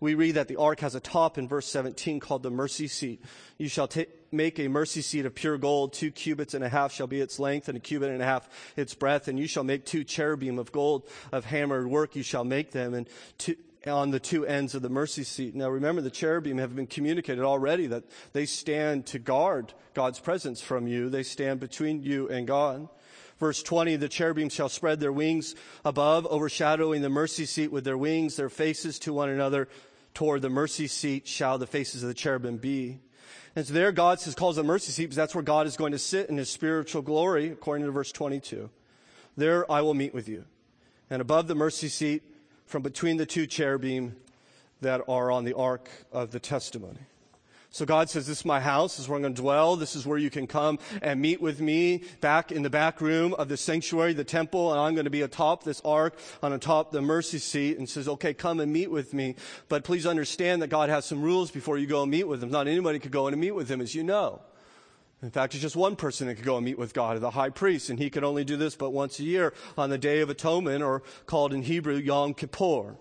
We 0.00 0.14
read 0.14 0.36
that 0.36 0.48
the 0.48 0.56
ark 0.56 0.80
has 0.80 0.94
a 0.94 1.00
top 1.00 1.36
in 1.38 1.46
verse 1.46 1.66
17 1.66 2.20
called 2.20 2.42
the 2.42 2.50
mercy 2.50 2.88
seat. 2.88 3.22
You 3.58 3.68
shall 3.68 3.88
ta- 3.88 4.04
make 4.34 4.58
a 4.58 4.68
mercy 4.68 5.00
seat 5.00 5.26
of 5.26 5.34
pure 5.34 5.56
gold. 5.58 5.92
Two 5.92 6.10
cubits 6.10 6.54
and 6.54 6.64
a 6.64 6.68
half 6.68 6.92
shall 6.92 7.06
be 7.06 7.20
its 7.20 7.38
length, 7.38 7.68
and 7.68 7.76
a 7.76 7.80
cubit 7.80 8.10
and 8.10 8.20
a 8.20 8.26
half 8.26 8.48
its 8.76 8.94
breadth. 8.94 9.28
And 9.28 9.38
you 9.38 9.46
shall 9.46 9.64
make 9.64 9.86
two 9.86 10.04
cherubim 10.04 10.58
of 10.58 10.72
gold 10.72 11.08
of 11.32 11.44
hammered 11.44 11.86
work. 11.86 12.16
You 12.16 12.22
shall 12.22 12.44
make 12.44 12.72
them, 12.72 12.94
and 12.94 13.08
two, 13.38 13.56
on 13.86 14.10
the 14.10 14.20
two 14.20 14.46
ends 14.46 14.74
of 14.74 14.82
the 14.82 14.88
mercy 14.88 15.24
seat. 15.24 15.54
Now 15.54 15.68
remember, 15.68 16.00
the 16.00 16.10
cherubim 16.10 16.58
have 16.58 16.74
been 16.74 16.86
communicated 16.86 17.44
already 17.44 17.86
that 17.88 18.04
they 18.32 18.46
stand 18.46 19.06
to 19.06 19.18
guard 19.18 19.74
God's 19.94 20.20
presence 20.20 20.60
from 20.60 20.86
you. 20.86 21.08
They 21.08 21.22
stand 21.22 21.60
between 21.60 22.02
you 22.02 22.28
and 22.28 22.46
God. 22.46 22.88
Verse 23.38 23.62
20, 23.62 23.96
the 23.96 24.08
cherubim 24.08 24.48
shall 24.48 24.68
spread 24.68 25.00
their 25.00 25.12
wings 25.12 25.54
above, 25.84 26.26
overshadowing 26.26 27.02
the 27.02 27.08
mercy 27.08 27.46
seat 27.46 27.72
with 27.72 27.84
their 27.84 27.98
wings, 27.98 28.36
their 28.36 28.48
faces 28.48 28.98
to 29.00 29.12
one 29.12 29.28
another. 29.28 29.68
Toward 30.14 30.42
the 30.42 30.50
mercy 30.50 30.86
seat 30.86 31.26
shall 31.26 31.58
the 31.58 31.66
faces 31.66 32.02
of 32.02 32.08
the 32.08 32.14
cherubim 32.14 32.56
be. 32.58 33.00
And 33.56 33.66
so 33.66 33.72
there 33.72 33.92
God 33.92 34.20
says, 34.20 34.34
calls 34.34 34.56
the 34.56 34.64
mercy 34.64 34.90
seat 34.90 35.04
because 35.04 35.16
that's 35.16 35.34
where 35.34 35.42
God 35.42 35.66
is 35.66 35.76
going 35.76 35.92
to 35.92 35.98
sit 35.98 36.28
in 36.28 36.36
his 36.36 36.50
spiritual 36.50 37.02
glory, 37.02 37.50
according 37.50 37.86
to 37.86 37.92
verse 37.92 38.10
22. 38.10 38.68
There 39.36 39.70
I 39.70 39.80
will 39.80 39.94
meet 39.94 40.12
with 40.12 40.28
you. 40.28 40.44
And 41.10 41.22
above 41.22 41.46
the 41.46 41.54
mercy 41.54 41.88
seat, 41.88 42.22
from 42.66 42.82
between 42.82 43.16
the 43.16 43.26
two 43.26 43.46
cherubim 43.46 44.16
that 44.80 45.02
are 45.06 45.30
on 45.30 45.44
the 45.44 45.54
ark 45.54 45.88
of 46.12 46.30
the 46.32 46.40
testimony. 46.40 46.98
So 47.74 47.84
God 47.84 48.08
says, 48.08 48.28
This 48.28 48.38
is 48.38 48.44
my 48.44 48.60
house. 48.60 48.92
This 48.92 49.00
is 49.00 49.08
where 49.08 49.16
I'm 49.16 49.22
going 49.22 49.34
to 49.34 49.42
dwell. 49.42 49.74
This 49.74 49.96
is 49.96 50.06
where 50.06 50.16
you 50.16 50.30
can 50.30 50.46
come 50.46 50.78
and 51.02 51.20
meet 51.20 51.42
with 51.42 51.60
me 51.60 52.04
back 52.20 52.52
in 52.52 52.62
the 52.62 52.70
back 52.70 53.00
room 53.00 53.34
of 53.34 53.48
the 53.48 53.56
sanctuary, 53.56 54.12
the 54.12 54.22
temple. 54.22 54.70
And 54.70 54.80
I'm 54.80 54.94
going 54.94 55.06
to 55.06 55.10
be 55.10 55.22
atop 55.22 55.64
this 55.64 55.82
ark, 55.84 56.16
on 56.40 56.52
atop 56.52 56.92
the 56.92 57.02
mercy 57.02 57.38
seat, 57.38 57.76
and 57.76 57.88
says, 57.88 58.06
Okay, 58.06 58.32
come 58.32 58.60
and 58.60 58.72
meet 58.72 58.92
with 58.92 59.12
me. 59.12 59.34
But 59.68 59.82
please 59.82 60.06
understand 60.06 60.62
that 60.62 60.68
God 60.68 60.88
has 60.88 61.04
some 61.04 61.20
rules 61.20 61.50
before 61.50 61.76
you 61.76 61.88
go 61.88 62.02
and 62.02 62.12
meet 62.12 62.28
with 62.28 62.44
him. 62.44 62.50
Not 62.52 62.68
anybody 62.68 63.00
could 63.00 63.10
go 63.10 63.26
in 63.26 63.34
and 63.34 63.40
meet 63.40 63.56
with 63.56 63.68
him, 63.68 63.80
as 63.80 63.92
you 63.92 64.04
know. 64.04 64.40
In 65.20 65.32
fact, 65.32 65.54
it's 65.54 65.62
just 65.62 65.74
one 65.74 65.96
person 65.96 66.28
that 66.28 66.36
could 66.36 66.44
go 66.44 66.56
and 66.56 66.64
meet 66.64 66.78
with 66.78 66.94
God, 66.94 67.20
the 67.20 67.30
high 67.30 67.50
priest, 67.50 67.90
and 67.90 67.98
he 67.98 68.08
could 68.08 68.22
only 68.22 68.44
do 68.44 68.56
this 68.56 68.76
but 68.76 68.90
once 68.90 69.18
a 69.18 69.24
year 69.24 69.52
on 69.76 69.90
the 69.90 69.98
Day 69.98 70.20
of 70.20 70.30
Atonement, 70.30 70.84
or 70.84 71.02
called 71.26 71.52
in 71.52 71.62
Hebrew 71.62 71.96
Yom 71.96 72.34
Kippur. 72.34 72.94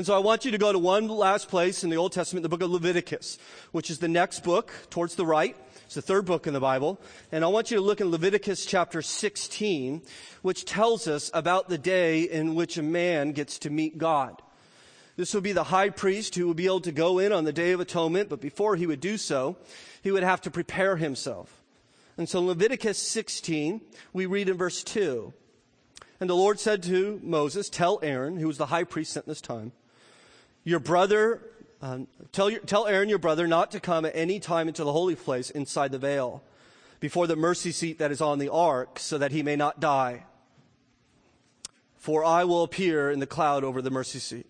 And 0.00 0.06
so 0.06 0.14
I 0.14 0.20
want 0.20 0.46
you 0.46 0.50
to 0.52 0.56
go 0.56 0.72
to 0.72 0.78
one 0.78 1.08
last 1.08 1.50
place 1.50 1.84
in 1.84 1.90
the 1.90 1.98
Old 1.98 2.12
Testament, 2.12 2.42
the 2.42 2.48
book 2.48 2.62
of 2.62 2.70
Leviticus, 2.70 3.36
which 3.70 3.90
is 3.90 3.98
the 3.98 4.08
next 4.08 4.42
book 4.42 4.72
towards 4.88 5.14
the 5.14 5.26
right. 5.26 5.54
It's 5.84 5.94
the 5.94 6.00
third 6.00 6.24
book 6.24 6.46
in 6.46 6.54
the 6.54 6.58
Bible. 6.58 6.98
And 7.30 7.44
I 7.44 7.48
want 7.48 7.70
you 7.70 7.76
to 7.76 7.82
look 7.82 8.00
in 8.00 8.10
Leviticus 8.10 8.64
chapter 8.64 9.02
16, 9.02 10.00
which 10.40 10.64
tells 10.64 11.06
us 11.06 11.30
about 11.34 11.68
the 11.68 11.76
day 11.76 12.22
in 12.22 12.54
which 12.54 12.78
a 12.78 12.82
man 12.82 13.32
gets 13.32 13.58
to 13.58 13.68
meet 13.68 13.98
God. 13.98 14.40
This 15.18 15.34
will 15.34 15.42
be 15.42 15.52
the 15.52 15.64
high 15.64 15.90
priest 15.90 16.34
who 16.34 16.48
would 16.48 16.56
be 16.56 16.64
able 16.64 16.80
to 16.80 16.92
go 16.92 17.18
in 17.18 17.30
on 17.30 17.44
the 17.44 17.52
Day 17.52 17.72
of 17.72 17.80
Atonement, 17.80 18.30
but 18.30 18.40
before 18.40 18.76
he 18.76 18.86
would 18.86 19.00
do 19.00 19.18
so, 19.18 19.58
he 20.00 20.10
would 20.10 20.22
have 20.22 20.40
to 20.40 20.50
prepare 20.50 20.96
himself. 20.96 21.62
And 22.16 22.26
so 22.26 22.40
Leviticus 22.40 22.96
16, 22.96 23.82
we 24.14 24.24
read 24.24 24.48
in 24.48 24.56
verse 24.56 24.82
2. 24.82 25.34
And 26.20 26.30
the 26.30 26.34
Lord 26.34 26.58
said 26.58 26.82
to 26.84 27.20
Moses, 27.22 27.68
Tell 27.68 28.00
Aaron, 28.02 28.38
who 28.38 28.46
was 28.46 28.56
the 28.56 28.66
high 28.66 28.84
priest 28.84 29.18
at 29.18 29.26
this 29.26 29.42
time, 29.42 29.72
your 30.64 30.80
brother, 30.80 31.42
um, 31.82 32.06
tell, 32.32 32.50
your, 32.50 32.60
tell 32.60 32.86
Aaron 32.86 33.08
your 33.08 33.18
brother 33.18 33.46
not 33.46 33.70
to 33.72 33.80
come 33.80 34.04
at 34.04 34.12
any 34.14 34.40
time 34.40 34.68
into 34.68 34.84
the 34.84 34.92
holy 34.92 35.16
place 35.16 35.50
inside 35.50 35.92
the 35.92 35.98
veil, 35.98 36.42
before 37.00 37.26
the 37.26 37.36
mercy 37.36 37.72
seat 37.72 37.98
that 37.98 38.10
is 38.10 38.20
on 38.20 38.38
the 38.38 38.50
ark, 38.50 38.98
so 38.98 39.16
that 39.18 39.32
he 39.32 39.42
may 39.42 39.56
not 39.56 39.80
die. 39.80 40.24
For 41.96 42.24
I 42.24 42.44
will 42.44 42.62
appear 42.62 43.10
in 43.10 43.20
the 43.20 43.26
cloud 43.26 43.64
over 43.64 43.80
the 43.82 43.90
mercy 43.90 44.18
seat. 44.18 44.46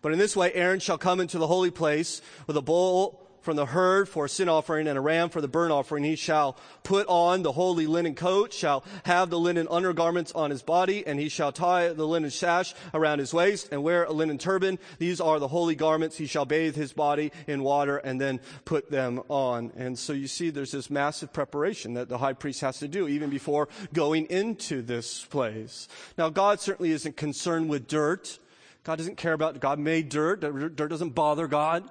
But 0.00 0.12
in 0.12 0.18
this 0.18 0.34
way, 0.34 0.52
Aaron 0.52 0.80
shall 0.80 0.98
come 0.98 1.20
into 1.20 1.38
the 1.38 1.46
holy 1.46 1.70
place 1.70 2.20
with 2.46 2.56
a 2.56 2.62
bull 2.62 3.21
from 3.42 3.56
the 3.56 3.66
herd 3.66 4.08
for 4.08 4.24
a 4.24 4.28
sin 4.28 4.48
offering 4.48 4.86
and 4.86 4.96
a 4.96 5.00
ram 5.00 5.28
for 5.28 5.40
the 5.40 5.48
burnt 5.48 5.72
offering. 5.72 6.04
He 6.04 6.16
shall 6.16 6.56
put 6.84 7.06
on 7.08 7.42
the 7.42 7.52
holy 7.52 7.86
linen 7.86 8.14
coat, 8.14 8.52
shall 8.52 8.84
have 9.04 9.30
the 9.30 9.38
linen 9.38 9.66
undergarments 9.68 10.32
on 10.32 10.50
his 10.50 10.62
body, 10.62 11.06
and 11.06 11.18
he 11.18 11.28
shall 11.28 11.52
tie 11.52 11.92
the 11.92 12.06
linen 12.06 12.30
sash 12.30 12.74
around 12.94 13.18
his 13.18 13.34
waist 13.34 13.68
and 13.72 13.82
wear 13.82 14.04
a 14.04 14.12
linen 14.12 14.38
turban. 14.38 14.78
These 14.98 15.20
are 15.20 15.38
the 15.38 15.48
holy 15.48 15.74
garments. 15.74 16.16
He 16.16 16.26
shall 16.26 16.44
bathe 16.44 16.76
his 16.76 16.92
body 16.92 17.32
in 17.46 17.62
water 17.62 17.98
and 17.98 18.20
then 18.20 18.40
put 18.64 18.90
them 18.90 19.20
on. 19.28 19.72
And 19.76 19.98
so 19.98 20.12
you 20.12 20.28
see 20.28 20.50
there's 20.50 20.72
this 20.72 20.90
massive 20.90 21.32
preparation 21.32 21.94
that 21.94 22.08
the 22.08 22.18
high 22.18 22.32
priest 22.32 22.60
has 22.60 22.78
to 22.78 22.88
do 22.88 23.08
even 23.08 23.28
before 23.28 23.68
going 23.92 24.26
into 24.26 24.82
this 24.82 25.24
place. 25.24 25.88
Now 26.16 26.30
God 26.30 26.60
certainly 26.60 26.92
isn't 26.92 27.16
concerned 27.16 27.68
with 27.68 27.88
dirt. 27.88 28.38
God 28.84 28.96
doesn't 28.96 29.16
care 29.16 29.32
about, 29.32 29.60
God 29.60 29.78
made 29.78 30.08
dirt. 30.08 30.40
Dirt 30.40 30.88
doesn't 30.88 31.10
bother 31.10 31.46
God 31.46 31.88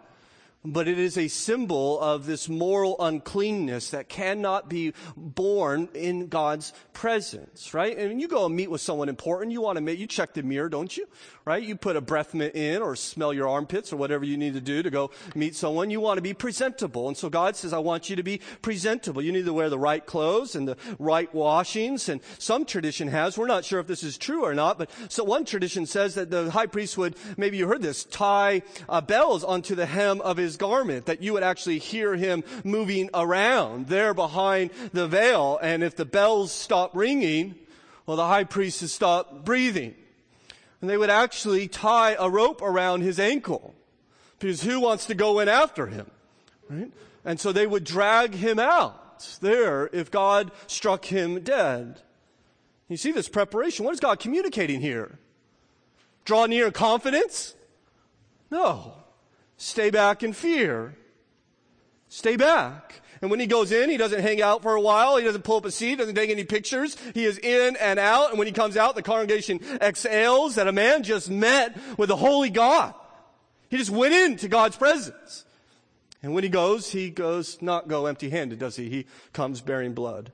but 0.63 0.87
it 0.87 0.99
is 0.99 1.17
a 1.17 1.27
symbol 1.27 1.99
of 1.99 2.25
this 2.25 2.47
moral 2.47 2.95
uncleanness 2.99 3.91
that 3.91 4.09
cannot 4.09 4.69
be 4.69 4.93
borne 5.15 5.89
in 5.93 6.27
God's 6.27 6.73
presence, 6.93 7.73
right? 7.73 7.97
And 7.97 8.21
you 8.21 8.27
go 8.27 8.45
and 8.45 8.55
meet 8.55 8.69
with 8.69 8.81
someone 8.81 9.09
important, 9.09 9.51
you 9.51 9.61
want 9.61 9.77
to 9.77 9.81
meet, 9.81 9.97
you 9.97 10.07
check 10.07 10.33
the 10.33 10.43
mirror, 10.43 10.69
don't 10.69 10.95
you? 10.95 11.07
Right? 11.51 11.63
You 11.63 11.75
put 11.75 11.97
a 11.97 12.01
breath 12.01 12.33
mint 12.33 12.55
in 12.55 12.81
or 12.81 12.95
smell 12.95 13.33
your 13.33 13.49
armpits 13.49 13.91
or 13.91 13.97
whatever 13.97 14.23
you 14.23 14.37
need 14.37 14.53
to 14.53 14.61
do 14.61 14.81
to 14.81 14.89
go 14.89 15.11
meet 15.35 15.53
someone. 15.53 15.89
You 15.89 15.99
want 15.99 16.17
to 16.17 16.21
be 16.21 16.33
presentable. 16.33 17.09
And 17.09 17.17
so 17.17 17.29
God 17.29 17.57
says, 17.57 17.73
I 17.73 17.79
want 17.79 18.09
you 18.09 18.15
to 18.15 18.23
be 18.23 18.39
presentable. 18.61 19.21
You 19.21 19.33
need 19.33 19.43
to 19.43 19.51
wear 19.51 19.69
the 19.69 19.77
right 19.77 20.05
clothes 20.05 20.55
and 20.55 20.65
the 20.65 20.77
right 20.97 21.27
washings. 21.35 22.07
And 22.07 22.21
some 22.37 22.63
tradition 22.63 23.09
has, 23.09 23.37
we're 23.37 23.47
not 23.47 23.65
sure 23.65 23.81
if 23.81 23.87
this 23.87 24.01
is 24.01 24.17
true 24.17 24.45
or 24.45 24.53
not, 24.53 24.77
but 24.77 24.89
so 25.09 25.25
one 25.25 25.43
tradition 25.43 25.85
says 25.85 26.15
that 26.15 26.31
the 26.31 26.51
high 26.51 26.67
priest 26.67 26.97
would, 26.97 27.17
maybe 27.35 27.57
you 27.57 27.67
heard 27.67 27.81
this, 27.81 28.05
tie 28.05 28.61
uh, 28.87 29.01
bells 29.01 29.43
onto 29.43 29.75
the 29.75 29.87
hem 29.87 30.21
of 30.21 30.37
his 30.37 30.55
garment, 30.55 31.05
that 31.07 31.21
you 31.21 31.33
would 31.33 31.43
actually 31.43 31.79
hear 31.79 32.15
him 32.15 32.45
moving 32.63 33.09
around 33.13 33.87
there 33.87 34.13
behind 34.13 34.71
the 34.93 35.05
veil. 35.05 35.59
And 35.61 35.83
if 35.83 35.97
the 35.97 36.05
bells 36.05 36.53
stop 36.53 36.95
ringing, 36.95 37.55
well, 38.05 38.15
the 38.15 38.25
high 38.25 38.45
priest 38.45 38.79
has 38.79 38.93
stopped 38.93 39.43
breathing. 39.43 39.95
And 40.81 40.89
they 40.89 40.97
would 40.97 41.11
actually 41.11 41.67
tie 41.67 42.15
a 42.19 42.29
rope 42.29 42.61
around 42.61 43.01
his 43.01 43.19
ankle 43.19 43.75
because 44.39 44.63
who 44.63 44.79
wants 44.79 45.05
to 45.05 45.15
go 45.15 45.39
in 45.39 45.47
after 45.47 45.85
him? 45.85 46.09
Right? 46.67 46.91
And 47.23 47.39
so 47.39 47.51
they 47.51 47.67
would 47.67 47.83
drag 47.83 48.33
him 48.33 48.57
out 48.57 49.29
there 49.41 49.87
if 49.93 50.09
God 50.09 50.51
struck 50.65 51.05
him 51.05 51.41
dead. 51.41 52.01
You 52.89 52.97
see 52.97 53.11
this 53.11 53.29
preparation. 53.29 53.85
What 53.85 53.93
is 53.93 53.99
God 53.99 54.19
communicating 54.19 54.81
here? 54.81 55.19
Draw 56.25 56.47
near 56.47 56.65
in 56.65 56.71
confidence? 56.71 57.55
No. 58.49 58.95
Stay 59.57 59.91
back 59.91 60.23
in 60.23 60.33
fear. 60.33 60.95
Stay 62.09 62.35
back. 62.35 63.00
And 63.21 63.29
when 63.29 63.39
he 63.39 63.45
goes 63.45 63.71
in, 63.71 63.89
he 63.89 63.97
doesn't 63.97 64.21
hang 64.21 64.41
out 64.41 64.63
for 64.63 64.73
a 64.73 64.81
while. 64.81 65.17
He 65.17 65.23
doesn't 65.23 65.43
pull 65.43 65.57
up 65.57 65.65
a 65.65 65.71
seat, 65.71 65.99
doesn't 65.99 66.15
take 66.15 66.31
any 66.31 66.43
pictures. 66.43 66.97
He 67.13 67.25
is 67.25 67.37
in 67.37 67.75
and 67.75 67.99
out. 67.99 68.29
And 68.29 68.39
when 68.39 68.47
he 68.47 68.53
comes 68.53 68.75
out, 68.77 68.95
the 68.95 69.03
congregation 69.03 69.59
exhales 69.79 70.55
that 70.55 70.67
a 70.67 70.71
man 70.71 71.03
just 71.03 71.29
met 71.29 71.77
with 71.97 72.09
the 72.09 72.15
holy 72.15 72.49
God. 72.49 72.95
He 73.69 73.77
just 73.77 73.91
went 73.91 74.13
into 74.13 74.47
God's 74.47 74.75
presence. 74.75 75.45
And 76.23 76.33
when 76.33 76.43
he 76.43 76.49
goes, 76.49 76.91
he 76.91 77.09
goes 77.09 77.61
not 77.61 77.87
go 77.87 78.07
empty 78.07 78.29
handed, 78.29 78.59
does 78.59 78.75
he? 78.75 78.89
He 78.89 79.05
comes 79.33 79.61
bearing 79.61 79.93
blood. 79.93 80.31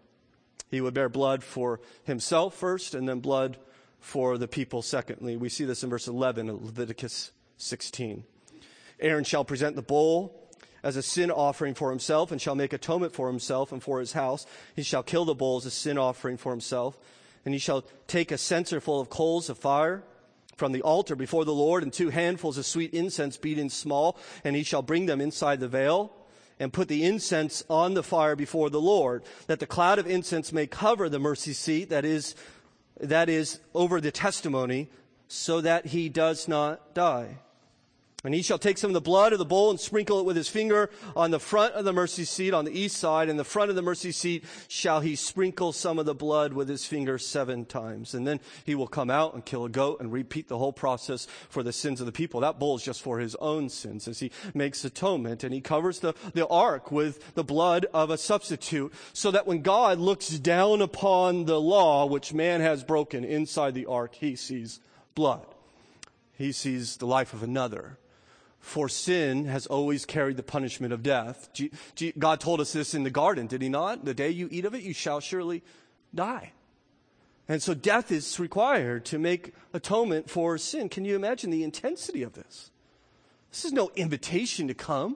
He 0.69 0.81
would 0.81 0.93
bear 0.93 1.09
blood 1.09 1.43
for 1.43 1.79
himself 2.03 2.55
first 2.55 2.93
and 2.93 3.07
then 3.07 3.19
blood 3.19 3.57
for 3.99 4.37
the 4.37 4.47
people 4.47 4.81
secondly. 4.81 5.37
We 5.37 5.49
see 5.49 5.65
this 5.65 5.83
in 5.83 5.89
verse 5.89 6.07
11 6.07 6.49
of 6.49 6.63
Leviticus 6.63 7.31
16. 7.57 8.23
Aaron 8.99 9.23
shall 9.23 9.45
present 9.45 9.75
the 9.75 9.81
bull 9.81 10.46
as 10.83 10.95
a 10.95 11.01
sin 11.01 11.31
offering 11.31 11.73
for 11.73 11.89
himself 11.89 12.31
and 12.31 12.41
shall 12.41 12.55
make 12.55 12.73
atonement 12.73 13.13
for 13.13 13.27
himself 13.27 13.71
and 13.71 13.81
for 13.81 13.99
his 13.99 14.13
house. 14.13 14.45
He 14.75 14.83
shall 14.83 15.03
kill 15.03 15.25
the 15.25 15.35
bull 15.35 15.57
as 15.57 15.65
a 15.65 15.71
sin 15.71 15.97
offering 15.97 16.37
for 16.37 16.51
himself. 16.51 16.97
And 17.45 17.53
he 17.53 17.59
shall 17.59 17.85
take 18.07 18.31
a 18.31 18.37
censer 18.37 18.79
full 18.79 18.99
of 18.99 19.09
coals 19.09 19.49
of 19.49 19.57
fire 19.57 20.03
from 20.55 20.71
the 20.71 20.81
altar 20.81 21.15
before 21.15 21.45
the 21.45 21.53
Lord 21.53 21.83
and 21.83 21.93
two 21.93 22.09
handfuls 22.09 22.57
of 22.57 22.65
sweet 22.65 22.93
incense 22.93 23.37
beaten 23.37 23.69
small. 23.69 24.17
And 24.43 24.55
he 24.55 24.63
shall 24.63 24.81
bring 24.81 25.05
them 25.05 25.21
inside 25.21 25.59
the 25.59 25.67
veil 25.67 26.11
and 26.59 26.73
put 26.73 26.87
the 26.87 27.03
incense 27.03 27.63
on 27.69 27.93
the 27.93 28.03
fire 28.03 28.35
before 28.35 28.69
the 28.69 28.81
Lord, 28.81 29.23
that 29.45 29.59
the 29.59 29.67
cloud 29.67 29.99
of 29.99 30.07
incense 30.07 30.51
may 30.51 30.67
cover 30.67 31.07
the 31.07 31.19
mercy 31.19 31.53
seat 31.53 31.89
that 31.89 32.03
is, 32.03 32.35
that 32.99 33.29
is 33.29 33.59
over 33.75 34.01
the 34.01 34.11
testimony 34.11 34.89
so 35.27 35.61
that 35.61 35.87
he 35.87 36.09
does 36.09 36.47
not 36.47 36.95
die. 36.95 37.37
And 38.27 38.35
he 38.35 38.41
shall 38.41 38.59
take 38.59 38.77
some 38.77 38.89
of 38.89 38.93
the 38.93 38.99
blood 38.99 39.31
of 39.31 39.39
the 39.39 39.45
bull 39.45 39.69
and 39.69 39.79
sprinkle 39.79 40.19
it 40.19 40.25
with 40.25 40.35
his 40.35 40.49
finger 40.49 40.89
on 41.15 41.31
the 41.31 41.39
front 41.39 41.75
of 41.75 41.85
the 41.85 41.93
mercy 41.93 42.25
seat 42.25 42.53
on 42.53 42.65
the 42.65 42.77
east 42.77 42.97
side. 42.97 43.29
And 43.29 43.39
the 43.39 43.45
front 43.45 43.69
of 43.69 43.77
the 43.77 43.81
mercy 43.81 44.11
seat 44.11 44.43
shall 44.67 44.99
he 44.99 45.15
sprinkle 45.15 45.71
some 45.71 45.97
of 45.97 46.05
the 46.05 46.13
blood 46.13 46.51
with 46.51 46.67
his 46.67 46.85
finger 46.85 47.17
seven 47.17 47.63
times. 47.63 48.13
And 48.13 48.27
then 48.27 48.41
he 48.65 48.75
will 48.75 48.85
come 48.85 49.09
out 49.09 49.33
and 49.33 49.45
kill 49.45 49.63
a 49.63 49.69
goat 49.69 50.01
and 50.01 50.11
repeat 50.11 50.49
the 50.49 50.57
whole 50.57 50.73
process 50.73 51.25
for 51.47 51.63
the 51.63 51.71
sins 51.71 52.01
of 52.01 52.05
the 52.05 52.11
people. 52.11 52.41
That 52.41 52.59
bull 52.59 52.75
is 52.75 52.83
just 52.83 53.01
for 53.01 53.19
his 53.19 53.33
own 53.35 53.69
sins 53.69 54.09
as 54.09 54.19
he 54.19 54.29
makes 54.53 54.83
atonement. 54.83 55.45
And 55.45 55.53
he 55.53 55.61
covers 55.61 55.99
the, 55.99 56.13
the 56.33 56.45
ark 56.49 56.91
with 56.91 57.33
the 57.33 57.45
blood 57.45 57.85
of 57.93 58.09
a 58.09 58.17
substitute 58.17 58.91
so 59.13 59.31
that 59.31 59.47
when 59.47 59.61
God 59.61 59.99
looks 59.99 60.27
down 60.27 60.81
upon 60.81 61.45
the 61.45 61.61
law 61.61 62.05
which 62.05 62.33
man 62.33 62.59
has 62.59 62.83
broken 62.83 63.23
inside 63.23 63.73
the 63.73 63.85
ark, 63.85 64.15
he 64.15 64.35
sees 64.35 64.81
blood. 65.15 65.45
He 66.33 66.51
sees 66.51 66.97
the 66.97 67.07
life 67.07 67.31
of 67.31 67.41
another 67.41 67.97
for 68.67 68.89
sin 68.89 69.45
has 69.45 69.65
always 69.65 70.05
carried 70.05 70.35
the 70.35 70.43
punishment 70.43 70.91
of 70.91 71.01
death. 71.01 71.49
God 72.19 72.39
told 72.41 72.59
us 72.59 72.73
this 72.73 72.93
in 72.93 73.03
the 73.03 73.09
garden, 73.09 73.47
did 73.47 73.61
he 73.61 73.69
not? 73.69 74.03
The 74.03 74.13
day 74.13 74.29
you 74.29 74.49
eat 74.51 74.65
of 74.65 74.75
it, 74.75 74.83
you 74.83 74.93
shall 74.93 75.21
surely 75.21 75.63
die. 76.13 76.51
And 77.47 77.63
so 77.63 77.73
death 77.73 78.11
is 78.11 78.39
required 78.41 79.05
to 79.05 79.17
make 79.17 79.53
atonement 79.73 80.29
for 80.29 80.57
sin. 80.57 80.89
Can 80.89 81.05
you 81.05 81.15
imagine 81.15 81.49
the 81.49 81.63
intensity 81.63 82.23
of 82.23 82.33
this? 82.33 82.71
This 83.51 83.63
is 83.63 83.71
no 83.71 83.89
invitation 83.95 84.67
to 84.67 84.73
come. 84.73 85.15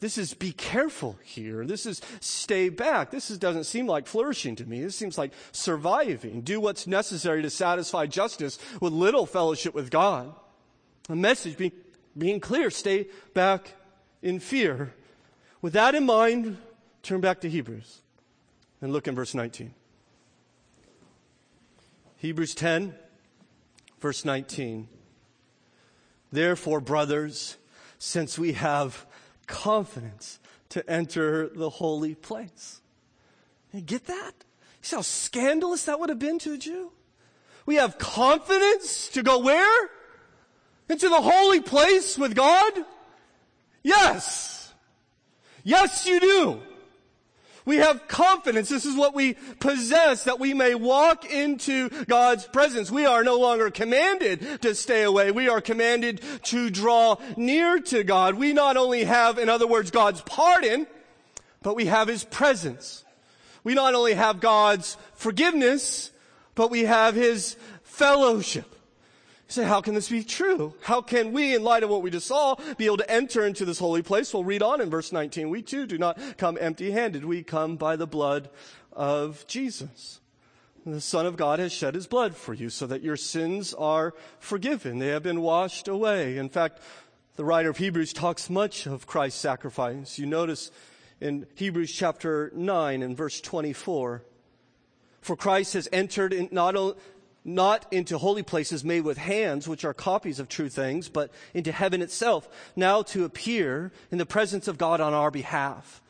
This 0.00 0.16
is 0.16 0.32
be 0.32 0.52
careful 0.52 1.18
here. 1.22 1.66
This 1.66 1.84
is 1.84 2.00
stay 2.20 2.70
back. 2.70 3.10
This 3.10 3.30
is, 3.30 3.36
doesn't 3.36 3.64
seem 3.64 3.86
like 3.86 4.06
flourishing 4.06 4.56
to 4.56 4.64
me. 4.64 4.82
This 4.82 4.96
seems 4.96 5.18
like 5.18 5.32
surviving. 5.52 6.40
Do 6.40 6.60
what's 6.60 6.86
necessary 6.86 7.42
to 7.42 7.50
satisfy 7.50 8.06
justice 8.06 8.58
with 8.80 8.94
little 8.94 9.26
fellowship 9.26 9.74
with 9.74 9.90
God. 9.90 10.34
A 11.10 11.16
message 11.16 11.58
being 11.58 11.72
being 12.16 12.40
clear, 12.40 12.70
stay 12.70 13.06
back 13.32 13.74
in 14.22 14.40
fear. 14.40 14.94
With 15.60 15.72
that 15.72 15.94
in 15.94 16.06
mind, 16.06 16.58
turn 17.02 17.20
back 17.20 17.40
to 17.40 17.50
Hebrews 17.50 18.02
and 18.80 18.92
look 18.92 19.08
in 19.08 19.14
verse 19.14 19.34
19. 19.34 19.74
Hebrews 22.16 22.54
10, 22.54 22.94
verse 24.00 24.24
19. 24.24 24.88
Therefore, 26.32 26.80
brothers, 26.80 27.56
since 27.98 28.38
we 28.38 28.52
have 28.52 29.06
confidence 29.46 30.38
to 30.70 30.88
enter 30.90 31.48
the 31.48 31.70
holy 31.70 32.14
place. 32.14 32.80
You 33.72 33.80
get 33.80 34.06
that? 34.06 34.32
See 34.82 34.96
how 34.96 35.02
scandalous 35.02 35.84
that 35.84 36.00
would 36.00 36.08
have 36.08 36.18
been 36.18 36.38
to 36.40 36.52
a 36.52 36.58
Jew? 36.58 36.92
We 37.66 37.76
have 37.76 37.98
confidence 37.98 39.08
to 39.10 39.22
go 39.22 39.38
where? 39.38 39.90
Into 40.88 41.08
the 41.08 41.20
holy 41.20 41.60
place 41.60 42.18
with 42.18 42.34
God? 42.34 42.72
Yes. 43.82 44.72
Yes, 45.62 46.06
you 46.06 46.20
do. 46.20 46.60
We 47.66 47.76
have 47.76 48.08
confidence. 48.08 48.68
This 48.68 48.84
is 48.84 48.94
what 48.94 49.14
we 49.14 49.34
possess 49.58 50.24
that 50.24 50.38
we 50.38 50.52
may 50.52 50.74
walk 50.74 51.24
into 51.24 51.88
God's 52.04 52.44
presence. 52.44 52.90
We 52.90 53.06
are 53.06 53.24
no 53.24 53.38
longer 53.38 53.70
commanded 53.70 54.60
to 54.62 54.74
stay 54.74 55.02
away. 55.02 55.30
We 55.30 55.48
are 55.48 55.62
commanded 55.62 56.20
to 56.44 56.68
draw 56.68 57.16
near 57.38 57.80
to 57.80 58.04
God. 58.04 58.34
We 58.34 58.52
not 58.52 58.76
only 58.76 59.04
have, 59.04 59.38
in 59.38 59.48
other 59.48 59.66
words, 59.66 59.90
God's 59.90 60.20
pardon, 60.20 60.86
but 61.62 61.74
we 61.74 61.86
have 61.86 62.08
His 62.08 62.24
presence. 62.24 63.02
We 63.62 63.72
not 63.72 63.94
only 63.94 64.12
have 64.12 64.40
God's 64.40 64.98
forgiveness, 65.14 66.10
but 66.54 66.70
we 66.70 66.82
have 66.82 67.14
His 67.14 67.56
fellowship. 67.82 68.73
You 69.48 69.52
say, 69.52 69.64
how 69.64 69.82
can 69.82 69.94
this 69.94 70.08
be 70.08 70.24
true? 70.24 70.74
How 70.80 71.02
can 71.02 71.32
we, 71.32 71.54
in 71.54 71.62
light 71.62 71.82
of 71.82 71.90
what 71.90 72.02
we 72.02 72.10
just 72.10 72.26
saw, 72.26 72.54
be 72.78 72.86
able 72.86 72.96
to 72.96 73.10
enter 73.10 73.46
into 73.46 73.66
this 73.66 73.78
holy 73.78 74.02
place? 74.02 74.32
We'll 74.32 74.42
read 74.42 74.62
on 74.62 74.80
in 74.80 74.88
verse 74.88 75.12
19. 75.12 75.50
We 75.50 75.60
too 75.60 75.86
do 75.86 75.98
not 75.98 76.18
come 76.38 76.56
empty 76.60 76.90
handed. 76.92 77.24
We 77.26 77.42
come 77.42 77.76
by 77.76 77.96
the 77.96 78.06
blood 78.06 78.48
of 78.92 79.46
Jesus. 79.46 80.20
The 80.86 81.00
Son 81.00 81.26
of 81.26 81.36
God 81.36 81.58
has 81.58 81.72
shed 81.72 81.94
his 81.94 82.06
blood 82.06 82.34
for 82.36 82.54
you 82.54 82.70
so 82.70 82.86
that 82.86 83.02
your 83.02 83.16
sins 83.16 83.74
are 83.74 84.14
forgiven. 84.38 84.98
They 84.98 85.08
have 85.08 85.22
been 85.22 85.40
washed 85.42 85.88
away. 85.88 86.36
In 86.38 86.48
fact, 86.48 86.80
the 87.36 87.44
writer 87.44 87.70
of 87.70 87.78
Hebrews 87.78 88.12
talks 88.12 88.48
much 88.48 88.86
of 88.86 89.06
Christ's 89.06 89.40
sacrifice. 89.40 90.18
You 90.18 90.26
notice 90.26 90.70
in 91.20 91.46
Hebrews 91.54 91.92
chapter 91.92 92.50
9 92.54 93.02
and 93.02 93.16
verse 93.16 93.40
24. 93.40 94.22
For 95.22 95.36
Christ 95.36 95.72
has 95.72 95.88
entered 95.90 96.34
in 96.34 96.50
not 96.52 96.76
only, 96.76 96.96
not 97.44 97.86
into 97.90 98.16
holy 98.16 98.42
places 98.42 98.84
made 98.84 99.02
with 99.02 99.18
hands, 99.18 99.68
which 99.68 99.84
are 99.84 99.92
copies 99.92 100.40
of 100.40 100.48
true 100.48 100.68
things, 100.68 101.08
but 101.08 101.30
into 101.52 101.72
heaven 101.72 102.00
itself, 102.00 102.48
now 102.74 103.02
to 103.02 103.24
appear 103.24 103.92
in 104.10 104.18
the 104.18 104.26
presence 104.26 104.66
of 104.66 104.78
God 104.78 105.00
on 105.00 105.12
our 105.12 105.30
behalf. 105.30 106.00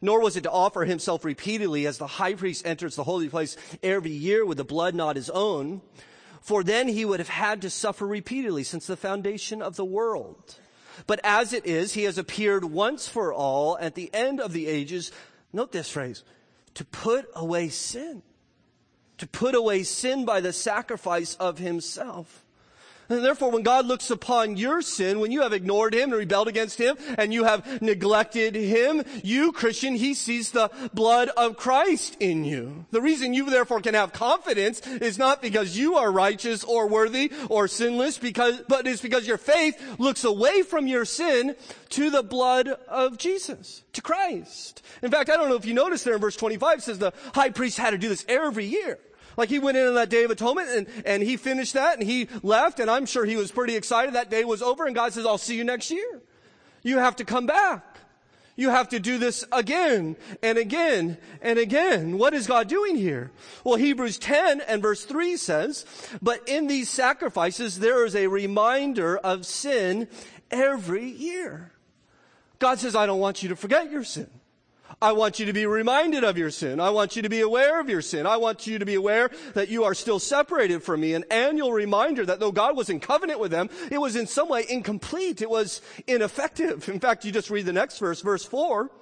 Nor 0.00 0.20
was 0.20 0.36
it 0.36 0.42
to 0.42 0.50
offer 0.50 0.84
himself 0.84 1.24
repeatedly 1.24 1.86
as 1.86 1.98
the 1.98 2.08
high 2.08 2.34
priest 2.34 2.66
enters 2.66 2.96
the 2.96 3.04
holy 3.04 3.28
place 3.28 3.56
every 3.82 4.10
year 4.10 4.44
with 4.44 4.58
the 4.58 4.64
blood 4.64 4.96
not 4.96 5.14
his 5.14 5.30
own, 5.30 5.80
for 6.40 6.64
then 6.64 6.88
he 6.88 7.04
would 7.04 7.20
have 7.20 7.28
had 7.28 7.62
to 7.62 7.70
suffer 7.70 8.04
repeatedly 8.04 8.64
since 8.64 8.86
the 8.88 8.96
foundation 8.96 9.62
of 9.62 9.76
the 9.76 9.84
world. 9.84 10.56
But 11.06 11.20
as 11.22 11.52
it 11.52 11.64
is, 11.64 11.94
he 11.94 12.02
has 12.02 12.18
appeared 12.18 12.64
once 12.64 13.06
for 13.06 13.32
all 13.32 13.78
at 13.78 13.94
the 13.94 14.12
end 14.12 14.40
of 14.40 14.52
the 14.52 14.66
ages. 14.66 15.12
Note 15.52 15.70
this 15.70 15.88
phrase, 15.88 16.24
to 16.74 16.84
put 16.84 17.28
away 17.36 17.68
sin 17.68 18.22
to 19.22 19.28
put 19.28 19.54
away 19.54 19.84
sin 19.84 20.24
by 20.24 20.40
the 20.40 20.52
sacrifice 20.52 21.36
of 21.36 21.56
himself. 21.56 22.42
And 23.08 23.24
therefore, 23.24 23.50
when 23.50 23.62
God 23.62 23.86
looks 23.86 24.10
upon 24.10 24.56
your 24.56 24.80
sin, 24.80 25.20
when 25.20 25.32
you 25.32 25.42
have 25.42 25.52
ignored 25.52 25.94
Him 25.94 26.10
and 26.10 26.18
rebelled 26.18 26.48
against 26.48 26.78
Him, 26.78 26.96
and 27.18 27.32
you 27.32 27.44
have 27.44 27.82
neglected 27.82 28.54
Him, 28.54 29.02
you, 29.22 29.52
Christian, 29.52 29.96
He 29.96 30.14
sees 30.14 30.50
the 30.50 30.70
blood 30.94 31.28
of 31.36 31.56
Christ 31.56 32.16
in 32.20 32.44
you. 32.44 32.86
The 32.90 33.02
reason 33.02 33.34
you 33.34 33.50
therefore 33.50 33.80
can 33.80 33.94
have 33.94 34.12
confidence 34.12 34.86
is 34.86 35.18
not 35.18 35.42
because 35.42 35.76
you 35.76 35.96
are 35.96 36.10
righteous 36.10 36.64
or 36.64 36.86
worthy 36.86 37.30
or 37.50 37.68
sinless, 37.68 38.18
because, 38.18 38.62
but 38.66 38.86
it's 38.86 39.02
because 39.02 39.26
your 39.26 39.38
faith 39.38 39.80
looks 39.98 40.24
away 40.24 40.62
from 40.62 40.86
your 40.86 41.04
sin 41.04 41.54
to 41.90 42.08
the 42.08 42.22
blood 42.22 42.68
of 42.88 43.18
Jesus, 43.18 43.82
to 43.92 44.00
Christ. 44.00 44.82
In 45.02 45.10
fact, 45.10 45.28
I 45.28 45.36
don't 45.36 45.48
know 45.48 45.56
if 45.56 45.66
you 45.66 45.74
noticed 45.74 46.04
there 46.04 46.14
in 46.14 46.20
verse 46.20 46.36
25, 46.36 46.78
it 46.78 46.82
says 46.82 46.98
the 46.98 47.12
high 47.34 47.50
priest 47.50 47.78
had 47.78 47.90
to 47.90 47.98
do 47.98 48.08
this 48.08 48.24
every 48.28 48.64
year. 48.64 48.98
Like 49.36 49.48
he 49.48 49.58
went 49.58 49.76
in 49.76 49.86
on 49.86 49.94
that 49.94 50.10
day 50.10 50.24
of 50.24 50.30
atonement 50.30 50.68
and, 50.68 50.86
and 51.04 51.22
he 51.22 51.36
finished 51.36 51.74
that 51.74 51.98
and 51.98 52.08
he 52.08 52.28
left 52.42 52.80
and 52.80 52.90
I'm 52.90 53.06
sure 53.06 53.24
he 53.24 53.36
was 53.36 53.50
pretty 53.50 53.76
excited 53.76 54.14
that 54.14 54.30
day 54.30 54.44
was 54.44 54.62
over 54.62 54.86
and 54.86 54.94
God 54.94 55.12
says, 55.12 55.26
I'll 55.26 55.38
see 55.38 55.56
you 55.56 55.64
next 55.64 55.90
year. 55.90 56.20
You 56.82 56.98
have 56.98 57.16
to 57.16 57.24
come 57.24 57.46
back. 57.46 57.84
You 58.54 58.68
have 58.68 58.90
to 58.90 59.00
do 59.00 59.16
this 59.16 59.44
again 59.50 60.16
and 60.42 60.58
again 60.58 61.16
and 61.40 61.58
again. 61.58 62.18
What 62.18 62.34
is 62.34 62.46
God 62.46 62.68
doing 62.68 62.96
here? 62.96 63.30
Well, 63.64 63.76
Hebrews 63.76 64.18
10 64.18 64.60
and 64.60 64.82
verse 64.82 65.04
3 65.04 65.36
says, 65.36 65.86
but 66.20 66.46
in 66.46 66.66
these 66.66 66.90
sacrifices 66.90 67.78
there 67.78 68.04
is 68.04 68.14
a 68.14 68.26
reminder 68.26 69.16
of 69.16 69.46
sin 69.46 70.08
every 70.50 71.06
year. 71.06 71.72
God 72.58 72.78
says, 72.78 72.94
I 72.94 73.06
don't 73.06 73.20
want 73.20 73.42
you 73.42 73.48
to 73.48 73.56
forget 73.56 73.90
your 73.90 74.04
sin. 74.04 74.28
I 75.02 75.10
want 75.10 75.40
you 75.40 75.46
to 75.46 75.52
be 75.52 75.66
reminded 75.66 76.22
of 76.22 76.38
your 76.38 76.50
sin. 76.50 76.78
I 76.78 76.90
want 76.90 77.16
you 77.16 77.22
to 77.22 77.28
be 77.28 77.40
aware 77.40 77.80
of 77.80 77.88
your 77.88 78.02
sin. 78.02 78.24
I 78.24 78.36
want 78.36 78.68
you 78.68 78.78
to 78.78 78.86
be 78.86 78.94
aware 78.94 79.32
that 79.54 79.68
you 79.68 79.82
are 79.82 79.94
still 79.94 80.20
separated 80.20 80.84
from 80.84 81.00
me. 81.00 81.14
An 81.14 81.24
annual 81.28 81.72
reminder 81.72 82.24
that 82.24 82.38
though 82.38 82.52
God 82.52 82.76
was 82.76 82.88
in 82.88 83.00
covenant 83.00 83.40
with 83.40 83.50
them, 83.50 83.68
it 83.90 83.98
was 83.98 84.14
in 84.14 84.28
some 84.28 84.48
way 84.48 84.64
incomplete. 84.68 85.42
It 85.42 85.50
was 85.50 85.82
ineffective. 86.06 86.88
In 86.88 87.00
fact, 87.00 87.24
you 87.24 87.32
just 87.32 87.50
read 87.50 87.66
the 87.66 87.72
next 87.72 87.98
verse, 87.98 88.20
verse 88.20 88.44
four. 88.44 88.92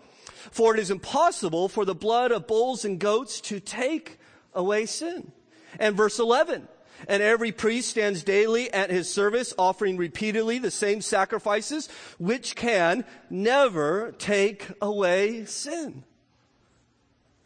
For 0.50 0.72
it 0.74 0.80
is 0.80 0.90
impossible 0.90 1.68
for 1.68 1.84
the 1.84 1.94
blood 1.94 2.32
of 2.32 2.46
bulls 2.46 2.86
and 2.86 2.98
goats 2.98 3.42
to 3.42 3.60
take 3.60 4.18
away 4.54 4.86
sin. 4.86 5.32
And 5.78 5.98
verse 5.98 6.18
11. 6.18 6.66
And 7.08 7.22
every 7.22 7.52
priest 7.52 7.90
stands 7.90 8.22
daily 8.22 8.72
at 8.72 8.90
his 8.90 9.12
service, 9.12 9.52
offering 9.58 9.96
repeatedly 9.96 10.58
the 10.58 10.70
same 10.70 11.00
sacrifices, 11.00 11.88
which 12.18 12.56
can 12.56 13.04
never 13.28 14.12
take 14.18 14.68
away 14.80 15.44
sin. 15.44 16.04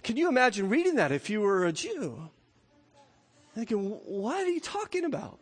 Can 0.03 0.17
you 0.17 0.29
imagine 0.29 0.69
reading 0.69 0.97
that 0.97 1.13
if 1.13 1.31
you 1.31 1.41
were 1.41 1.65
a 1.65 1.73
Jew? 1.73 2.29
Thinking, 3.55 3.91
what 4.05 4.45
are 4.45 4.51
you 4.51 4.61
talking 4.61 5.05
about? 5.05 5.39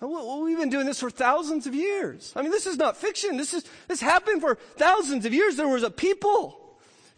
We've 0.00 0.58
been 0.58 0.68
doing 0.68 0.86
this 0.86 1.00
for 1.00 1.10
thousands 1.10 1.66
of 1.66 1.74
years. 1.74 2.32
I 2.36 2.42
mean, 2.42 2.50
this 2.50 2.66
is 2.66 2.76
not 2.76 2.96
fiction. 2.98 3.38
This 3.38 3.54
is, 3.54 3.64
this 3.88 4.00
happened 4.00 4.42
for 4.42 4.56
thousands 4.76 5.24
of 5.24 5.32
years. 5.32 5.56
There 5.56 5.68
was 5.68 5.82
a 5.82 5.90
people 5.90 6.60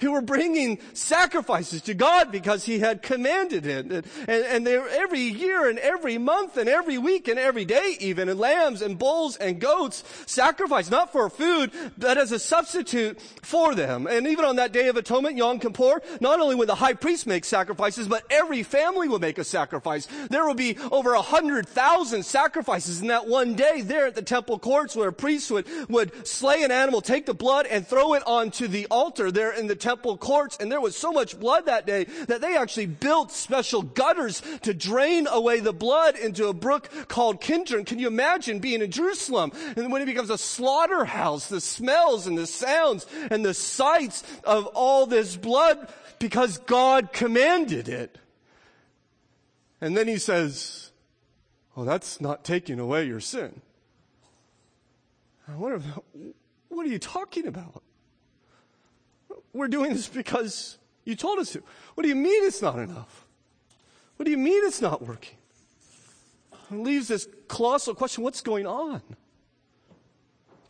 who 0.01 0.13
were 0.13 0.21
bringing 0.21 0.79
sacrifices 0.93 1.83
to 1.83 1.95
God 1.95 2.31
because 2.31 2.65
he 2.65 2.79
had 2.79 3.03
commanded 3.03 3.67
it. 3.67 3.87
And, 3.91 4.05
and, 4.29 4.67
they 4.67 4.77
were 4.77 4.89
every 4.89 5.21
year 5.21 5.69
and 5.69 5.79
every 5.79 6.19
month 6.19 6.57
and 6.57 6.69
every 6.69 6.99
week 6.99 7.27
and 7.27 7.39
every 7.39 7.65
day 7.65 7.97
even, 8.01 8.29
and 8.29 8.39
lambs 8.39 8.83
and 8.83 8.99
bulls 8.99 9.37
and 9.37 9.61
goats 9.61 10.05
sacrificed, 10.27 10.91
not 10.91 11.11
for 11.11 11.31
food, 11.31 11.73
but 11.97 12.19
as 12.19 12.33
a 12.33 12.39
substitute 12.39 13.21
for 13.43 13.75
them. 13.75 14.07
And 14.07 14.27
even 14.27 14.45
on 14.45 14.57
that 14.57 14.73
day 14.73 14.89
of 14.89 14.97
atonement, 14.97 15.37
Yom 15.37 15.59
Kippur, 15.59 16.01
not 16.21 16.41
only 16.41 16.55
would 16.55 16.69
the 16.69 16.75
high 16.75 16.95
priest 16.95 17.27
make 17.27 17.45
sacrifices, 17.45 18.09
but 18.09 18.25
every 18.31 18.63
family 18.63 19.09
would 19.09 19.21
make 19.21 19.39
a 19.39 19.45
sacrifice. 19.45 20.07
There 20.29 20.47
would 20.47 20.57
be 20.57 20.77
over 20.93 21.15
a 21.15 21.23
hundred 21.23 21.67
thousand 21.67 22.25
sacrifices 22.25 23.01
in 23.01 23.09
that 23.09 23.27
one 23.27 23.55
day 23.55 23.81
there 23.81 24.07
at 24.07 24.15
the 24.15 24.23
temple 24.23 24.59
courts 24.59 24.95
where 24.95 25.09
a 25.09 25.13
priest 25.13 25.51
would, 25.51 25.67
would 25.89 26.27
slay 26.27 26.63
an 26.63 26.71
animal, 26.71 27.01
take 27.01 27.27
the 27.27 27.35
blood 27.35 27.67
and 27.67 27.87
throw 27.87 28.15
it 28.15 28.23
onto 28.27 28.69
the 28.69 28.87
altar 28.91 29.31
there 29.31 29.53
in 29.53 29.67
the 29.67 29.75
temple 29.75 29.88
courts. 29.97 30.57
And 30.61 30.71
there 30.71 30.81
was 30.81 30.97
so 30.97 31.13
much 31.13 31.39
blood 31.39 31.67
that 31.67 31.87
day 31.87 32.05
that 32.27 32.41
they 32.41 32.57
actually 32.57 32.87
built 32.87 33.33
special 33.33 33.83
gutters 33.83 34.43
to 34.63 34.75
drain 34.75 35.27
away 35.27 35.61
the 35.61 35.73
blood 35.73 36.17
into 36.17 36.49
a 36.49 36.53
brook 36.53 36.91
called 37.09 37.41
Kidron. 37.41 37.85
Can 37.85 37.99
you 37.99 38.09
imagine 38.09 38.59
being 38.59 38.83
in 38.83 38.91
Jerusalem? 38.91 39.53
And 39.77 39.93
when 39.93 40.03
it 40.03 40.07
becomes 40.07 40.31
a 40.31 40.39
slaughterhouse, 40.39 41.49
the 41.49 41.61
smells 41.61 42.27
and 42.27 42.37
the 42.37 42.47
sounds 42.47 43.07
and 43.31 43.45
the 43.45 43.55
sights 43.55 44.23
of 44.45 44.67
all 44.67 45.07
this 45.07 45.37
blood 45.37 45.89
because 46.19 46.59
God 46.59 47.13
commanded 47.13 47.89
it. 47.89 48.19
And 49.81 49.97
then 49.97 50.09
he 50.09 50.19
says, 50.19 50.91
well, 51.77 51.87
that's 51.87 52.21
not 52.21 52.45
taking 52.45 52.81
away 52.81 53.05
your 53.05 53.21
sin. 53.21 53.61
I 55.47 55.55
wonder, 55.55 55.81
what 56.69 56.85
are 56.85 56.91
you 56.91 56.99
talking 56.99 57.47
about? 57.47 57.83
We're 59.59 59.67
doing 59.67 59.93
this 59.93 60.07
because 60.07 60.79
you 61.05 61.17
told 61.17 61.41
us 61.41 61.51
to. 61.51 61.63
What 61.97 62.05
do 62.05 62.09
you 62.09 62.15
mean 62.15 62.45
it's 62.45 62.63
not 62.63 62.79
enough? 62.79 63.27
What 64.17 64.25
do 64.25 64.31
you 64.31 64.39
mean 64.39 64.65
it's 64.65 64.81
not 64.81 65.03
working? 65.03 65.37
It 66.71 66.77
leaves 66.77 67.09
this 67.09 67.27
colossal 67.49 67.97
question 67.97 68.23
what's 68.23 68.41
going 68.41 68.69
on? 68.69 69.03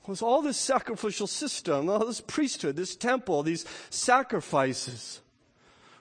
Was 0.07 0.23
all 0.23 0.41
this 0.41 0.57
sacrificial 0.57 1.27
system, 1.27 1.91
all 1.91 2.07
this 2.07 2.23
priesthood, 2.23 2.77
this 2.77 2.97
temple, 2.97 3.43
these 3.43 3.67
sacrifices 3.91 5.21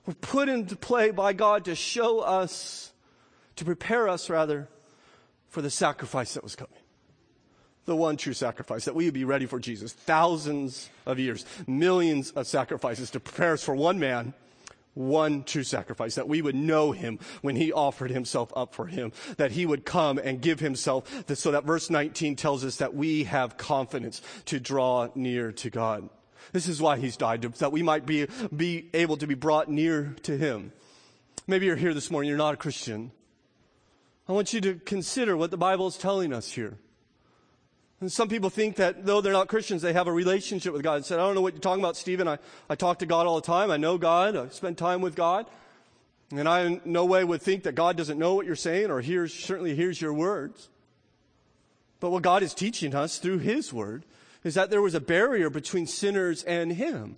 were 0.06 0.14
put 0.14 0.48
into 0.48 0.78
play 0.78 1.12
by 1.12 1.34
God 1.34 1.66
to 1.66 1.76
show 1.76 2.22
us, 2.22 2.94
to 3.58 3.66
prepare 3.66 4.08
us 4.08 4.30
rather, 4.30 4.70
for 5.50 5.62
the 5.62 5.70
sacrifice 5.70 6.36
that 6.36 6.44
was 6.44 6.56
coming 6.56 6.80
the 7.88 7.96
one 7.96 8.18
true 8.18 8.34
sacrifice, 8.34 8.86
that 8.86 8.94
we 8.96 9.06
would 9.06 9.14
be 9.14 9.24
ready 9.24 9.48
for 9.48 9.60
Jesus. 9.60 9.94
Thousands 9.94 10.90
of 11.06 11.18
years, 11.18 11.46
millions 11.66 12.32
of 12.32 12.46
sacrifices 12.46 13.10
to 13.12 13.20
prepare 13.20 13.54
us 13.54 13.64
for 13.64 13.74
one 13.74 13.98
man, 13.98 14.34
one 14.94 15.44
true 15.44 15.64
sacrifice, 15.64 16.16
that 16.16 16.28
we 16.28 16.42
would 16.42 16.56
know 16.56 16.92
him 16.92 17.18
when 17.42 17.56
he 17.56 17.72
offered 17.72 18.12
himself 18.12 18.52
up 18.56 18.76
for 18.76 18.88
him, 18.88 19.14
that 19.38 19.52
he 19.52 19.66
would 19.66 19.86
come 19.86 20.18
and 20.18 20.42
give 20.42 20.60
himself, 20.60 21.24
so 21.34 21.52
that 21.52 21.64
verse 21.64 21.90
19 21.90 22.36
tells 22.36 22.66
us 22.66 22.76
that 22.78 22.94
we 22.94 23.24
have 23.24 23.58
confidence 23.58 24.22
to 24.46 24.60
draw 24.60 25.08
near 25.16 25.52
to 25.54 25.70
God. 25.70 26.10
This 26.52 26.68
is 26.68 26.82
why 26.82 26.98
he's 26.98 27.16
died, 27.16 27.42
that 27.42 27.72
we 27.72 27.84
might 27.84 28.06
be, 28.06 28.28
be 28.56 28.90
able 28.94 29.18
to 29.18 29.28
be 29.28 29.36
brought 29.36 29.70
near 29.70 30.16
to 30.24 30.38
him. 30.38 30.74
Maybe 31.46 31.68
you're 31.68 31.76
here 31.78 31.94
this 31.94 32.12
morning, 32.12 32.28
you're 32.28 32.38
not 32.38 32.54
a 32.54 32.58
Christian. 32.58 33.12
I 34.28 34.34
want 34.34 34.52
you 34.52 34.60
to 34.60 34.76
consider 34.76 35.38
what 35.38 35.52
the 35.52 35.58
Bible 35.58 35.88
is 35.88 35.98
telling 35.98 36.34
us 36.34 36.52
here. 36.52 36.78
And 38.00 38.12
some 38.12 38.30
people 38.30 38.50
think 38.50 38.76
that 38.76 39.06
though 39.06 39.22
they're 39.22 39.34
not 39.34 39.48
Christians, 39.48 39.82
they 39.82 39.94
have 39.94 40.08
a 40.08 40.12
relationship 40.12 40.72
with 40.72 40.84
God. 40.84 40.98
And 40.98 41.06
said, 41.06 41.20
I 41.20 41.24
don't 41.24 41.34
know 41.34 41.42
what 41.42 41.54
you're 41.54 41.62
talking 41.62 41.84
about, 41.84 41.98
Stephen. 41.98 42.28
I, 42.28 42.38
I 42.70 42.76
talk 42.76 43.00
to 43.00 43.08
God 43.08 43.26
all 43.26 43.36
the 43.36 43.48
time. 43.48 43.72
I 43.72 43.78
know 43.78 43.98
God. 43.98 44.36
I 44.36 44.50
spend 44.50 44.78
time 44.78 45.02
with 45.02 45.16
God. 45.16 45.48
And 46.32 46.48
I 46.48 46.66
in 46.66 46.82
no 46.86 47.06
way 47.06 47.24
would 47.24 47.42
think 47.42 47.64
that 47.64 47.74
God 47.74 47.96
doesn't 47.98 48.20
know 48.20 48.36
what 48.36 48.46
you're 48.46 48.56
saying 48.56 48.92
or 48.92 49.02
hears, 49.02 49.34
certainly 49.34 49.76
hears 49.76 50.00
your 50.00 50.14
words. 50.14 50.70
But 52.00 52.12
what 52.12 52.22
God 52.22 52.44
is 52.44 52.54
teaching 52.54 52.94
us 52.94 53.18
through 53.18 53.40
His 53.40 53.74
Word 53.74 54.06
is 54.44 54.54
that 54.54 54.70
there 54.70 54.82
was 54.82 54.94
a 54.94 55.00
barrier 55.00 55.50
between 55.50 55.88
sinners 55.88 56.44
and 56.44 56.74
Him. 56.74 57.18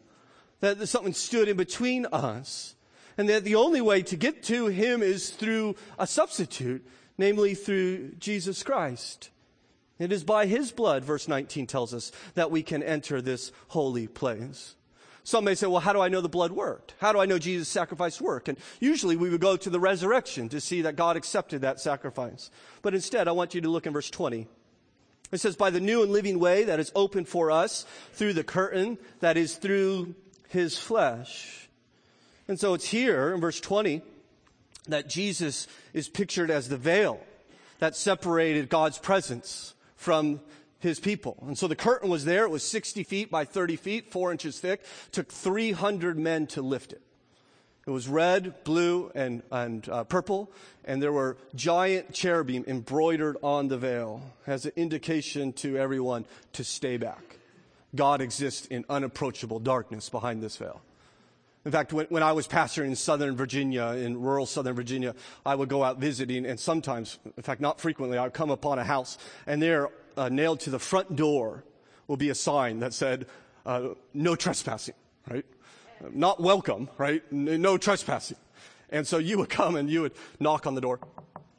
That 0.62 0.88
something 0.88 1.13
stood 1.13 1.50
in 1.50 1.58
between 1.58 2.06
us. 2.06 2.76
And 3.18 3.28
that 3.28 3.44
the 3.44 3.56
only 3.56 3.82
way 3.82 4.02
to 4.04 4.15
get 4.15 4.44
to 4.44 4.68
Him 4.68 5.02
is 5.04 5.32
through 5.32 5.76
a 5.98 6.08
substitute, 6.08 6.88
namely 7.18 7.56
through 7.56 8.12
Jesus 8.20 8.63
Christ. 8.63 9.30
It 10.00 10.14
is 10.14 10.24
by 10.24 10.46
his 10.46 10.72
blood, 10.72 11.04
verse 11.04 11.28
19 11.28 11.68
tells 11.68 11.94
us, 11.94 12.12
that 12.34 12.52
we 12.52 12.64
can 12.64 12.82
enter 12.82 13.22
this 13.22 13.52
holy 13.68 14.08
place. 14.08 14.76
Some 15.24 15.44
may 15.44 15.54
say, 15.54 15.68
well, 15.68 15.82
how 15.82 15.94
do 15.94 16.00
I 16.00 16.08
know 16.08 16.22
the 16.22 16.30
blood 16.30 16.54
worked? 16.54 16.96
How 17.00 17.12
do 17.12 17.20
I 17.20 17.26
know 17.26 17.38
Jesus' 17.38 17.68
sacrifice 17.68 18.20
worked? 18.22 18.48
And 18.48 18.58
usually 18.80 19.18
we 19.18 19.30
would 19.30 19.42
go 19.42 19.58
to 19.58 19.70
the 19.70 19.80
resurrection 19.80 20.50
to 20.50 20.62
see 20.62 20.82
that 20.82 20.96
God 20.96 21.18
accepted 21.18 21.62
that 21.62 21.80
sacrifice. 21.80 22.50
But 22.82 22.96
instead, 22.96 23.28
I 23.28 23.34
want 23.34 23.54
you 23.54 23.62
to 23.62 23.70
look 23.70 23.86
in 23.86 23.94
verse 23.94 24.10
20. 24.10 24.48
It 25.32 25.40
says, 25.40 25.56
by 25.56 25.70
the 25.70 25.82
new 25.82 26.02
and 26.02 26.12
living 26.12 26.40
way 26.40 26.64
that 26.64 26.80
is 26.80 26.92
open 26.96 27.26
for 27.26 27.52
us 27.52 27.86
through 28.14 28.34
the 28.34 28.44
curtain 28.44 28.98
that 29.20 29.38
is 29.38 29.58
through 29.58 30.16
his 30.48 30.80
flesh. 30.80 31.70
And 32.48 32.60
so 32.60 32.74
it's 32.74 32.88
here 32.88 33.32
in 33.34 33.42
verse 33.42 33.60
20 33.60 34.02
that 34.88 35.08
Jesus 35.08 35.68
is 35.94 36.10
pictured 36.10 36.50
as 36.50 36.70
the 36.70 36.78
veil 36.78 37.20
that 37.78 37.96
separated 37.96 38.70
God's 38.70 38.98
presence 38.98 39.76
from 40.00 40.40
his 40.80 40.98
people. 40.98 41.44
And 41.46 41.58
so 41.58 41.68
the 41.68 41.76
curtain 41.76 42.10
was 42.10 42.24
there. 42.24 42.46
It 42.46 42.50
was 42.50 42.64
60 42.64 43.04
feet 43.04 43.30
by 43.30 43.44
30 43.44 43.76
feet, 43.76 44.12
four 44.12 44.32
inches 44.32 44.58
thick. 44.58 44.80
It 44.80 45.12
took 45.12 45.30
300 45.30 46.18
men 46.18 46.48
to 46.48 46.62
lift 46.62 46.94
it. 46.94 47.02
It 47.86 47.92
was 47.92 48.08
red, 48.08 48.64
blue, 48.64 49.12
and, 49.14 49.44
and 49.52 49.88
uh, 49.90 50.06
purple, 50.06 50.52
and 50.86 51.04
there 51.04 51.12
were 51.12 51.38
giant 51.54 52.14
cherubim 52.14 52.64
embroidered 52.66 53.36
on 53.44 53.68
the 53.68 53.78
veil 53.78 54.22
as 54.48 54.66
an 54.66 54.72
indication 54.78 55.52
to 55.54 55.76
everyone 55.78 56.26
to 56.54 56.64
stay 56.64 56.96
back. 56.96 57.38
God 57.94 58.22
exists 58.22 58.68
in 58.68 58.86
unapproachable 58.90 59.60
darkness 59.60 60.08
behind 60.10 60.42
this 60.42 60.56
veil. 60.56 60.82
In 61.70 61.72
fact, 61.72 61.94
when, 61.94 62.08
when, 62.08 62.24
I 62.24 62.32
was 62.32 62.48
pastoring 62.48 62.88
in 62.88 62.96
Southern 62.96 63.36
Virginia, 63.36 63.90
in 63.90 64.20
rural 64.20 64.48
Southern 64.48 64.74
Virginia, 64.74 65.14
I 65.46 65.54
would 65.54 65.70
go 65.70 65.84
out 65.84 66.00
visiting, 66.00 66.48
and 66.48 66.60
sometimes, 66.60 67.20
in 67.38 67.44
fact, 67.44 67.62
not 67.62 67.80
frequently, 67.80 68.18
I 68.18 68.24
would 68.24 68.34
come 68.34 68.50
upon 68.50 68.80
a 68.80 68.84
house, 68.84 69.20
and 69.46 69.62
there, 69.62 69.90
uh, 70.18 70.30
nailed 70.30 70.62
to 70.62 70.72
the 70.72 70.80
front 70.80 71.16
door, 71.16 71.64
will 72.08 72.18
be 72.18 72.32
a 72.32 72.34
sign 72.34 72.80
that 72.80 72.92
said, 72.92 73.28
uh, 73.68 73.90
"No 74.16 74.36
trespassing." 74.36 74.96
Right? 75.30 75.46
Not 76.12 76.42
welcome. 76.42 76.90
Right? 76.98 77.22
No 77.32 77.78
trespassing. 77.78 78.38
And 78.90 79.06
so 79.06 79.20
you 79.20 79.38
would 79.38 79.50
come 79.50 79.76
and 79.76 79.92
you 79.92 80.02
would 80.02 80.14
knock 80.40 80.66
on 80.66 80.74
the 80.74 80.82
door. 80.82 81.00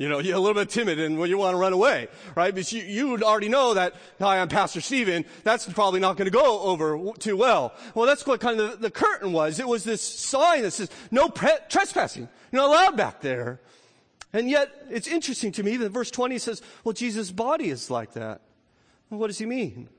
You 0.01 0.09
know, 0.09 0.19
you're 0.19 0.35
a 0.35 0.41
little 0.41 0.55
bit 0.55 0.71
timid 0.71 0.99
and 0.99 1.29
you 1.29 1.37
want 1.37 1.53
to 1.53 1.59
run 1.59 1.75
away, 1.75 2.09
right? 2.35 2.55
Because 2.55 2.73
you, 2.73 2.83
you 2.83 3.11
would 3.11 3.23
already 3.23 3.51
know 3.51 3.75
that, 3.75 3.93
hi, 4.19 4.41
I'm 4.41 4.49
Pastor 4.49 4.81
Stephen. 4.81 5.27
That's 5.45 5.71
probably 5.71 6.01
not 6.01 6.17
going 6.17 6.25
to 6.25 6.31
go 6.31 6.63
over 6.63 7.13
too 7.19 7.37
well. 7.37 7.75
Well, 7.95 8.07
that's 8.07 8.27
what 8.27 8.41
kind 8.41 8.59
of 8.59 8.71
the, 8.71 8.77
the 8.79 8.91
curtain 8.91 9.31
was. 9.31 9.61
It 9.61 9.69
was 9.69 9.85
this 9.85 10.01
sign 10.01 10.63
that 10.63 10.71
says, 10.71 10.89
no 11.11 11.29
pre- 11.29 11.59
trespassing. 11.69 12.31
You're 12.51 12.63
not 12.63 12.71
allowed 12.71 12.97
back 12.97 13.21
there. 13.21 13.61
And 14.33 14.49
yet, 14.49 14.71
it's 14.89 15.07
interesting 15.07 15.53
to 15.53 15.63
me 15.63 15.77
that 15.77 15.91
verse 15.91 16.11
20 16.11 16.39
says, 16.39 16.63
well, 16.83 16.95
Jesus' 16.95 17.31
body 17.31 17.69
is 17.69 17.91
like 17.91 18.15
that. 18.15 18.41
What 19.11 19.27
does 19.27 19.37
he 19.37 19.45
mean? 19.45 19.91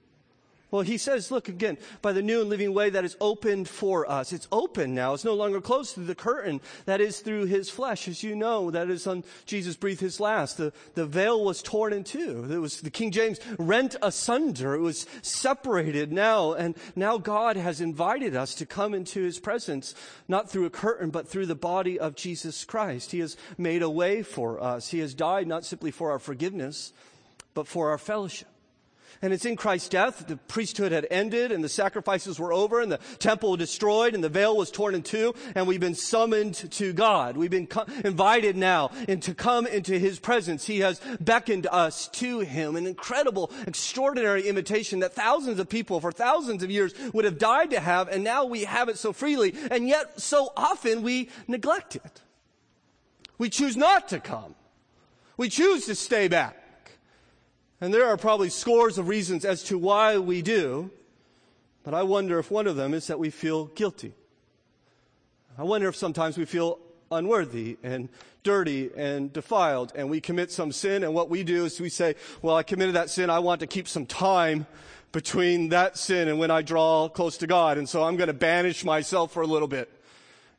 Well, 0.71 0.83
he 0.83 0.97
says, 0.97 1.31
look 1.31 1.49
again, 1.49 1.77
by 2.01 2.13
the 2.13 2.21
new 2.21 2.39
and 2.39 2.49
living 2.49 2.73
way 2.73 2.89
that 2.89 3.03
is 3.03 3.17
opened 3.19 3.67
for 3.67 4.09
us. 4.09 4.31
It's 4.31 4.47
open 4.53 4.95
now. 4.95 5.13
It's 5.13 5.25
no 5.25 5.33
longer 5.33 5.59
closed 5.59 5.93
through 5.93 6.05
the 6.05 6.15
curtain 6.15 6.61
that 6.85 7.01
is 7.01 7.19
through 7.19 7.47
his 7.47 7.69
flesh. 7.69 8.07
As 8.07 8.23
you 8.23 8.35
know, 8.35 8.71
that 8.71 8.89
is 8.89 9.05
on 9.05 9.25
Jesus 9.45 9.75
breathed 9.75 9.99
his 9.99 10.21
last. 10.21 10.55
The, 10.55 10.71
the 10.95 11.05
veil 11.05 11.43
was 11.43 11.61
torn 11.61 11.91
in 11.91 12.05
two. 12.05 12.47
It 12.49 12.57
was 12.57 12.79
the 12.79 12.89
King 12.89 13.11
James 13.11 13.41
rent 13.59 13.97
asunder. 14.01 14.73
It 14.73 14.79
was 14.79 15.05
separated 15.21 16.13
now. 16.13 16.53
And 16.53 16.77
now 16.95 17.17
God 17.17 17.57
has 17.57 17.81
invited 17.81 18.33
us 18.33 18.55
to 18.55 18.65
come 18.65 18.93
into 18.93 19.21
his 19.21 19.39
presence, 19.39 19.93
not 20.29 20.49
through 20.49 20.65
a 20.65 20.69
curtain, 20.69 21.09
but 21.09 21.27
through 21.27 21.47
the 21.47 21.55
body 21.55 21.99
of 21.99 22.15
Jesus 22.15 22.63
Christ. 22.63 23.11
He 23.11 23.19
has 23.19 23.35
made 23.57 23.81
a 23.81 23.89
way 23.89 24.23
for 24.23 24.63
us. 24.63 24.87
He 24.87 24.99
has 24.99 25.13
died 25.13 25.47
not 25.47 25.65
simply 25.65 25.91
for 25.91 26.11
our 26.11 26.19
forgiveness, 26.19 26.93
but 27.53 27.67
for 27.67 27.89
our 27.89 27.97
fellowship. 27.97 28.47
And 29.23 29.33
it's 29.33 29.45
in 29.45 29.55
Christ's 29.55 29.89
death. 29.89 30.25
The 30.27 30.37
priesthood 30.37 30.91
had 30.91 31.05
ended 31.11 31.51
and 31.51 31.63
the 31.63 31.69
sacrifices 31.69 32.39
were 32.39 32.51
over 32.51 32.81
and 32.81 32.91
the 32.91 32.99
temple 33.19 33.55
destroyed 33.55 34.15
and 34.15 34.23
the 34.23 34.29
veil 34.29 34.57
was 34.57 34.71
torn 34.71 34.95
in 34.95 35.03
two 35.03 35.35
and 35.53 35.67
we've 35.67 35.79
been 35.79 35.93
summoned 35.93 36.55
to 36.71 36.91
God. 36.91 37.37
We've 37.37 37.51
been 37.51 37.67
co- 37.67 37.85
invited 38.03 38.55
now 38.55 38.89
and 39.07 39.21
to 39.23 39.35
come 39.35 39.67
into 39.67 39.99
his 39.99 40.19
presence. 40.19 40.65
He 40.65 40.79
has 40.79 40.99
beckoned 41.19 41.67
us 41.67 42.07
to 42.13 42.39
him. 42.39 42.75
An 42.75 42.87
incredible, 42.87 43.51
extraordinary 43.67 44.47
invitation 44.47 44.99
that 44.99 45.13
thousands 45.13 45.59
of 45.59 45.69
people 45.69 45.99
for 45.99 46.11
thousands 46.11 46.63
of 46.63 46.71
years 46.71 46.93
would 47.13 47.25
have 47.25 47.37
died 47.37 47.69
to 47.71 47.79
have 47.79 48.07
and 48.07 48.23
now 48.23 48.45
we 48.45 48.63
have 48.63 48.89
it 48.89 48.97
so 48.97 49.13
freely 49.13 49.53
and 49.69 49.87
yet 49.87 50.19
so 50.19 50.51
often 50.57 51.03
we 51.03 51.29
neglect 51.47 51.95
it. 51.95 52.21
We 53.37 53.49
choose 53.49 53.77
not 53.77 54.09
to 54.09 54.19
come. 54.19 54.55
We 55.37 55.49
choose 55.49 55.85
to 55.85 55.95
stay 55.95 56.27
back. 56.27 56.60
And 57.81 57.91
there 57.91 58.07
are 58.07 58.15
probably 58.15 58.49
scores 58.49 58.99
of 58.99 59.07
reasons 59.07 59.43
as 59.43 59.63
to 59.63 59.77
why 59.77 60.19
we 60.19 60.43
do, 60.43 60.91
but 61.83 61.95
I 61.95 62.03
wonder 62.03 62.37
if 62.37 62.51
one 62.51 62.67
of 62.67 62.75
them 62.75 62.93
is 62.93 63.07
that 63.07 63.17
we 63.17 63.31
feel 63.31 63.65
guilty. 63.65 64.13
I 65.57 65.63
wonder 65.63 65.87
if 65.87 65.95
sometimes 65.95 66.37
we 66.37 66.45
feel 66.45 66.77
unworthy 67.11 67.77
and 67.81 68.07
dirty 68.43 68.91
and 68.95 69.33
defiled 69.33 69.91
and 69.95 70.09
we 70.09 70.21
commit 70.21 70.51
some 70.51 70.71
sin 70.71 71.03
and 71.03 71.13
what 71.13 71.29
we 71.29 71.43
do 71.43 71.65
is 71.65 71.81
we 71.81 71.89
say, 71.89 72.15
well, 72.43 72.55
I 72.55 72.63
committed 72.63 72.95
that 72.95 73.09
sin. 73.09 73.31
I 73.31 73.39
want 73.39 73.59
to 73.61 73.67
keep 73.67 73.87
some 73.87 74.05
time 74.05 74.67
between 75.11 75.69
that 75.69 75.97
sin 75.97 76.27
and 76.27 76.37
when 76.39 76.51
I 76.51 76.61
draw 76.61 77.09
close 77.09 77.35
to 77.37 77.47
God. 77.47 77.79
And 77.79 77.89
so 77.89 78.03
I'm 78.03 78.15
going 78.15 78.27
to 78.27 78.33
banish 78.33 78.85
myself 78.85 79.31
for 79.33 79.41
a 79.41 79.47
little 79.47 79.67
bit 79.67 79.89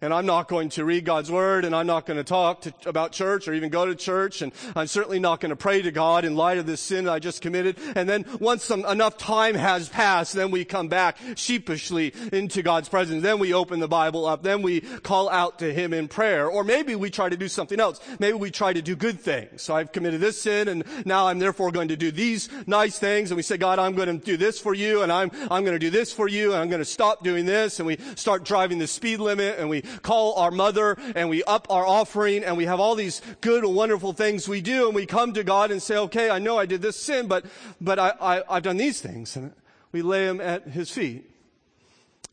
and 0.02 0.12
I'm 0.12 0.26
not 0.26 0.48
going 0.48 0.68
to 0.70 0.84
read 0.84 1.04
God's 1.04 1.30
word 1.30 1.64
and 1.64 1.74
I'm 1.74 1.86
not 1.86 2.06
going 2.06 2.16
to 2.16 2.24
talk 2.24 2.62
to, 2.62 2.74
about 2.84 3.12
church 3.12 3.46
or 3.46 3.54
even 3.54 3.70
go 3.70 3.86
to 3.86 3.94
church 3.94 4.42
and 4.42 4.52
I'm 4.74 4.88
certainly 4.88 5.20
not 5.20 5.40
going 5.40 5.50
to 5.50 5.56
pray 5.56 5.80
to 5.80 5.92
God 5.92 6.24
in 6.24 6.34
light 6.34 6.58
of 6.58 6.66
this 6.66 6.80
sin 6.80 7.08
I 7.08 7.20
just 7.20 7.40
committed. 7.40 7.78
And 7.94 8.08
then 8.08 8.26
once 8.40 8.64
some, 8.64 8.84
enough 8.84 9.16
time 9.16 9.54
has 9.54 9.88
passed, 9.88 10.34
then 10.34 10.50
we 10.50 10.64
come 10.64 10.88
back 10.88 11.16
sheepishly 11.36 12.12
into 12.32 12.62
God's 12.62 12.88
presence. 12.88 13.22
Then 13.22 13.38
we 13.38 13.54
open 13.54 13.78
the 13.78 13.88
Bible 13.88 14.26
up. 14.26 14.42
Then 14.42 14.60
we 14.60 14.80
call 14.80 15.30
out 15.30 15.60
to 15.60 15.72
Him 15.72 15.94
in 15.94 16.08
prayer. 16.08 16.48
Or 16.48 16.64
maybe 16.64 16.96
we 16.96 17.08
try 17.08 17.28
to 17.28 17.36
do 17.36 17.46
something 17.46 17.78
else. 17.78 18.00
Maybe 18.18 18.36
we 18.36 18.50
try 18.50 18.72
to 18.72 18.82
do 18.82 18.96
good 18.96 19.20
things. 19.20 19.62
So 19.62 19.76
I've 19.76 19.92
committed 19.92 20.20
this 20.20 20.40
sin 20.40 20.66
and 20.66 20.84
now 21.06 21.28
I'm 21.28 21.38
therefore 21.38 21.70
going 21.70 21.88
to 21.88 21.96
do 21.96 22.10
these 22.10 22.48
nice 22.66 22.98
things. 22.98 23.30
And 23.30 23.36
we 23.36 23.42
say, 23.42 23.56
God, 23.56 23.78
I'm 23.78 23.94
going 23.94 24.08
to 24.08 24.24
do 24.24 24.36
this 24.36 24.58
for 24.58 24.74
you 24.74 25.02
and 25.02 25.12
I'm, 25.12 25.30
I'm 25.48 25.64
going 25.64 25.76
to 25.76 25.78
do 25.78 25.90
this 25.90 26.12
for 26.12 26.26
you 26.26 26.52
and 26.52 26.60
I'm 26.60 26.68
going 26.68 26.80
to 26.80 26.84
stop 26.84 27.22
doing 27.22 27.46
this. 27.46 27.78
And 27.78 27.86
we 27.86 27.98
start 28.16 28.44
driving 28.44 28.78
the 28.78 28.88
speed 28.88 29.20
limit 29.20 29.60
and 29.60 29.70
we 29.70 29.84
call 30.02 30.34
our 30.34 30.50
mother 30.50 30.96
and 31.14 31.28
we 31.28 31.44
up 31.44 31.66
our 31.70 31.86
offering 31.86 32.44
and 32.44 32.56
we 32.56 32.64
have 32.64 32.80
all 32.80 32.94
these 32.94 33.20
good 33.40 33.64
wonderful 33.64 34.12
things 34.12 34.48
we 34.48 34.60
do 34.60 34.86
and 34.86 34.94
we 34.94 35.06
come 35.06 35.32
to 35.34 35.44
God 35.44 35.70
and 35.70 35.82
say, 35.82 35.96
okay, 35.96 36.30
I 36.30 36.38
know 36.38 36.58
I 36.58 36.66
did 36.66 36.82
this 36.82 36.96
sin, 36.96 37.28
but, 37.28 37.44
but 37.80 37.98
I, 37.98 38.12
I, 38.20 38.56
I've 38.56 38.62
done 38.62 38.76
these 38.76 39.00
things. 39.00 39.36
And 39.36 39.52
we 39.92 40.02
lay 40.02 40.26
them 40.26 40.40
at 40.40 40.68
his 40.68 40.90
feet. 40.90 41.28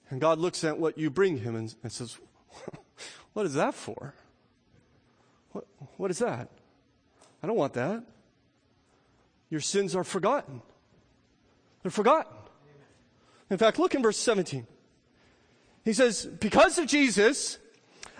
And 0.09 0.19
God 0.19 0.39
looks 0.39 0.63
at 0.63 0.79
what 0.79 0.97
you 0.97 1.09
bring 1.09 1.37
him 1.37 1.55
and, 1.55 1.73
and 1.83 1.91
says, 1.91 2.17
what 3.33 3.45
is 3.45 3.53
that 3.53 3.75
for? 3.75 4.13
What, 5.51 5.65
what 5.97 6.11
is 6.11 6.19
that? 6.19 6.49
I 7.43 7.47
don't 7.47 7.57
want 7.57 7.73
that. 7.73 8.03
Your 9.49 9.61
sins 9.61 9.95
are 9.95 10.03
forgotten. 10.03 10.61
They're 11.81 11.91
forgotten. 11.91 12.33
In 13.49 13.57
fact, 13.57 13.79
look 13.79 13.95
in 13.95 14.01
verse 14.01 14.17
17. 14.17 14.67
He 15.85 15.93
says, 15.93 16.25
because 16.25 16.77
of 16.77 16.87
Jesus, 16.87 17.57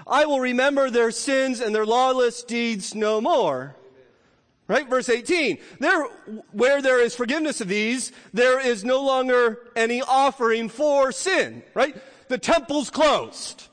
I 0.07 0.25
will 0.25 0.39
remember 0.39 0.89
their 0.89 1.11
sins 1.11 1.59
and 1.59 1.73
their 1.73 1.85
lawless 1.85 2.43
deeds 2.43 2.95
no 2.95 3.21
more. 3.21 3.75
Right? 4.67 4.87
Verse 4.87 5.09
18. 5.09 5.57
There, 5.79 6.03
where 6.51 6.81
there 6.81 7.01
is 7.01 7.15
forgiveness 7.15 7.59
of 7.59 7.67
these, 7.67 8.11
there 8.33 8.59
is 8.59 8.83
no 8.83 9.03
longer 9.03 9.59
any 9.75 10.01
offering 10.01 10.69
for 10.69 11.11
sin. 11.11 11.63
Right? 11.73 11.97
The 12.27 12.37
temple's 12.37 12.89
closed. 12.89 13.67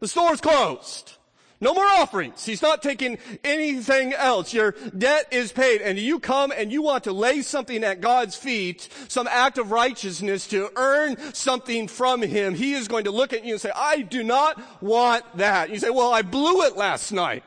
The 0.00 0.08
store's 0.08 0.40
closed. 0.40 1.16
No 1.60 1.72
more 1.72 1.86
offerings. 1.86 2.44
He's 2.44 2.62
not 2.62 2.82
taking 2.82 3.18
anything 3.42 4.12
else. 4.12 4.52
Your 4.52 4.72
debt 4.96 5.28
is 5.30 5.52
paid 5.52 5.80
and 5.80 5.98
you 5.98 6.18
come 6.18 6.52
and 6.54 6.72
you 6.72 6.82
want 6.82 7.04
to 7.04 7.12
lay 7.12 7.42
something 7.42 7.84
at 7.84 8.00
God's 8.00 8.34
feet, 8.34 8.88
some 9.08 9.28
act 9.28 9.58
of 9.58 9.70
righteousness 9.70 10.46
to 10.48 10.70
earn 10.76 11.16
something 11.32 11.88
from 11.88 12.22
Him. 12.22 12.54
He 12.54 12.74
is 12.74 12.88
going 12.88 13.04
to 13.04 13.10
look 13.10 13.32
at 13.32 13.44
you 13.44 13.54
and 13.54 13.60
say, 13.60 13.70
I 13.74 14.02
do 14.02 14.22
not 14.24 14.60
want 14.82 15.24
that. 15.36 15.70
You 15.70 15.78
say, 15.78 15.90
well, 15.90 16.12
I 16.12 16.22
blew 16.22 16.62
it 16.62 16.76
last 16.76 17.12
night. 17.12 17.44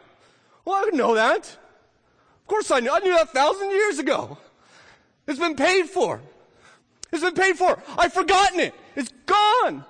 Well, 0.63 0.75
I 0.75 0.83
didn't 0.83 0.99
know 0.99 1.15
that. 1.15 1.41
Of 1.45 2.47
course 2.47 2.71
I 2.71 2.79
knew. 2.79 2.91
I 2.91 2.99
knew 2.99 3.11
that 3.11 3.23
a 3.23 3.27
thousand 3.27 3.71
years 3.71 3.99
ago. 3.99 4.37
It's 5.27 5.39
been 5.39 5.55
paid 5.55 5.87
for. 5.87 6.21
It's 7.11 7.23
been 7.23 7.35
paid 7.35 7.57
for. 7.57 7.81
I've 7.97 8.13
forgotten 8.13 8.61
it. 8.61 8.73
It's 8.95 9.11
gone. 9.25 9.85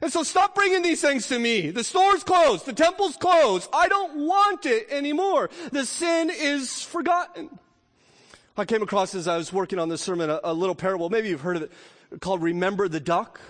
And 0.00 0.12
so 0.12 0.22
stop 0.22 0.54
bringing 0.54 0.82
these 0.82 1.00
things 1.00 1.28
to 1.28 1.38
me. 1.38 1.70
The 1.70 1.84
store's 1.84 2.22
closed. 2.22 2.66
The 2.66 2.72
temple's 2.72 3.16
closed. 3.16 3.68
I 3.72 3.88
don't 3.88 4.26
want 4.26 4.64
it 4.66 4.88
anymore. 4.90 5.50
The 5.72 5.84
sin 5.84 6.30
is 6.30 6.82
forgotten. 6.82 7.58
I 8.56 8.64
came 8.64 8.82
across 8.82 9.14
as 9.14 9.28
I 9.28 9.36
was 9.36 9.52
working 9.52 9.78
on 9.78 9.88
this 9.88 10.00
sermon 10.00 10.30
a, 10.30 10.40
a 10.44 10.52
little 10.52 10.74
parable. 10.74 11.10
Maybe 11.10 11.28
you've 11.28 11.40
heard 11.40 11.56
of 11.56 11.62
it 11.62 11.72
called 12.20 12.42
Remember 12.42 12.88
the 12.88 13.00
Duck. 13.00 13.40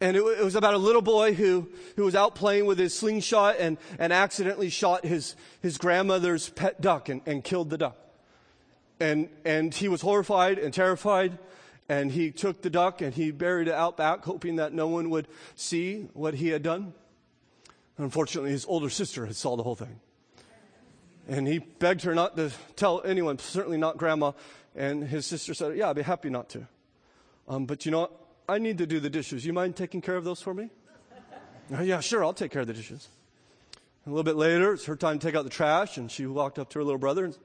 And 0.00 0.16
it, 0.16 0.20
it, 0.20 0.44
was 0.44 0.54
about 0.54 0.74
a 0.74 0.78
little 0.78 1.02
boy 1.02 1.34
who, 1.34 1.68
who 1.96 2.04
was 2.04 2.14
out 2.14 2.34
playing 2.34 2.66
with 2.66 2.78
his 2.78 2.96
slingshot 2.96 3.56
and, 3.58 3.78
and 3.98 4.12
accidentally 4.12 4.70
shot 4.70 5.04
his, 5.04 5.34
his 5.60 5.76
grandmother's 5.76 6.48
pet 6.50 6.80
duck 6.80 7.08
and, 7.08 7.20
and 7.26 7.42
killed 7.42 7.70
the 7.70 7.78
duck. 7.78 7.96
And, 9.00 9.28
and 9.44 9.74
he 9.74 9.88
was 9.88 10.00
horrified 10.00 10.58
and 10.58 10.72
terrified 10.72 11.38
and 11.88 12.12
he 12.12 12.30
took 12.30 12.62
the 12.62 12.70
duck 12.70 13.00
and 13.00 13.14
he 13.14 13.30
buried 13.30 13.68
it 13.68 13.74
out 13.74 13.96
back, 13.96 14.24
hoping 14.24 14.56
that 14.56 14.72
no 14.72 14.88
one 14.88 15.10
would 15.10 15.26
see 15.54 16.08
what 16.12 16.34
he 16.34 16.48
had 16.48 16.62
done. 16.62 16.92
Unfortunately, 17.96 18.50
his 18.50 18.66
older 18.66 18.90
sister 18.90 19.26
had 19.26 19.36
saw 19.36 19.56
the 19.56 19.62
whole 19.62 19.74
thing. 19.74 20.00
And 21.26 21.46
he 21.46 21.58
begged 21.58 22.02
her 22.02 22.14
not 22.14 22.36
to 22.36 22.50
tell 22.76 23.02
anyone, 23.04 23.38
certainly 23.38 23.76
not 23.76 23.96
grandma. 23.96 24.32
And 24.74 25.04
his 25.04 25.26
sister 25.26 25.52
said, 25.54 25.76
Yeah, 25.76 25.90
I'd 25.90 25.96
be 25.96 26.02
happy 26.02 26.30
not 26.30 26.48
to. 26.50 26.66
Um, 27.48 27.66
but 27.66 27.84
you 27.84 27.92
know 27.92 28.00
what? 28.00 28.12
I 28.48 28.58
need 28.58 28.78
to 28.78 28.86
do 28.86 29.00
the 29.00 29.10
dishes. 29.10 29.44
You 29.44 29.52
mind 29.52 29.76
taking 29.76 30.00
care 30.00 30.16
of 30.16 30.24
those 30.24 30.40
for 30.40 30.54
me? 30.54 30.70
oh, 31.74 31.82
yeah, 31.82 32.00
sure, 32.00 32.24
I'll 32.24 32.32
take 32.32 32.50
care 32.50 32.62
of 32.62 32.66
the 32.66 32.72
dishes. 32.72 33.08
a 34.06 34.10
little 34.10 34.22
bit 34.22 34.36
later, 34.36 34.72
it's 34.72 34.86
her 34.86 34.96
time 34.96 35.18
to 35.18 35.26
take 35.26 35.34
out 35.34 35.44
the 35.44 35.50
trash, 35.50 35.98
and 35.98 36.10
she 36.10 36.24
walked 36.24 36.58
up 36.58 36.70
to 36.70 36.78
her 36.78 36.84
little 36.84 36.98
brother 36.98 37.26
and 37.26 37.36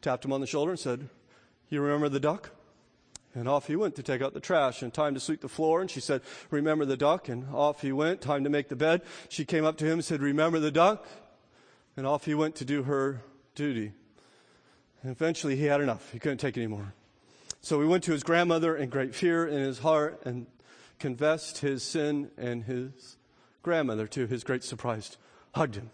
tapped 0.00 0.24
him 0.24 0.32
on 0.32 0.40
the 0.40 0.46
shoulder 0.46 0.72
and 0.72 0.80
said, 0.80 1.08
You 1.68 1.82
remember 1.82 2.08
the 2.08 2.20
duck? 2.20 2.50
And 3.34 3.48
off 3.48 3.66
he 3.66 3.74
went 3.74 3.96
to 3.96 4.02
take 4.02 4.22
out 4.22 4.32
the 4.32 4.40
trash 4.40 4.82
and 4.82 4.94
time 4.94 5.14
to 5.14 5.20
sweep 5.20 5.40
the 5.40 5.48
floor. 5.48 5.80
And 5.80 5.90
she 5.90 6.00
said, 6.00 6.22
remember 6.50 6.84
the 6.84 6.96
duck? 6.96 7.28
And 7.28 7.46
off 7.52 7.80
he 7.80 7.90
went, 7.90 8.20
time 8.20 8.44
to 8.44 8.50
make 8.50 8.68
the 8.68 8.76
bed. 8.76 9.02
She 9.28 9.44
came 9.44 9.64
up 9.64 9.76
to 9.78 9.84
him 9.84 9.94
and 9.94 10.04
said, 10.04 10.22
remember 10.22 10.60
the 10.60 10.70
duck? 10.70 11.06
And 11.96 12.06
off 12.06 12.24
he 12.24 12.34
went 12.34 12.54
to 12.56 12.64
do 12.64 12.84
her 12.84 13.22
duty. 13.54 13.92
And 15.02 15.10
eventually 15.10 15.56
he 15.56 15.64
had 15.64 15.80
enough. 15.80 16.12
He 16.12 16.20
couldn't 16.20 16.38
take 16.38 16.56
anymore. 16.56 16.94
So 17.60 17.80
he 17.80 17.88
went 17.88 18.04
to 18.04 18.12
his 18.12 18.22
grandmother 18.22 18.76
in 18.76 18.88
great 18.88 19.14
fear 19.14 19.46
in 19.46 19.60
his 19.60 19.80
heart 19.80 20.22
and 20.24 20.46
confessed 20.98 21.58
his 21.58 21.82
sin 21.82 22.30
and 22.36 22.64
his 22.64 23.16
grandmother, 23.62 24.06
to 24.06 24.26
his 24.26 24.44
great 24.44 24.62
surprise, 24.62 25.16
hugged 25.54 25.74
him 25.76 25.90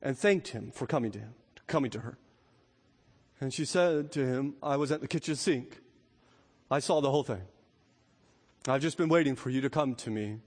and 0.00 0.16
thanked 0.16 0.48
him 0.48 0.70
for 0.72 0.86
coming 0.86 1.10
to 1.10 1.18
him, 1.18 1.34
coming 1.66 1.90
to 1.90 2.00
her. 2.00 2.16
And 3.40 3.52
she 3.52 3.64
said 3.64 4.12
to 4.12 4.24
him, 4.24 4.54
I 4.62 4.76
was 4.76 4.90
at 4.90 5.00
the 5.00 5.08
kitchen 5.08 5.36
sink 5.36 5.80
I 6.70 6.80
saw 6.80 7.00
the 7.00 7.10
whole 7.10 7.22
thing. 7.22 7.42
I've 8.66 8.82
just 8.82 8.98
been 8.98 9.08
waiting 9.08 9.36
for 9.36 9.50
you 9.50 9.60
to 9.62 9.70
come 9.70 9.94
to 9.96 10.10
me. 10.10 10.38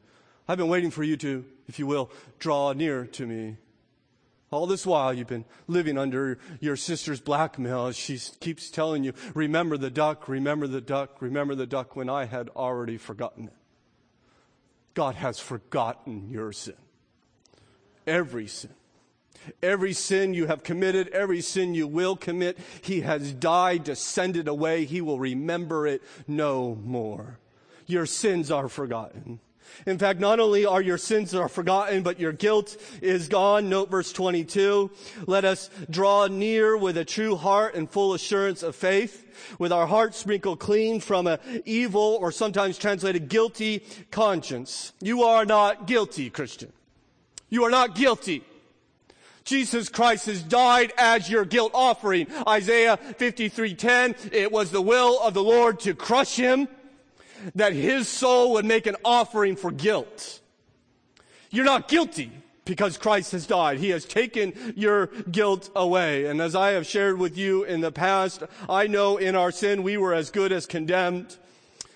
I've 0.47 0.57
been 0.57 0.67
waiting 0.67 0.91
for 0.91 1.03
you 1.03 1.17
to, 1.17 1.45
if 1.67 1.79
you 1.79 1.87
will, 1.87 2.11
draw 2.39 2.73
near 2.73 3.05
to 3.05 3.25
me. 3.25 3.57
All 4.51 4.67
this 4.67 4.85
while 4.85 5.13
you've 5.13 5.27
been 5.27 5.45
living 5.67 5.97
under 5.97 6.37
your 6.59 6.75
sister's 6.75 7.21
blackmail. 7.21 7.93
She 7.93 8.19
keeps 8.41 8.69
telling 8.69 9.03
you, 9.03 9.13
remember 9.33 9.77
the 9.77 9.89
duck, 9.89 10.27
remember 10.27 10.67
the 10.67 10.81
duck, 10.81 11.21
remember 11.21 11.55
the 11.55 11.65
duck 11.65 11.95
when 11.95 12.09
I 12.09 12.25
had 12.25 12.49
already 12.49 12.97
forgotten 12.97 13.45
it. 13.47 13.53
God 14.93 15.15
has 15.15 15.39
forgotten 15.39 16.29
your 16.29 16.51
sin. 16.51 16.75
Every 18.05 18.47
sin. 18.47 18.73
Every 19.61 19.93
sin 19.93 20.33
you 20.33 20.47
have 20.47 20.63
committed, 20.63 21.07
every 21.09 21.41
sin 21.41 21.73
you 21.73 21.87
will 21.87 22.15
commit, 22.15 22.57
He 22.81 23.01
has 23.01 23.33
died, 23.33 23.85
to 23.85 23.95
send 23.95 24.37
it 24.37 24.47
away. 24.47 24.85
He 24.85 25.01
will 25.01 25.19
remember 25.19 25.87
it 25.87 26.01
no 26.27 26.75
more. 26.83 27.37
Your 27.87 28.05
sins 28.05 28.51
are 28.51 28.69
forgotten. 28.69 29.39
In 29.85 29.97
fact, 29.97 30.19
not 30.19 30.39
only 30.39 30.65
are 30.65 30.81
your 30.81 30.97
sins 30.97 31.33
are 31.33 31.47
forgotten, 31.47 32.03
but 32.03 32.19
your 32.19 32.31
guilt 32.31 32.77
is 33.01 33.27
gone. 33.27 33.69
Note 33.69 33.89
verse 33.89 34.11
22. 34.11 34.91
Let 35.27 35.45
us 35.45 35.69
draw 35.89 36.27
near 36.27 36.77
with 36.77 36.97
a 36.97 37.05
true 37.05 37.35
heart 37.35 37.75
and 37.75 37.89
full 37.89 38.13
assurance 38.13 38.63
of 38.63 38.75
faith, 38.75 39.55
with 39.59 39.71
our 39.71 39.87
hearts 39.87 40.17
sprinkled 40.17 40.59
clean 40.59 40.99
from 40.99 41.27
an 41.27 41.39
evil 41.65 42.17
or 42.21 42.31
sometimes 42.31 42.77
translated 42.77 43.29
guilty 43.29 43.83
conscience. 44.11 44.93
You 45.01 45.23
are 45.23 45.45
not 45.45 45.87
guilty, 45.87 46.29
Christian. 46.29 46.71
You 47.49 47.63
are 47.63 47.71
not 47.71 47.95
guilty. 47.95 48.43
Jesus 49.43 49.89
Christ 49.89 50.27
has 50.27 50.43
died 50.43 50.93
as 50.97 51.29
your 51.29 51.45
guilt 51.45 51.71
offering. 51.73 52.27
Isaiah 52.47 52.97
53:10, 53.17 54.15
it 54.31 54.51
was 54.51 54.71
the 54.71 54.81
will 54.81 55.19
of 55.19 55.33
the 55.33 55.43
Lord 55.43 55.79
to 55.81 55.93
crush 55.93 56.35
him 56.35 56.67
that 57.55 57.73
his 57.73 58.07
soul 58.07 58.51
would 58.53 58.65
make 58.65 58.85
an 58.85 58.95
offering 59.03 59.55
for 59.55 59.71
guilt. 59.71 60.39
You're 61.49 61.65
not 61.65 61.87
guilty 61.87 62.31
because 62.65 62.97
Christ 62.97 63.31
has 63.31 63.47
died. 63.47 63.79
He 63.79 63.89
has 63.89 64.05
taken 64.05 64.73
your 64.75 65.07
guilt 65.07 65.69
away. 65.75 66.25
And 66.25 66.39
as 66.39 66.55
I 66.55 66.71
have 66.71 66.85
shared 66.85 67.17
with 67.17 67.37
you 67.37 67.63
in 67.63 67.81
the 67.81 67.91
past, 67.91 68.43
I 68.69 68.87
know 68.87 69.17
in 69.17 69.35
our 69.35 69.51
sin 69.51 69.83
we 69.83 69.97
were 69.97 70.13
as 70.13 70.29
good 70.29 70.51
as 70.51 70.65
condemned. 70.65 71.37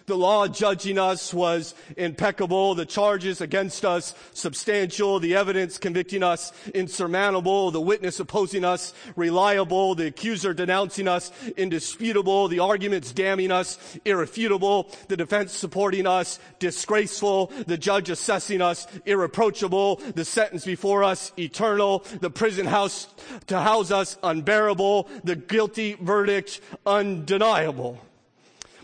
The 0.07 0.15
law 0.15 0.47
judging 0.47 0.99
us 0.99 1.33
was 1.33 1.73
impeccable. 1.97 2.75
The 2.75 2.85
charges 2.85 3.41
against 3.41 3.83
us 3.83 4.13
substantial. 4.33 5.19
The 5.19 5.35
evidence 5.35 5.79
convicting 5.79 6.21
us 6.21 6.53
insurmountable. 6.75 7.71
The 7.71 7.81
witness 7.81 8.19
opposing 8.19 8.63
us 8.63 8.93
reliable. 9.15 9.95
The 9.95 10.07
accuser 10.07 10.53
denouncing 10.53 11.07
us 11.07 11.31
indisputable. 11.57 12.47
The 12.47 12.59
arguments 12.59 13.11
damning 13.13 13.51
us 13.51 13.97
irrefutable. 14.05 14.91
The 15.07 15.17
defense 15.17 15.53
supporting 15.53 16.05
us 16.05 16.39
disgraceful. 16.59 17.51
The 17.65 17.77
judge 17.77 18.11
assessing 18.11 18.61
us 18.61 18.85
irreproachable. 19.05 19.95
The 20.13 20.25
sentence 20.25 20.65
before 20.65 21.03
us 21.03 21.31
eternal. 21.39 22.05
The 22.21 22.29
prison 22.29 22.67
house 22.67 23.07
to 23.47 23.59
house 23.59 23.89
us 23.89 24.19
unbearable. 24.21 25.09
The 25.23 25.35
guilty 25.35 25.93
verdict 25.93 26.61
undeniable. 26.85 27.99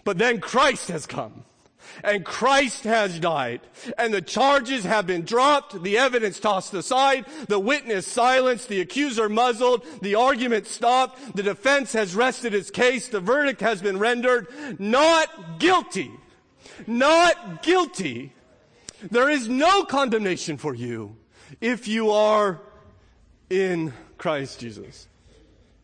But 0.04 0.18
then 0.18 0.40
Christ 0.40 0.90
has 0.90 1.06
come. 1.06 1.44
And 2.04 2.26
Christ 2.26 2.84
has 2.86 3.20
died. 3.20 3.62
And 3.98 4.14
the 4.14 4.22
charges 4.22 4.84
have 4.84 5.08
been 5.08 5.24
dropped, 5.24 5.82
the 5.84 5.98
evidence 5.98 6.40
tossed 6.40 6.74
aside, 6.74 7.26
the 7.48 7.60
witness 7.60 8.08
silenced, 8.08 8.70
the 8.70 8.82
accuser 8.82 9.30
muzzled, 9.30 9.86
the 10.02 10.16
argument 10.16 10.68
stopped, 10.68 11.36
the 11.36 11.44
defense 11.44 11.94
has 11.94 12.16
rested 12.16 12.54
its 12.54 12.72
case, 12.72 13.08
the 13.10 13.20
verdict 13.20 13.62
has 13.62 13.82
been 13.82 14.00
rendered 14.00 14.48
not 14.80 15.60
guilty. 15.60 16.12
Not 16.88 17.64
guilty. 17.64 18.34
There 19.10 19.30
is 19.30 19.48
no 19.48 19.84
condemnation 19.84 20.58
for 20.58 20.74
you 20.74 21.16
if 21.60 21.88
you 21.88 22.12
are 22.12 22.62
in 23.50 23.94
Christ 24.18 24.60
Jesus. 24.60 25.08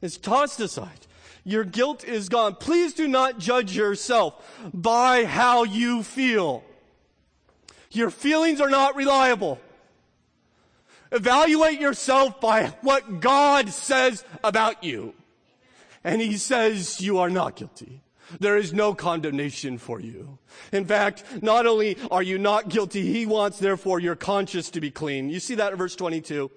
It's 0.02 0.18
tossed 0.18 0.60
aside. 0.60 1.07
Your 1.48 1.64
guilt 1.64 2.04
is 2.04 2.28
gone. 2.28 2.56
Please 2.56 2.94
do 2.94 3.08
not 3.08 3.40
judge 3.40 3.74
yourself 3.74 4.36
by 4.74 5.24
how 5.24 5.64
you 5.64 6.04
feel. 6.04 6.62
Your 7.90 8.10
feelings 8.10 8.60
are 8.60 8.70
not 8.70 8.98
reliable. 8.98 9.58
Evaluate 11.10 11.80
yourself 11.80 12.42
by 12.42 12.66
what 12.82 13.22
God 13.22 13.70
says 13.70 14.26
about 14.44 14.84
you. 14.84 15.14
And 16.04 16.20
He 16.22 16.36
says 16.36 17.00
you 17.00 17.20
are 17.20 17.30
not 17.30 17.56
guilty. 17.56 18.02
There 18.42 18.58
is 18.58 18.74
no 18.74 18.94
condemnation 18.94 19.78
for 19.78 20.02
you. 20.02 20.40
In 20.74 20.84
fact, 20.84 21.24
not 21.42 21.66
only 21.66 21.98
are 22.12 22.24
you 22.24 22.38
not 22.38 22.68
guilty, 22.68 23.04
He 23.14 23.26
wants 23.26 23.58
therefore 23.58 24.02
your 24.02 24.18
conscience 24.18 24.70
to 24.72 24.82
be 24.82 24.92
clean. 24.92 25.30
You 25.30 25.40
see 25.40 25.56
that 25.56 25.72
in 25.72 25.78
verse 25.78 25.96
22 25.96 26.52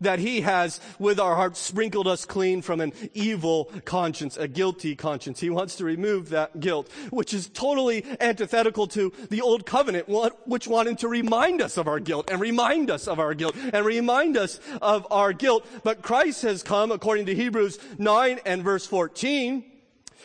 that 0.00 0.18
he 0.18 0.42
has 0.42 0.80
with 0.98 1.18
our 1.18 1.34
hearts 1.34 1.58
sprinkled 1.58 2.06
us 2.06 2.24
clean 2.24 2.62
from 2.62 2.80
an 2.80 2.92
evil 3.14 3.70
conscience, 3.84 4.36
a 4.36 4.48
guilty 4.48 4.94
conscience. 4.94 5.40
He 5.40 5.50
wants 5.50 5.76
to 5.76 5.84
remove 5.84 6.28
that 6.30 6.60
guilt, 6.60 6.90
which 7.10 7.34
is 7.34 7.48
totally 7.48 8.04
antithetical 8.20 8.86
to 8.88 9.12
the 9.30 9.40
old 9.40 9.66
covenant, 9.66 10.08
which 10.46 10.68
wanted 10.68 10.98
to 10.98 11.08
remind 11.08 11.60
us 11.62 11.76
of 11.76 11.88
our 11.88 12.00
guilt 12.00 12.30
and 12.30 12.40
remind 12.40 12.90
us 12.90 13.08
of 13.08 13.18
our 13.18 13.34
guilt 13.34 13.56
and 13.72 13.84
remind 13.84 14.36
us 14.36 14.60
of 14.80 15.06
our 15.10 15.32
guilt. 15.32 15.66
But 15.82 16.02
Christ 16.02 16.42
has 16.42 16.62
come, 16.62 16.92
according 16.92 17.26
to 17.26 17.34
Hebrews 17.34 17.78
9 17.98 18.40
and 18.44 18.62
verse 18.62 18.86
14, 18.86 19.64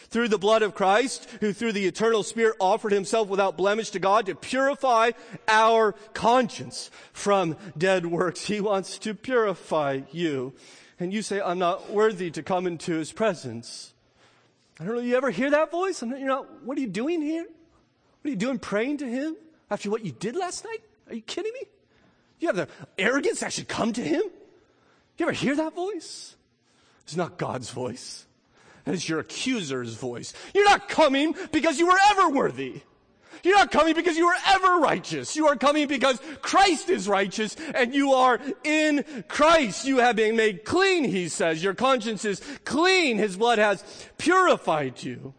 through 0.09 0.27
the 0.29 0.37
blood 0.37 0.61
of 0.61 0.75
Christ, 0.75 1.27
who 1.41 1.53
through 1.53 1.73
the 1.73 1.85
eternal 1.85 2.23
Spirit 2.23 2.55
offered 2.59 2.91
himself 2.91 3.27
without 3.27 3.57
blemish 3.57 3.89
to 3.91 3.99
God 3.99 4.25
to 4.25 4.35
purify 4.35 5.11
our 5.47 5.93
conscience 6.13 6.89
from 7.13 7.57
dead 7.77 8.05
works. 8.05 8.45
He 8.45 8.61
wants 8.61 8.97
to 8.99 9.13
purify 9.13 10.01
you. 10.11 10.53
And 10.99 11.13
you 11.13 11.21
say, 11.21 11.41
I'm 11.41 11.59
not 11.59 11.91
worthy 11.91 12.31
to 12.31 12.43
come 12.43 12.67
into 12.67 12.93
his 12.93 13.11
presence. 13.11 13.93
I 14.79 14.85
don't 14.85 14.95
know, 14.95 15.01
you 15.01 15.15
ever 15.15 15.31
hear 15.31 15.51
that 15.51 15.71
voice? 15.71 16.01
Not, 16.01 16.19
you're 16.19 16.27
not, 16.27 16.63
what 16.63 16.77
are 16.77 16.81
you 16.81 16.87
doing 16.87 17.21
here? 17.21 17.43
What 17.43 18.25
are 18.25 18.29
you 18.29 18.35
doing 18.35 18.59
praying 18.59 18.97
to 18.97 19.07
him 19.07 19.35
after 19.69 19.89
what 19.89 20.05
you 20.05 20.11
did 20.11 20.35
last 20.35 20.65
night? 20.65 20.81
Are 21.07 21.15
you 21.15 21.21
kidding 21.21 21.53
me? 21.53 21.61
You 22.39 22.47
have 22.49 22.55
the 22.55 22.67
arrogance 22.97 23.39
that 23.39 23.53
should 23.53 23.67
come 23.67 23.93
to 23.93 24.01
him? 24.01 24.21
You 25.17 25.25
ever 25.25 25.31
hear 25.31 25.55
that 25.55 25.73
voice? 25.73 26.35
It's 27.03 27.15
not 27.15 27.37
God's 27.37 27.71
voice. 27.71 28.26
That 28.87 28.93
is 28.93 29.09
your 29.09 29.19
accuser's 29.19 29.95
voice. 29.95 30.31
You're 30.55 30.63
not 30.63 30.87
coming 30.87 31.35
because 31.51 31.77
you 31.77 31.87
were 31.87 31.99
ever 32.09 32.29
worthy. 32.29 32.83
You're 33.43 33.57
not 33.57 33.69
coming 33.69 33.95
because 33.95 34.15
you 34.15 34.25
were 34.25 34.37
ever 34.47 34.77
righteous. 34.77 35.35
You 35.35 35.47
are 35.47 35.57
coming 35.57 35.89
because 35.89 36.21
Christ 36.41 36.89
is 36.89 37.09
righteous 37.09 37.57
and 37.75 37.93
you 37.93 38.13
are 38.13 38.39
in 38.63 39.03
Christ. 39.27 39.85
You 39.85 39.97
have 39.97 40.15
been 40.15 40.37
made 40.37 40.63
clean, 40.63 41.03
he 41.03 41.27
says. 41.27 41.61
Your 41.61 41.73
conscience 41.73 42.23
is 42.23 42.41
clean. 42.63 43.17
His 43.17 43.35
blood 43.35 43.59
has 43.59 43.83
purified 44.17 45.03
you. 45.03 45.33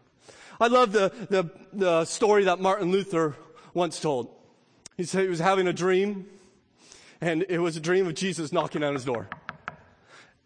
I 0.61 0.67
love 0.67 0.91
the, 0.91 1.11
the, 1.31 1.49
the 1.73 2.05
story 2.05 2.43
that 2.43 2.59
Martin 2.59 2.91
Luther 2.91 3.35
once 3.73 3.99
told. 3.99 4.29
He 4.95 5.05
said 5.05 5.23
he 5.23 5.27
was 5.27 5.39
having 5.39 5.67
a 5.67 5.73
dream 5.73 6.27
and 7.19 7.47
it 7.49 7.57
was 7.57 7.75
a 7.75 7.81
dream 7.81 8.05
of 8.05 8.13
Jesus 8.13 8.53
knocking 8.53 8.83
on 8.83 8.93
his 8.93 9.05
door. 9.05 9.27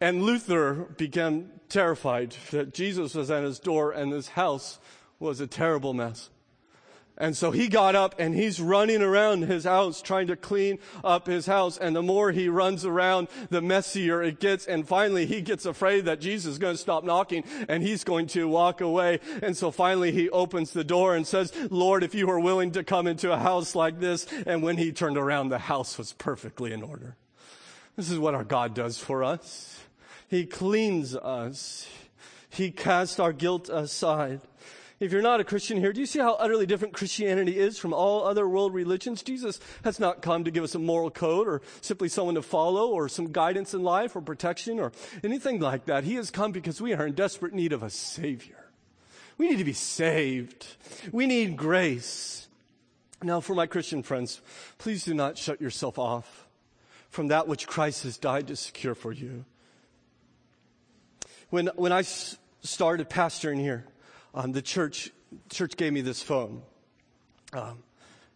And 0.04 0.22
Luther 0.22 0.74
began 0.98 1.50
terrified 1.70 2.36
that 2.52 2.74
Jesus 2.74 3.16
was 3.16 3.32
at 3.32 3.46
his 3.46 3.58
door 3.58 3.94
and 3.94 4.12
his 4.12 4.28
house 4.28 4.78
was 5.18 5.40
a 5.40 5.48
terrible 5.48 5.94
mess. 5.94 6.30
And 7.18 7.38
so 7.38 7.52
he 7.52 7.70
got 7.70 7.96
up 7.96 8.16
and 8.20 8.36
he's 8.36 8.60
running 8.60 9.02
around 9.02 9.44
his 9.44 9.64
house 9.64 10.02
trying 10.02 10.28
to 10.28 10.36
clean 10.36 10.80
up 11.06 11.28
his 11.28 11.46
house. 11.46 11.78
And 11.78 11.96
the 11.96 12.02
more 12.02 12.34
he 12.34 12.50
runs 12.50 12.84
around, 12.84 13.30
the 13.50 13.62
messier 13.62 14.22
it 14.22 14.42
gets. 14.42 14.66
And 14.66 14.86
finally 14.86 15.26
he 15.26 15.40
gets 15.40 15.66
afraid 15.66 16.04
that 16.04 16.20
Jesus 16.20 16.52
is 16.52 16.60
going 16.60 16.74
to 16.74 16.82
stop 16.82 17.06
knocking 17.06 17.46
and 17.70 17.82
he's 17.82 18.04
going 18.04 18.28
to 18.28 18.46
walk 18.46 18.82
away. 18.82 19.22
And 19.42 19.56
so 19.56 19.72
finally 19.72 20.12
he 20.12 20.30
opens 20.32 20.74
the 20.74 20.84
door 20.84 21.16
and 21.16 21.26
says, 21.26 21.54
Lord, 21.70 22.04
if 22.04 22.14
you 22.14 22.30
are 22.30 22.42
willing 22.42 22.72
to 22.72 22.84
come 22.84 23.08
into 23.08 23.32
a 23.32 23.38
house 23.38 23.74
like 23.74 24.02
this. 24.02 24.28
And 24.46 24.64
when 24.64 24.76
he 24.76 24.92
turned 24.92 25.16
around, 25.16 25.48
the 25.48 25.60
house 25.60 25.98
was 25.98 26.12
perfectly 26.12 26.74
in 26.74 26.84
order. 26.84 27.16
This 27.96 28.12
is 28.12 28.20
what 28.20 28.36
our 28.36 28.44
God 28.44 28.74
does 28.74 28.98
for 28.98 29.24
us. 29.24 29.80
He 30.34 30.48
cleans 30.48 31.16
us. 31.16 31.88
He 32.50 32.72
casts 32.72 33.20
our 33.20 33.32
guilt 33.32 33.70
aside. 33.70 34.42
If 35.00 35.12
you're 35.12 35.22
not 35.22 35.40
a 35.40 35.44
Christian 35.44 35.78
here, 35.78 35.94
do 35.94 36.00
you 36.00 36.08
see 36.08 36.18
how 36.18 36.34
utterly 36.34 36.66
different 36.66 36.96
Christianity 36.96 37.60
is 37.60 37.78
from 37.78 37.94
all 37.94 38.26
other 38.26 38.50
world 38.50 38.74
religions? 38.74 39.22
Jesus 39.22 39.60
has 39.84 40.00
not 40.00 40.24
come 40.24 40.44
to 40.44 40.50
give 40.50 40.64
us 40.64 40.74
a 40.74 40.80
moral 40.80 41.12
code 41.12 41.48
or 41.48 41.62
simply 41.82 42.10
someone 42.10 42.34
to 42.34 42.42
follow 42.42 42.90
or 42.90 43.08
some 43.08 43.32
guidance 43.32 43.76
in 43.76 43.84
life 43.84 44.16
or 44.16 44.22
protection 44.22 44.80
or 44.80 44.92
anything 45.24 45.60
like 45.60 45.86
that. 45.86 46.04
He 46.04 46.16
has 46.16 46.32
come 46.32 46.52
because 46.52 46.82
we 46.82 46.94
are 46.94 47.06
in 47.06 47.14
desperate 47.14 47.54
need 47.54 47.72
of 47.72 47.84
a 47.84 47.92
Savior. 47.92 48.72
We 49.38 49.50
need 49.50 49.60
to 49.60 49.64
be 49.64 49.74
saved. 49.74 50.66
We 51.12 51.28
need 51.28 51.58
grace. 51.58 52.48
Now, 53.22 53.40
for 53.40 53.54
my 53.54 53.68
Christian 53.68 54.02
friends, 54.02 54.42
please 54.80 55.04
do 55.04 55.14
not 55.14 55.38
shut 55.38 55.62
yourself 55.62 56.00
off 56.00 56.48
from 57.12 57.28
that 57.28 57.48
which 57.48 57.68
Christ 57.68 58.02
has 58.02 58.18
died 58.18 58.48
to 58.48 58.56
secure 58.56 58.96
for 58.96 59.12
you. 59.12 59.46
When, 61.54 61.68
when 61.76 61.92
I 61.92 62.02
started 62.02 63.12
pastoring 63.12 63.60
here, 63.60 63.86
um, 64.34 64.54
the 64.54 64.62
church, 64.64 65.12
church 65.52 65.78
gave 65.78 65.94
me 65.94 66.02
this 66.02 66.20
phone. 66.20 66.64
Um, 67.54 67.84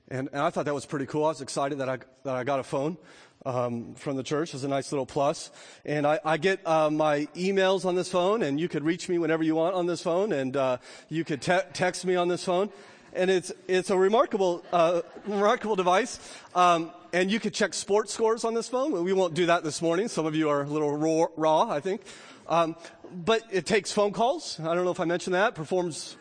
and, 0.08 0.30
and, 0.32 0.40
I 0.40 0.52
thought 0.52 0.66
that 0.66 0.76
was 0.76 0.86
pretty 0.86 1.08
cool. 1.08 1.26
I 1.26 1.30
was 1.30 1.42
excited 1.42 1.80
that 1.80 1.90
I, 1.90 1.98
that 2.26 2.36
I 2.36 2.44
got 2.44 2.60
a 2.60 2.64
phone 2.64 2.96
um, 3.44 3.96
from 3.96 4.18
the 4.18 4.22
church. 4.22 4.50
It 4.50 4.54
was 4.54 4.66
a 4.66 4.68
nice 4.68 4.92
little 4.92 5.08
plus. 5.08 5.50
And 5.84 6.06
I, 6.06 6.20
I 6.24 6.38
get 6.38 6.60
uh, 6.64 6.92
my 6.92 7.28
emails 7.36 7.86
on 7.86 7.96
this 7.96 8.12
phone, 8.12 8.44
and 8.44 8.60
you 8.60 8.70
could 8.70 8.84
reach 8.84 9.10
me 9.10 9.18
whenever 9.18 9.42
you 9.42 9.56
want 9.56 9.74
on 9.74 9.88
this 9.88 10.04
phone, 10.04 10.32
and 10.32 10.56
uh, 10.56 10.78
you 11.10 11.24
could 11.24 11.42
te- 11.42 11.66
text 11.74 12.06
me 12.06 12.16
on 12.16 12.28
this 12.28 12.44
phone. 12.44 12.70
And 13.14 13.32
it's, 13.32 13.52
it's 13.68 13.90
a 13.90 13.98
remarkable, 13.98 14.64
uh, 14.72 15.02
remarkable 15.26 15.76
device. 15.76 16.20
Um, 16.54 16.92
and 17.14 17.32
you 17.32 17.40
could 17.40 17.56
check 17.56 17.74
sports 17.74 18.14
scores 18.14 18.44
on 18.44 18.54
this 18.54 18.70
phone. 18.70 18.92
We 19.04 19.14
won't 19.14 19.34
do 19.34 19.48
that 19.48 19.64
this 19.64 19.82
morning. 19.82 20.08
Some 20.08 20.28
of 20.28 20.36
you 20.36 20.50
are 20.50 20.62
a 20.62 20.68
little 20.68 20.96
raw, 20.96 21.26
raw 21.36 21.68
I 21.68 21.80
think. 21.80 22.02
Um, 22.50 22.76
but 23.12 23.44
it 23.52 23.66
takes 23.66 23.92
phone 23.92 24.12
calls. 24.12 24.60
I 24.60 24.76
don't 24.76 24.86
know 24.86 24.92
if 24.92 25.00
I 25.00 25.06
mentioned 25.06 25.34
that. 25.36 25.56
Performs 25.56 26.18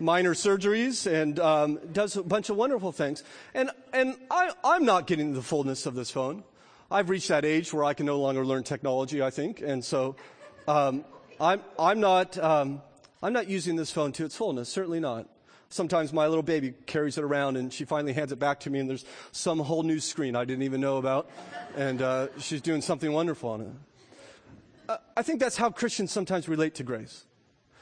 minor 0.00 0.34
surgeries 0.34 1.10
and 1.10 1.40
um, 1.40 1.78
does 1.92 2.16
a 2.16 2.22
bunch 2.22 2.50
of 2.50 2.56
wonderful 2.56 2.92
things. 2.92 3.24
And 3.54 3.70
and 3.92 4.16
I, 4.30 4.50
I'm 4.64 4.84
not 4.84 5.06
getting 5.06 5.34
the 5.34 5.42
fullness 5.42 5.86
of 5.86 5.94
this 5.94 6.10
phone. 6.10 6.44
I've 6.90 7.10
reached 7.10 7.28
that 7.28 7.44
age 7.44 7.72
where 7.72 7.84
I 7.84 7.94
can 7.94 8.06
no 8.06 8.18
longer 8.20 8.44
learn 8.44 8.62
technology. 8.62 9.22
I 9.22 9.30
think, 9.30 9.60
and 9.60 9.84
so 9.84 10.16
um, 10.66 11.04
I'm 11.40 11.62
I'm 11.78 12.00
not 12.00 12.38
um, 12.38 12.82
I'm 13.22 13.32
not 13.32 13.48
using 13.48 13.76
this 13.76 13.90
phone 13.90 14.12
to 14.12 14.24
its 14.24 14.36
fullness. 14.36 14.68
Certainly 14.68 15.00
not. 15.00 15.28
Sometimes 15.70 16.14
my 16.14 16.26
little 16.26 16.42
baby 16.42 16.72
carries 16.86 17.18
it 17.18 17.24
around 17.24 17.58
and 17.58 17.70
she 17.70 17.84
finally 17.84 18.14
hands 18.14 18.32
it 18.32 18.38
back 18.38 18.60
to 18.60 18.70
me 18.70 18.78
and 18.78 18.88
there's 18.88 19.04
some 19.32 19.58
whole 19.58 19.82
new 19.82 20.00
screen 20.00 20.34
I 20.34 20.46
didn't 20.46 20.62
even 20.62 20.80
know 20.80 20.96
about. 20.96 21.28
And 21.76 22.00
uh, 22.00 22.28
she's 22.38 22.62
doing 22.62 22.80
something 22.80 23.12
wonderful 23.12 23.50
on 23.50 23.60
it. 23.60 23.68
Uh, 24.88 24.96
I 25.16 25.22
think 25.22 25.40
that's 25.40 25.56
how 25.56 25.70
Christians 25.70 26.10
sometimes 26.10 26.48
relate 26.48 26.74
to 26.76 26.82
grace. 26.82 27.24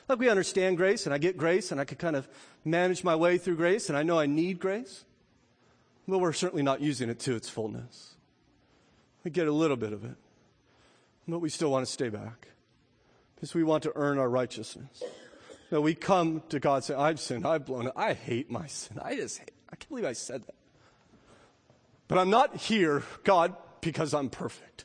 Like 0.09 0.19
we 0.19 0.29
understand 0.29 0.77
grace 0.77 1.07
and 1.07 1.15
I 1.15 1.19
get 1.19 1.37
grace 1.37 1.73
and 1.73 1.81
I 1.81 1.85
can 1.85 1.99
kind 1.99 2.17
of 2.17 2.29
manage 2.65 3.05
my 3.05 3.17
way 3.17 3.39
through 3.39 3.57
grace 3.57 3.89
and 3.89 3.97
I 3.97 4.03
know 4.03 4.19
I 4.19 4.27
need 4.27 4.59
grace. 4.59 5.05
But 6.09 6.19
we're 6.19 6.33
certainly 6.33 6.63
not 6.63 6.81
using 6.81 7.09
it 7.09 7.19
to 7.21 7.35
its 7.35 7.49
fullness. 7.49 8.15
We 9.25 9.31
get 9.31 9.49
a 9.49 9.53
little 9.53 9.77
bit 9.77 9.93
of 9.93 10.05
it, 10.05 10.15
but 11.27 11.41
we 11.41 11.49
still 11.49 11.71
want 11.71 11.85
to 11.85 11.91
stay 11.91 12.09
back 12.09 12.49
because 13.35 13.55
we 13.55 13.65
want 13.65 13.83
to 13.83 13.93
earn 13.97 14.19
our 14.19 14.29
righteousness. 14.29 15.03
No, 15.73 15.81
we 15.81 15.97
come 15.97 16.43
to 16.51 16.61
God 16.61 16.85
saying, 16.85 17.01
I've 17.01 17.19
sinned, 17.19 17.45
I've 17.45 17.67
blown 17.67 17.89
it, 17.89 17.93
I 17.97 18.13
hate 18.13 18.51
my 18.53 18.69
sin. 18.69 19.01
I 19.03 19.17
just 19.17 19.39
hate, 19.39 19.51
I 19.69 19.75
can't 19.75 19.89
believe 19.89 20.05
I 20.05 20.13
said 20.13 20.47
that. 20.47 20.55
But 22.07 22.19
I'm 22.19 22.31
not 22.31 22.57
here, 22.57 23.03
God, 23.25 23.57
because 23.81 24.15
I'm 24.15 24.31
perfect. 24.31 24.85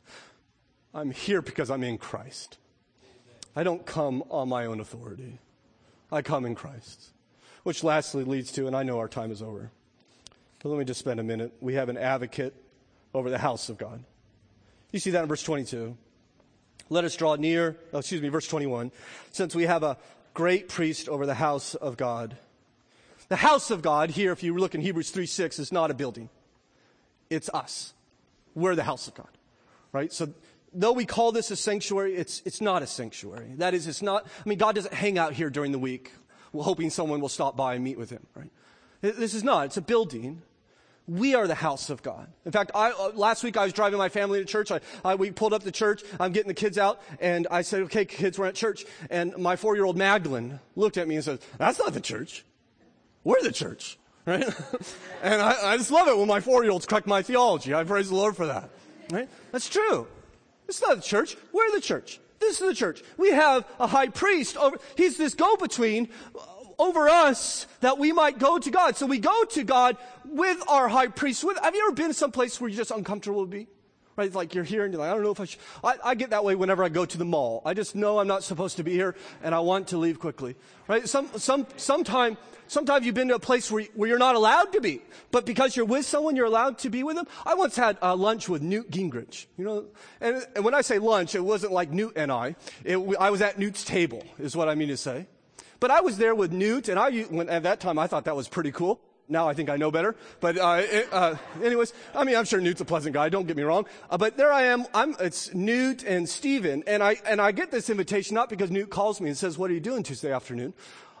I'm 0.94 1.10
here 1.10 1.42
because 1.42 1.70
I'm 1.70 1.82
in 1.82 1.98
Christ. 1.98 2.58
I 3.56 3.62
don't 3.62 3.84
come 3.84 4.22
on 4.30 4.48
my 4.48 4.66
own 4.66 4.80
authority. 4.80 5.38
I 6.10 6.22
come 6.22 6.44
in 6.44 6.54
Christ. 6.54 7.10
Which 7.62 7.84
lastly 7.84 8.24
leads 8.24 8.52
to, 8.52 8.66
and 8.66 8.76
I 8.76 8.82
know 8.82 8.98
our 8.98 9.08
time 9.08 9.30
is 9.30 9.40
over, 9.40 9.70
but 10.62 10.68
let 10.68 10.78
me 10.78 10.84
just 10.84 11.00
spend 11.00 11.20
a 11.20 11.22
minute. 11.22 11.52
We 11.60 11.74
have 11.74 11.88
an 11.88 11.96
advocate 11.96 12.54
over 13.14 13.30
the 13.30 13.38
house 13.38 13.68
of 13.68 13.78
God. 13.78 14.02
You 14.90 14.98
see 14.98 15.10
that 15.10 15.22
in 15.22 15.28
verse 15.28 15.42
22. 15.42 15.96
Let 16.90 17.04
us 17.04 17.16
draw 17.16 17.36
near, 17.36 17.76
oh, 17.92 17.98
excuse 17.98 18.20
me, 18.20 18.28
verse 18.28 18.46
21. 18.46 18.90
Since 19.30 19.54
we 19.54 19.64
have 19.64 19.82
a 19.82 19.96
great 20.34 20.68
priest 20.68 21.08
over 21.08 21.24
the 21.24 21.34
house 21.34 21.74
of 21.74 21.96
God. 21.96 22.36
The 23.28 23.36
house 23.36 23.70
of 23.70 23.80
God 23.80 24.10
here, 24.10 24.32
if 24.32 24.42
you 24.42 24.56
look 24.58 24.74
in 24.74 24.80
Hebrews 24.80 25.10
3 25.10 25.24
6, 25.26 25.58
is 25.58 25.72
not 25.72 25.90
a 25.90 25.94
building. 25.94 26.28
It's 27.30 27.48
us. 27.54 27.94
We're 28.54 28.74
the 28.74 28.82
house 28.82 29.08
of 29.08 29.14
God. 29.14 29.28
Right? 29.92 30.12
So 30.12 30.28
though 30.74 30.92
we 30.92 31.04
call 31.06 31.32
this 31.32 31.50
a 31.50 31.56
sanctuary, 31.56 32.14
it's, 32.14 32.42
it's 32.44 32.60
not 32.60 32.82
a 32.82 32.86
sanctuary. 32.86 33.54
That 33.56 33.74
is, 33.74 33.86
it's 33.86 34.02
not, 34.02 34.26
I 34.26 34.48
mean, 34.48 34.58
God 34.58 34.74
doesn't 34.74 34.94
hang 34.94 35.18
out 35.18 35.32
here 35.32 35.50
during 35.50 35.72
the 35.72 35.78
week 35.78 36.12
hoping 36.60 36.90
someone 36.90 37.20
will 37.20 37.28
stop 37.28 37.56
by 37.56 37.74
and 37.74 37.84
meet 37.84 37.96
with 37.96 38.10
him, 38.10 38.26
right? 38.34 38.50
This 39.00 39.34
is 39.34 39.42
not, 39.42 39.66
it's 39.66 39.76
a 39.78 39.82
building. 39.82 40.42
We 41.08 41.34
are 41.34 41.48
the 41.48 41.54
house 41.54 41.90
of 41.90 42.02
God. 42.02 42.28
In 42.44 42.52
fact, 42.52 42.70
I, 42.74 42.92
uh, 42.92 43.10
last 43.14 43.42
week 43.42 43.56
I 43.56 43.64
was 43.64 43.72
driving 43.72 43.98
my 43.98 44.08
family 44.08 44.38
to 44.38 44.44
church. 44.44 44.70
I, 44.70 44.80
I, 45.04 45.16
we 45.16 45.30
pulled 45.30 45.52
up 45.52 45.62
the 45.62 45.72
church. 45.72 46.02
I'm 46.20 46.32
getting 46.32 46.48
the 46.48 46.54
kids 46.54 46.78
out, 46.78 47.02
and 47.20 47.48
I 47.50 47.62
said, 47.62 47.82
"Okay, 47.82 48.04
kids, 48.04 48.38
we're 48.38 48.46
at 48.46 48.54
church." 48.54 48.84
And 49.10 49.36
my 49.36 49.56
four-year-old 49.56 49.96
Magdalene 49.96 50.60
looked 50.76 50.98
at 50.98 51.08
me 51.08 51.16
and 51.16 51.24
said, 51.24 51.40
"That's 51.58 51.80
not 51.80 51.92
the 51.92 52.00
church. 52.00 52.44
We're 53.24 53.42
the 53.42 53.50
church." 53.50 53.98
Right? 54.24 54.44
and 55.22 55.42
I, 55.42 55.72
I 55.72 55.76
just 55.76 55.90
love 55.90 56.06
it 56.06 56.16
when 56.16 56.28
my 56.28 56.38
four-year-olds 56.38 56.86
correct 56.86 57.08
my 57.08 57.22
theology. 57.22 57.74
I 57.74 57.82
praise 57.82 58.08
the 58.08 58.14
Lord 58.14 58.36
for 58.36 58.46
that. 58.46 58.70
Right? 59.10 59.28
That's 59.50 59.68
true. 59.68 60.06
It's 60.68 60.80
not 60.80 60.96
the 60.96 61.02
church. 61.02 61.36
We're 61.52 61.70
the 61.72 61.80
church. 61.80 62.20
This 62.40 62.60
is 62.60 62.66
the 62.66 62.74
church. 62.74 63.02
We 63.16 63.30
have 63.30 63.64
a 63.78 63.86
high 63.86 64.08
priest 64.08 64.56
over, 64.56 64.76
he's 64.96 65.16
this 65.16 65.34
go-between 65.34 66.08
uh, 66.34 66.38
over 66.78 67.08
us 67.08 67.66
that 67.80 67.98
we 67.98 68.12
might 68.12 68.38
go 68.38 68.58
to 68.58 68.70
God. 68.70 68.96
So 68.96 69.06
we 69.06 69.18
go 69.18 69.44
to 69.44 69.62
God 69.62 69.96
with 70.24 70.58
our 70.68 70.88
high 70.88 71.06
priest. 71.06 71.44
With, 71.44 71.58
have 71.62 71.74
you 71.74 71.86
ever 71.86 71.94
been 71.94 72.12
someplace 72.12 72.60
where 72.60 72.68
you're 72.68 72.78
just 72.78 72.90
uncomfortable 72.90 73.44
to 73.44 73.50
be? 73.50 73.68
Right? 74.16 74.32
Like 74.32 74.54
you're 74.54 74.64
here 74.64 74.84
and 74.84 74.92
you're 74.92 75.00
like, 75.00 75.10
I 75.10 75.14
don't 75.14 75.22
know 75.22 75.30
if 75.30 75.40
I 75.40 75.46
should. 75.46 75.60
I, 75.82 75.94
I, 76.04 76.14
get 76.14 76.30
that 76.30 76.44
way 76.44 76.54
whenever 76.54 76.84
I 76.84 76.90
go 76.90 77.06
to 77.06 77.18
the 77.18 77.24
mall. 77.24 77.62
I 77.64 77.72
just 77.72 77.94
know 77.94 78.18
I'm 78.18 78.26
not 78.26 78.42
supposed 78.42 78.76
to 78.76 78.84
be 78.84 78.92
here 78.92 79.14
and 79.42 79.54
I 79.54 79.60
want 79.60 79.88
to 79.88 79.96
leave 79.96 80.18
quickly. 80.18 80.54
Right? 80.86 81.08
Some, 81.08 81.30
some, 81.36 81.66
sometime, 81.76 82.36
sometimes 82.66 83.06
you've 83.06 83.14
been 83.14 83.28
to 83.28 83.36
a 83.36 83.40
place 83.40 83.70
where, 83.70 83.84
where 83.94 84.10
you're 84.10 84.18
not 84.18 84.34
allowed 84.34 84.72
to 84.74 84.82
be, 84.82 85.00
but 85.30 85.46
because 85.46 85.76
you're 85.76 85.86
with 85.86 86.04
someone, 86.04 86.36
you're 86.36 86.46
allowed 86.46 86.78
to 86.80 86.90
be 86.90 87.02
with 87.02 87.16
them. 87.16 87.26
I 87.46 87.54
once 87.54 87.74
had 87.74 87.96
uh, 88.02 88.14
lunch 88.14 88.48
with 88.50 88.60
Newt 88.60 88.90
Gingrich, 88.90 89.46
you 89.56 89.64
know, 89.64 89.86
and, 90.20 90.44
and, 90.54 90.64
when 90.64 90.74
I 90.74 90.82
say 90.82 90.98
lunch, 90.98 91.34
it 91.34 91.44
wasn't 91.44 91.72
like 91.72 91.90
Newt 91.90 92.12
and 92.16 92.30
I. 92.30 92.56
It, 92.84 92.98
I 93.18 93.30
was 93.30 93.40
at 93.40 93.58
Newt's 93.58 93.84
table, 93.84 94.22
is 94.38 94.54
what 94.54 94.68
I 94.68 94.74
mean 94.74 94.88
to 94.88 94.96
say. 94.96 95.26
But 95.80 95.90
I 95.90 96.00
was 96.00 96.18
there 96.18 96.34
with 96.34 96.52
Newt, 96.52 96.88
and 96.88 96.98
I, 96.98 97.22
when, 97.22 97.48
at 97.48 97.64
that 97.64 97.80
time, 97.80 97.98
I 97.98 98.06
thought 98.06 98.26
that 98.26 98.36
was 98.36 98.48
pretty 98.48 98.72
cool. 98.72 99.00
Now 99.32 99.48
I 99.48 99.54
think 99.54 99.70
I 99.70 99.76
know 99.76 99.90
better. 99.90 100.14
But 100.40 100.58
uh, 100.58 100.82
uh, 101.10 101.36
anyways, 101.62 101.92
I 102.14 102.24
mean, 102.24 102.36
I'm 102.36 102.44
sure 102.44 102.60
Newt's 102.60 102.80
a 102.80 102.84
pleasant 102.84 103.14
guy. 103.14 103.28
Don't 103.28 103.46
get 103.46 103.56
me 103.56 103.64
wrong. 103.64 103.86
Uh, 104.10 104.18
but 104.18 104.36
there 104.36 104.52
I 104.52 104.64
am. 104.64 104.84
I'm, 104.94 105.16
it's 105.18 105.52
Newt 105.52 106.04
and 106.04 106.28
Stephen, 106.28 106.84
and 106.86 107.02
I 107.02 107.16
and 107.26 107.40
I 107.40 107.50
get 107.52 107.70
this 107.70 107.90
invitation 107.90 108.34
not 108.34 108.48
because 108.48 108.70
Newt 108.70 108.90
calls 108.90 109.20
me 109.20 109.28
and 109.28 109.36
says, 109.36 109.58
"What 109.58 109.70
are 109.70 109.74
you 109.74 109.80
doing 109.80 110.02
Tuesday 110.02 110.32
afternoon?" 110.32 110.74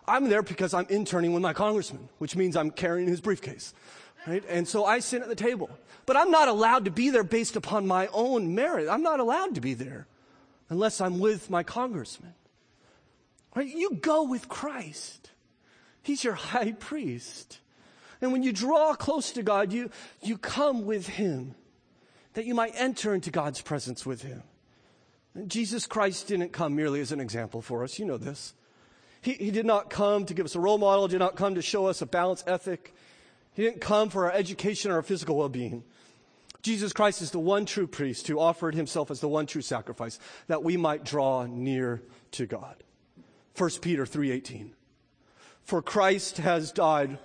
I'm 0.06 0.28
there 0.28 0.42
because 0.42 0.74
I'm 0.74 0.86
interning 0.88 1.32
with 1.32 1.42
my 1.42 1.52
congressman, 1.52 2.08
which 2.18 2.36
means 2.36 2.56
I'm 2.56 2.70
carrying 2.70 3.08
his 3.08 3.20
briefcase. 3.20 3.72
Right? 4.26 4.44
And 4.48 4.66
so 4.66 4.84
I 4.84 5.00
sit 5.00 5.22
at 5.22 5.28
the 5.28 5.34
table. 5.34 5.70
But 6.06 6.16
I'm 6.16 6.30
not 6.30 6.48
allowed 6.48 6.84
to 6.86 6.90
be 6.90 7.10
there 7.10 7.24
based 7.24 7.56
upon 7.56 7.86
my 7.86 8.08
own 8.08 8.54
merit. 8.54 8.88
I'm 8.88 9.02
not 9.02 9.20
allowed 9.20 9.54
to 9.54 9.60
be 9.60 9.74
there 9.74 10.06
unless 10.68 11.00
I'm 11.00 11.20
with 11.20 11.50
my 11.50 11.62
congressman. 11.62 12.34
Right? 13.54 13.68
You 13.68 13.94
go 13.94 14.24
with 14.24 14.48
Christ. 14.48 15.30
He's 16.02 16.24
your 16.24 16.34
high 16.34 16.72
priest. 16.72 17.58
And 18.22 18.32
when 18.32 18.44
you 18.44 18.52
draw 18.52 18.94
close 18.94 19.32
to 19.32 19.42
God, 19.42 19.72
you, 19.72 19.90
you 20.22 20.38
come 20.38 20.86
with 20.86 21.08
Him 21.08 21.56
that 22.34 22.46
you 22.46 22.54
might 22.54 22.72
enter 22.76 23.14
into 23.14 23.30
God's 23.30 23.60
presence 23.60 24.06
with 24.06 24.22
Him. 24.22 24.42
And 25.34 25.50
Jesus 25.50 25.86
Christ 25.86 26.28
didn't 26.28 26.52
come 26.52 26.76
merely 26.76 27.00
as 27.00 27.10
an 27.10 27.20
example 27.20 27.60
for 27.60 27.82
us. 27.82 27.98
You 27.98 28.06
know 28.06 28.16
this. 28.16 28.54
He, 29.22 29.32
he 29.32 29.50
did 29.50 29.66
not 29.66 29.90
come 29.90 30.24
to 30.26 30.34
give 30.34 30.46
us 30.46 30.54
a 30.54 30.60
role 30.60 30.78
model, 30.78 31.08
did 31.08 31.18
not 31.18 31.36
come 31.36 31.56
to 31.56 31.62
show 31.62 31.86
us 31.86 32.00
a 32.00 32.06
balanced 32.06 32.46
ethic. 32.46 32.94
He 33.54 33.62
didn't 33.62 33.80
come 33.80 34.08
for 34.08 34.26
our 34.26 34.32
education 34.32 34.90
or 34.90 34.96
our 34.96 35.02
physical 35.02 35.36
well 35.36 35.48
being. 35.48 35.82
Jesus 36.62 36.92
Christ 36.92 37.22
is 37.22 37.32
the 37.32 37.40
one 37.40 37.66
true 37.66 37.88
priest 37.88 38.28
who 38.28 38.38
offered 38.38 38.76
himself 38.76 39.10
as 39.10 39.18
the 39.18 39.28
one 39.28 39.46
true 39.46 39.62
sacrifice 39.62 40.20
that 40.46 40.62
we 40.62 40.76
might 40.76 41.04
draw 41.04 41.44
near 41.44 42.02
to 42.32 42.46
God. 42.46 42.84
1 43.56 43.70
Peter 43.80 44.06
3:18. 44.06 44.74
For 45.64 45.82
Christ 45.82 46.38
has 46.38 46.70
died 46.70 47.18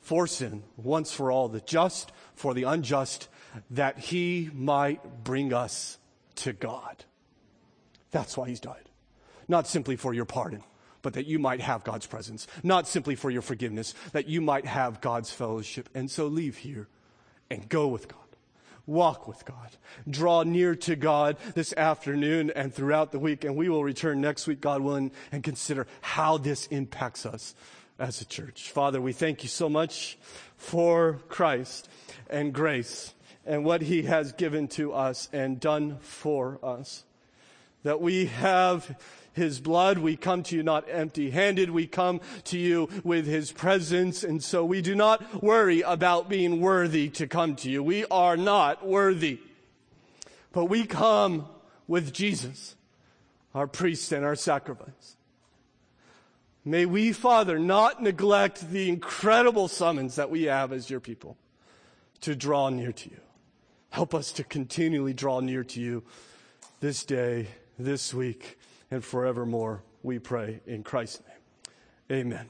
for 0.00 0.26
sin 0.26 0.62
once 0.76 1.12
for 1.12 1.30
all, 1.30 1.48
the 1.48 1.60
just 1.60 2.12
for 2.34 2.54
the 2.54 2.64
unjust, 2.64 3.28
that 3.70 3.98
he 3.98 4.50
might 4.54 5.24
bring 5.24 5.52
us 5.52 5.98
to 6.36 6.52
God. 6.52 7.04
That's 8.10 8.36
why 8.36 8.48
he's 8.48 8.60
died. 8.60 8.88
Not 9.48 9.66
simply 9.66 9.96
for 9.96 10.14
your 10.14 10.24
pardon, 10.24 10.62
but 11.02 11.14
that 11.14 11.26
you 11.26 11.38
might 11.38 11.60
have 11.60 11.84
God's 11.84 12.06
presence. 12.06 12.46
Not 12.62 12.86
simply 12.86 13.14
for 13.14 13.30
your 13.30 13.42
forgiveness, 13.42 13.94
that 14.12 14.28
you 14.28 14.40
might 14.40 14.66
have 14.66 15.00
God's 15.00 15.30
fellowship. 15.30 15.88
And 15.94 16.10
so 16.10 16.26
leave 16.26 16.58
here 16.58 16.88
and 17.50 17.68
go 17.68 17.88
with 17.88 18.08
God 18.08 18.20
walk 18.88 19.28
with 19.28 19.44
God. 19.44 19.76
Draw 20.08 20.44
near 20.44 20.74
to 20.74 20.96
God 20.96 21.36
this 21.54 21.72
afternoon 21.76 22.50
and 22.56 22.74
throughout 22.74 23.12
the 23.12 23.18
week. 23.18 23.44
And 23.44 23.54
we 23.54 23.68
will 23.68 23.84
return 23.84 24.20
next 24.20 24.46
week, 24.46 24.60
God 24.60 24.80
willing, 24.80 25.12
and 25.30 25.44
consider 25.44 25.86
how 26.00 26.38
this 26.38 26.66
impacts 26.68 27.26
us 27.26 27.54
as 27.98 28.20
a 28.20 28.24
church. 28.24 28.70
Father, 28.70 29.00
we 29.00 29.12
thank 29.12 29.42
you 29.42 29.48
so 29.48 29.68
much 29.68 30.18
for 30.56 31.20
Christ 31.28 31.88
and 32.30 32.52
grace 32.52 33.14
and 33.44 33.64
what 33.64 33.82
he 33.82 34.02
has 34.02 34.32
given 34.32 34.68
to 34.68 34.92
us 34.92 35.28
and 35.32 35.58
done 35.58 35.98
for 36.00 36.58
us. 36.62 37.04
That 37.82 38.00
we 38.00 38.26
have 38.26 38.98
his 39.32 39.60
blood. 39.60 39.98
We 39.98 40.16
come 40.16 40.42
to 40.44 40.56
you 40.56 40.62
not 40.62 40.84
empty 40.88 41.30
handed. 41.30 41.70
We 41.70 41.86
come 41.86 42.20
to 42.44 42.58
you 42.58 42.88
with 43.04 43.26
his 43.26 43.52
presence. 43.52 44.24
And 44.24 44.42
so 44.42 44.64
we 44.64 44.82
do 44.82 44.94
not 44.94 45.42
worry 45.42 45.80
about 45.82 46.28
being 46.28 46.60
worthy 46.60 47.08
to 47.10 47.26
come 47.26 47.56
to 47.56 47.70
you. 47.70 47.82
We 47.82 48.04
are 48.06 48.36
not 48.36 48.86
worthy. 48.86 49.40
But 50.52 50.66
we 50.66 50.86
come 50.86 51.46
with 51.86 52.12
Jesus, 52.12 52.74
our 53.54 53.66
priest 53.66 54.12
and 54.12 54.24
our 54.24 54.36
sacrifice. 54.36 55.17
May 56.64 56.86
we, 56.86 57.12
Father, 57.12 57.58
not 57.58 58.02
neglect 58.02 58.70
the 58.70 58.88
incredible 58.88 59.68
summons 59.68 60.16
that 60.16 60.30
we 60.30 60.44
have 60.44 60.72
as 60.72 60.90
your 60.90 61.00
people 61.00 61.36
to 62.20 62.34
draw 62.34 62.68
near 62.68 62.92
to 62.92 63.10
you. 63.10 63.20
Help 63.90 64.14
us 64.14 64.32
to 64.32 64.44
continually 64.44 65.14
draw 65.14 65.40
near 65.40 65.64
to 65.64 65.80
you 65.80 66.02
this 66.80 67.04
day, 67.04 67.48
this 67.78 68.12
week 68.12 68.58
and 68.90 69.04
forevermore, 69.04 69.82
we 70.02 70.18
pray 70.18 70.60
in 70.66 70.82
Christ's 70.82 71.22
name. 71.26 72.26
Amen. 72.26 72.48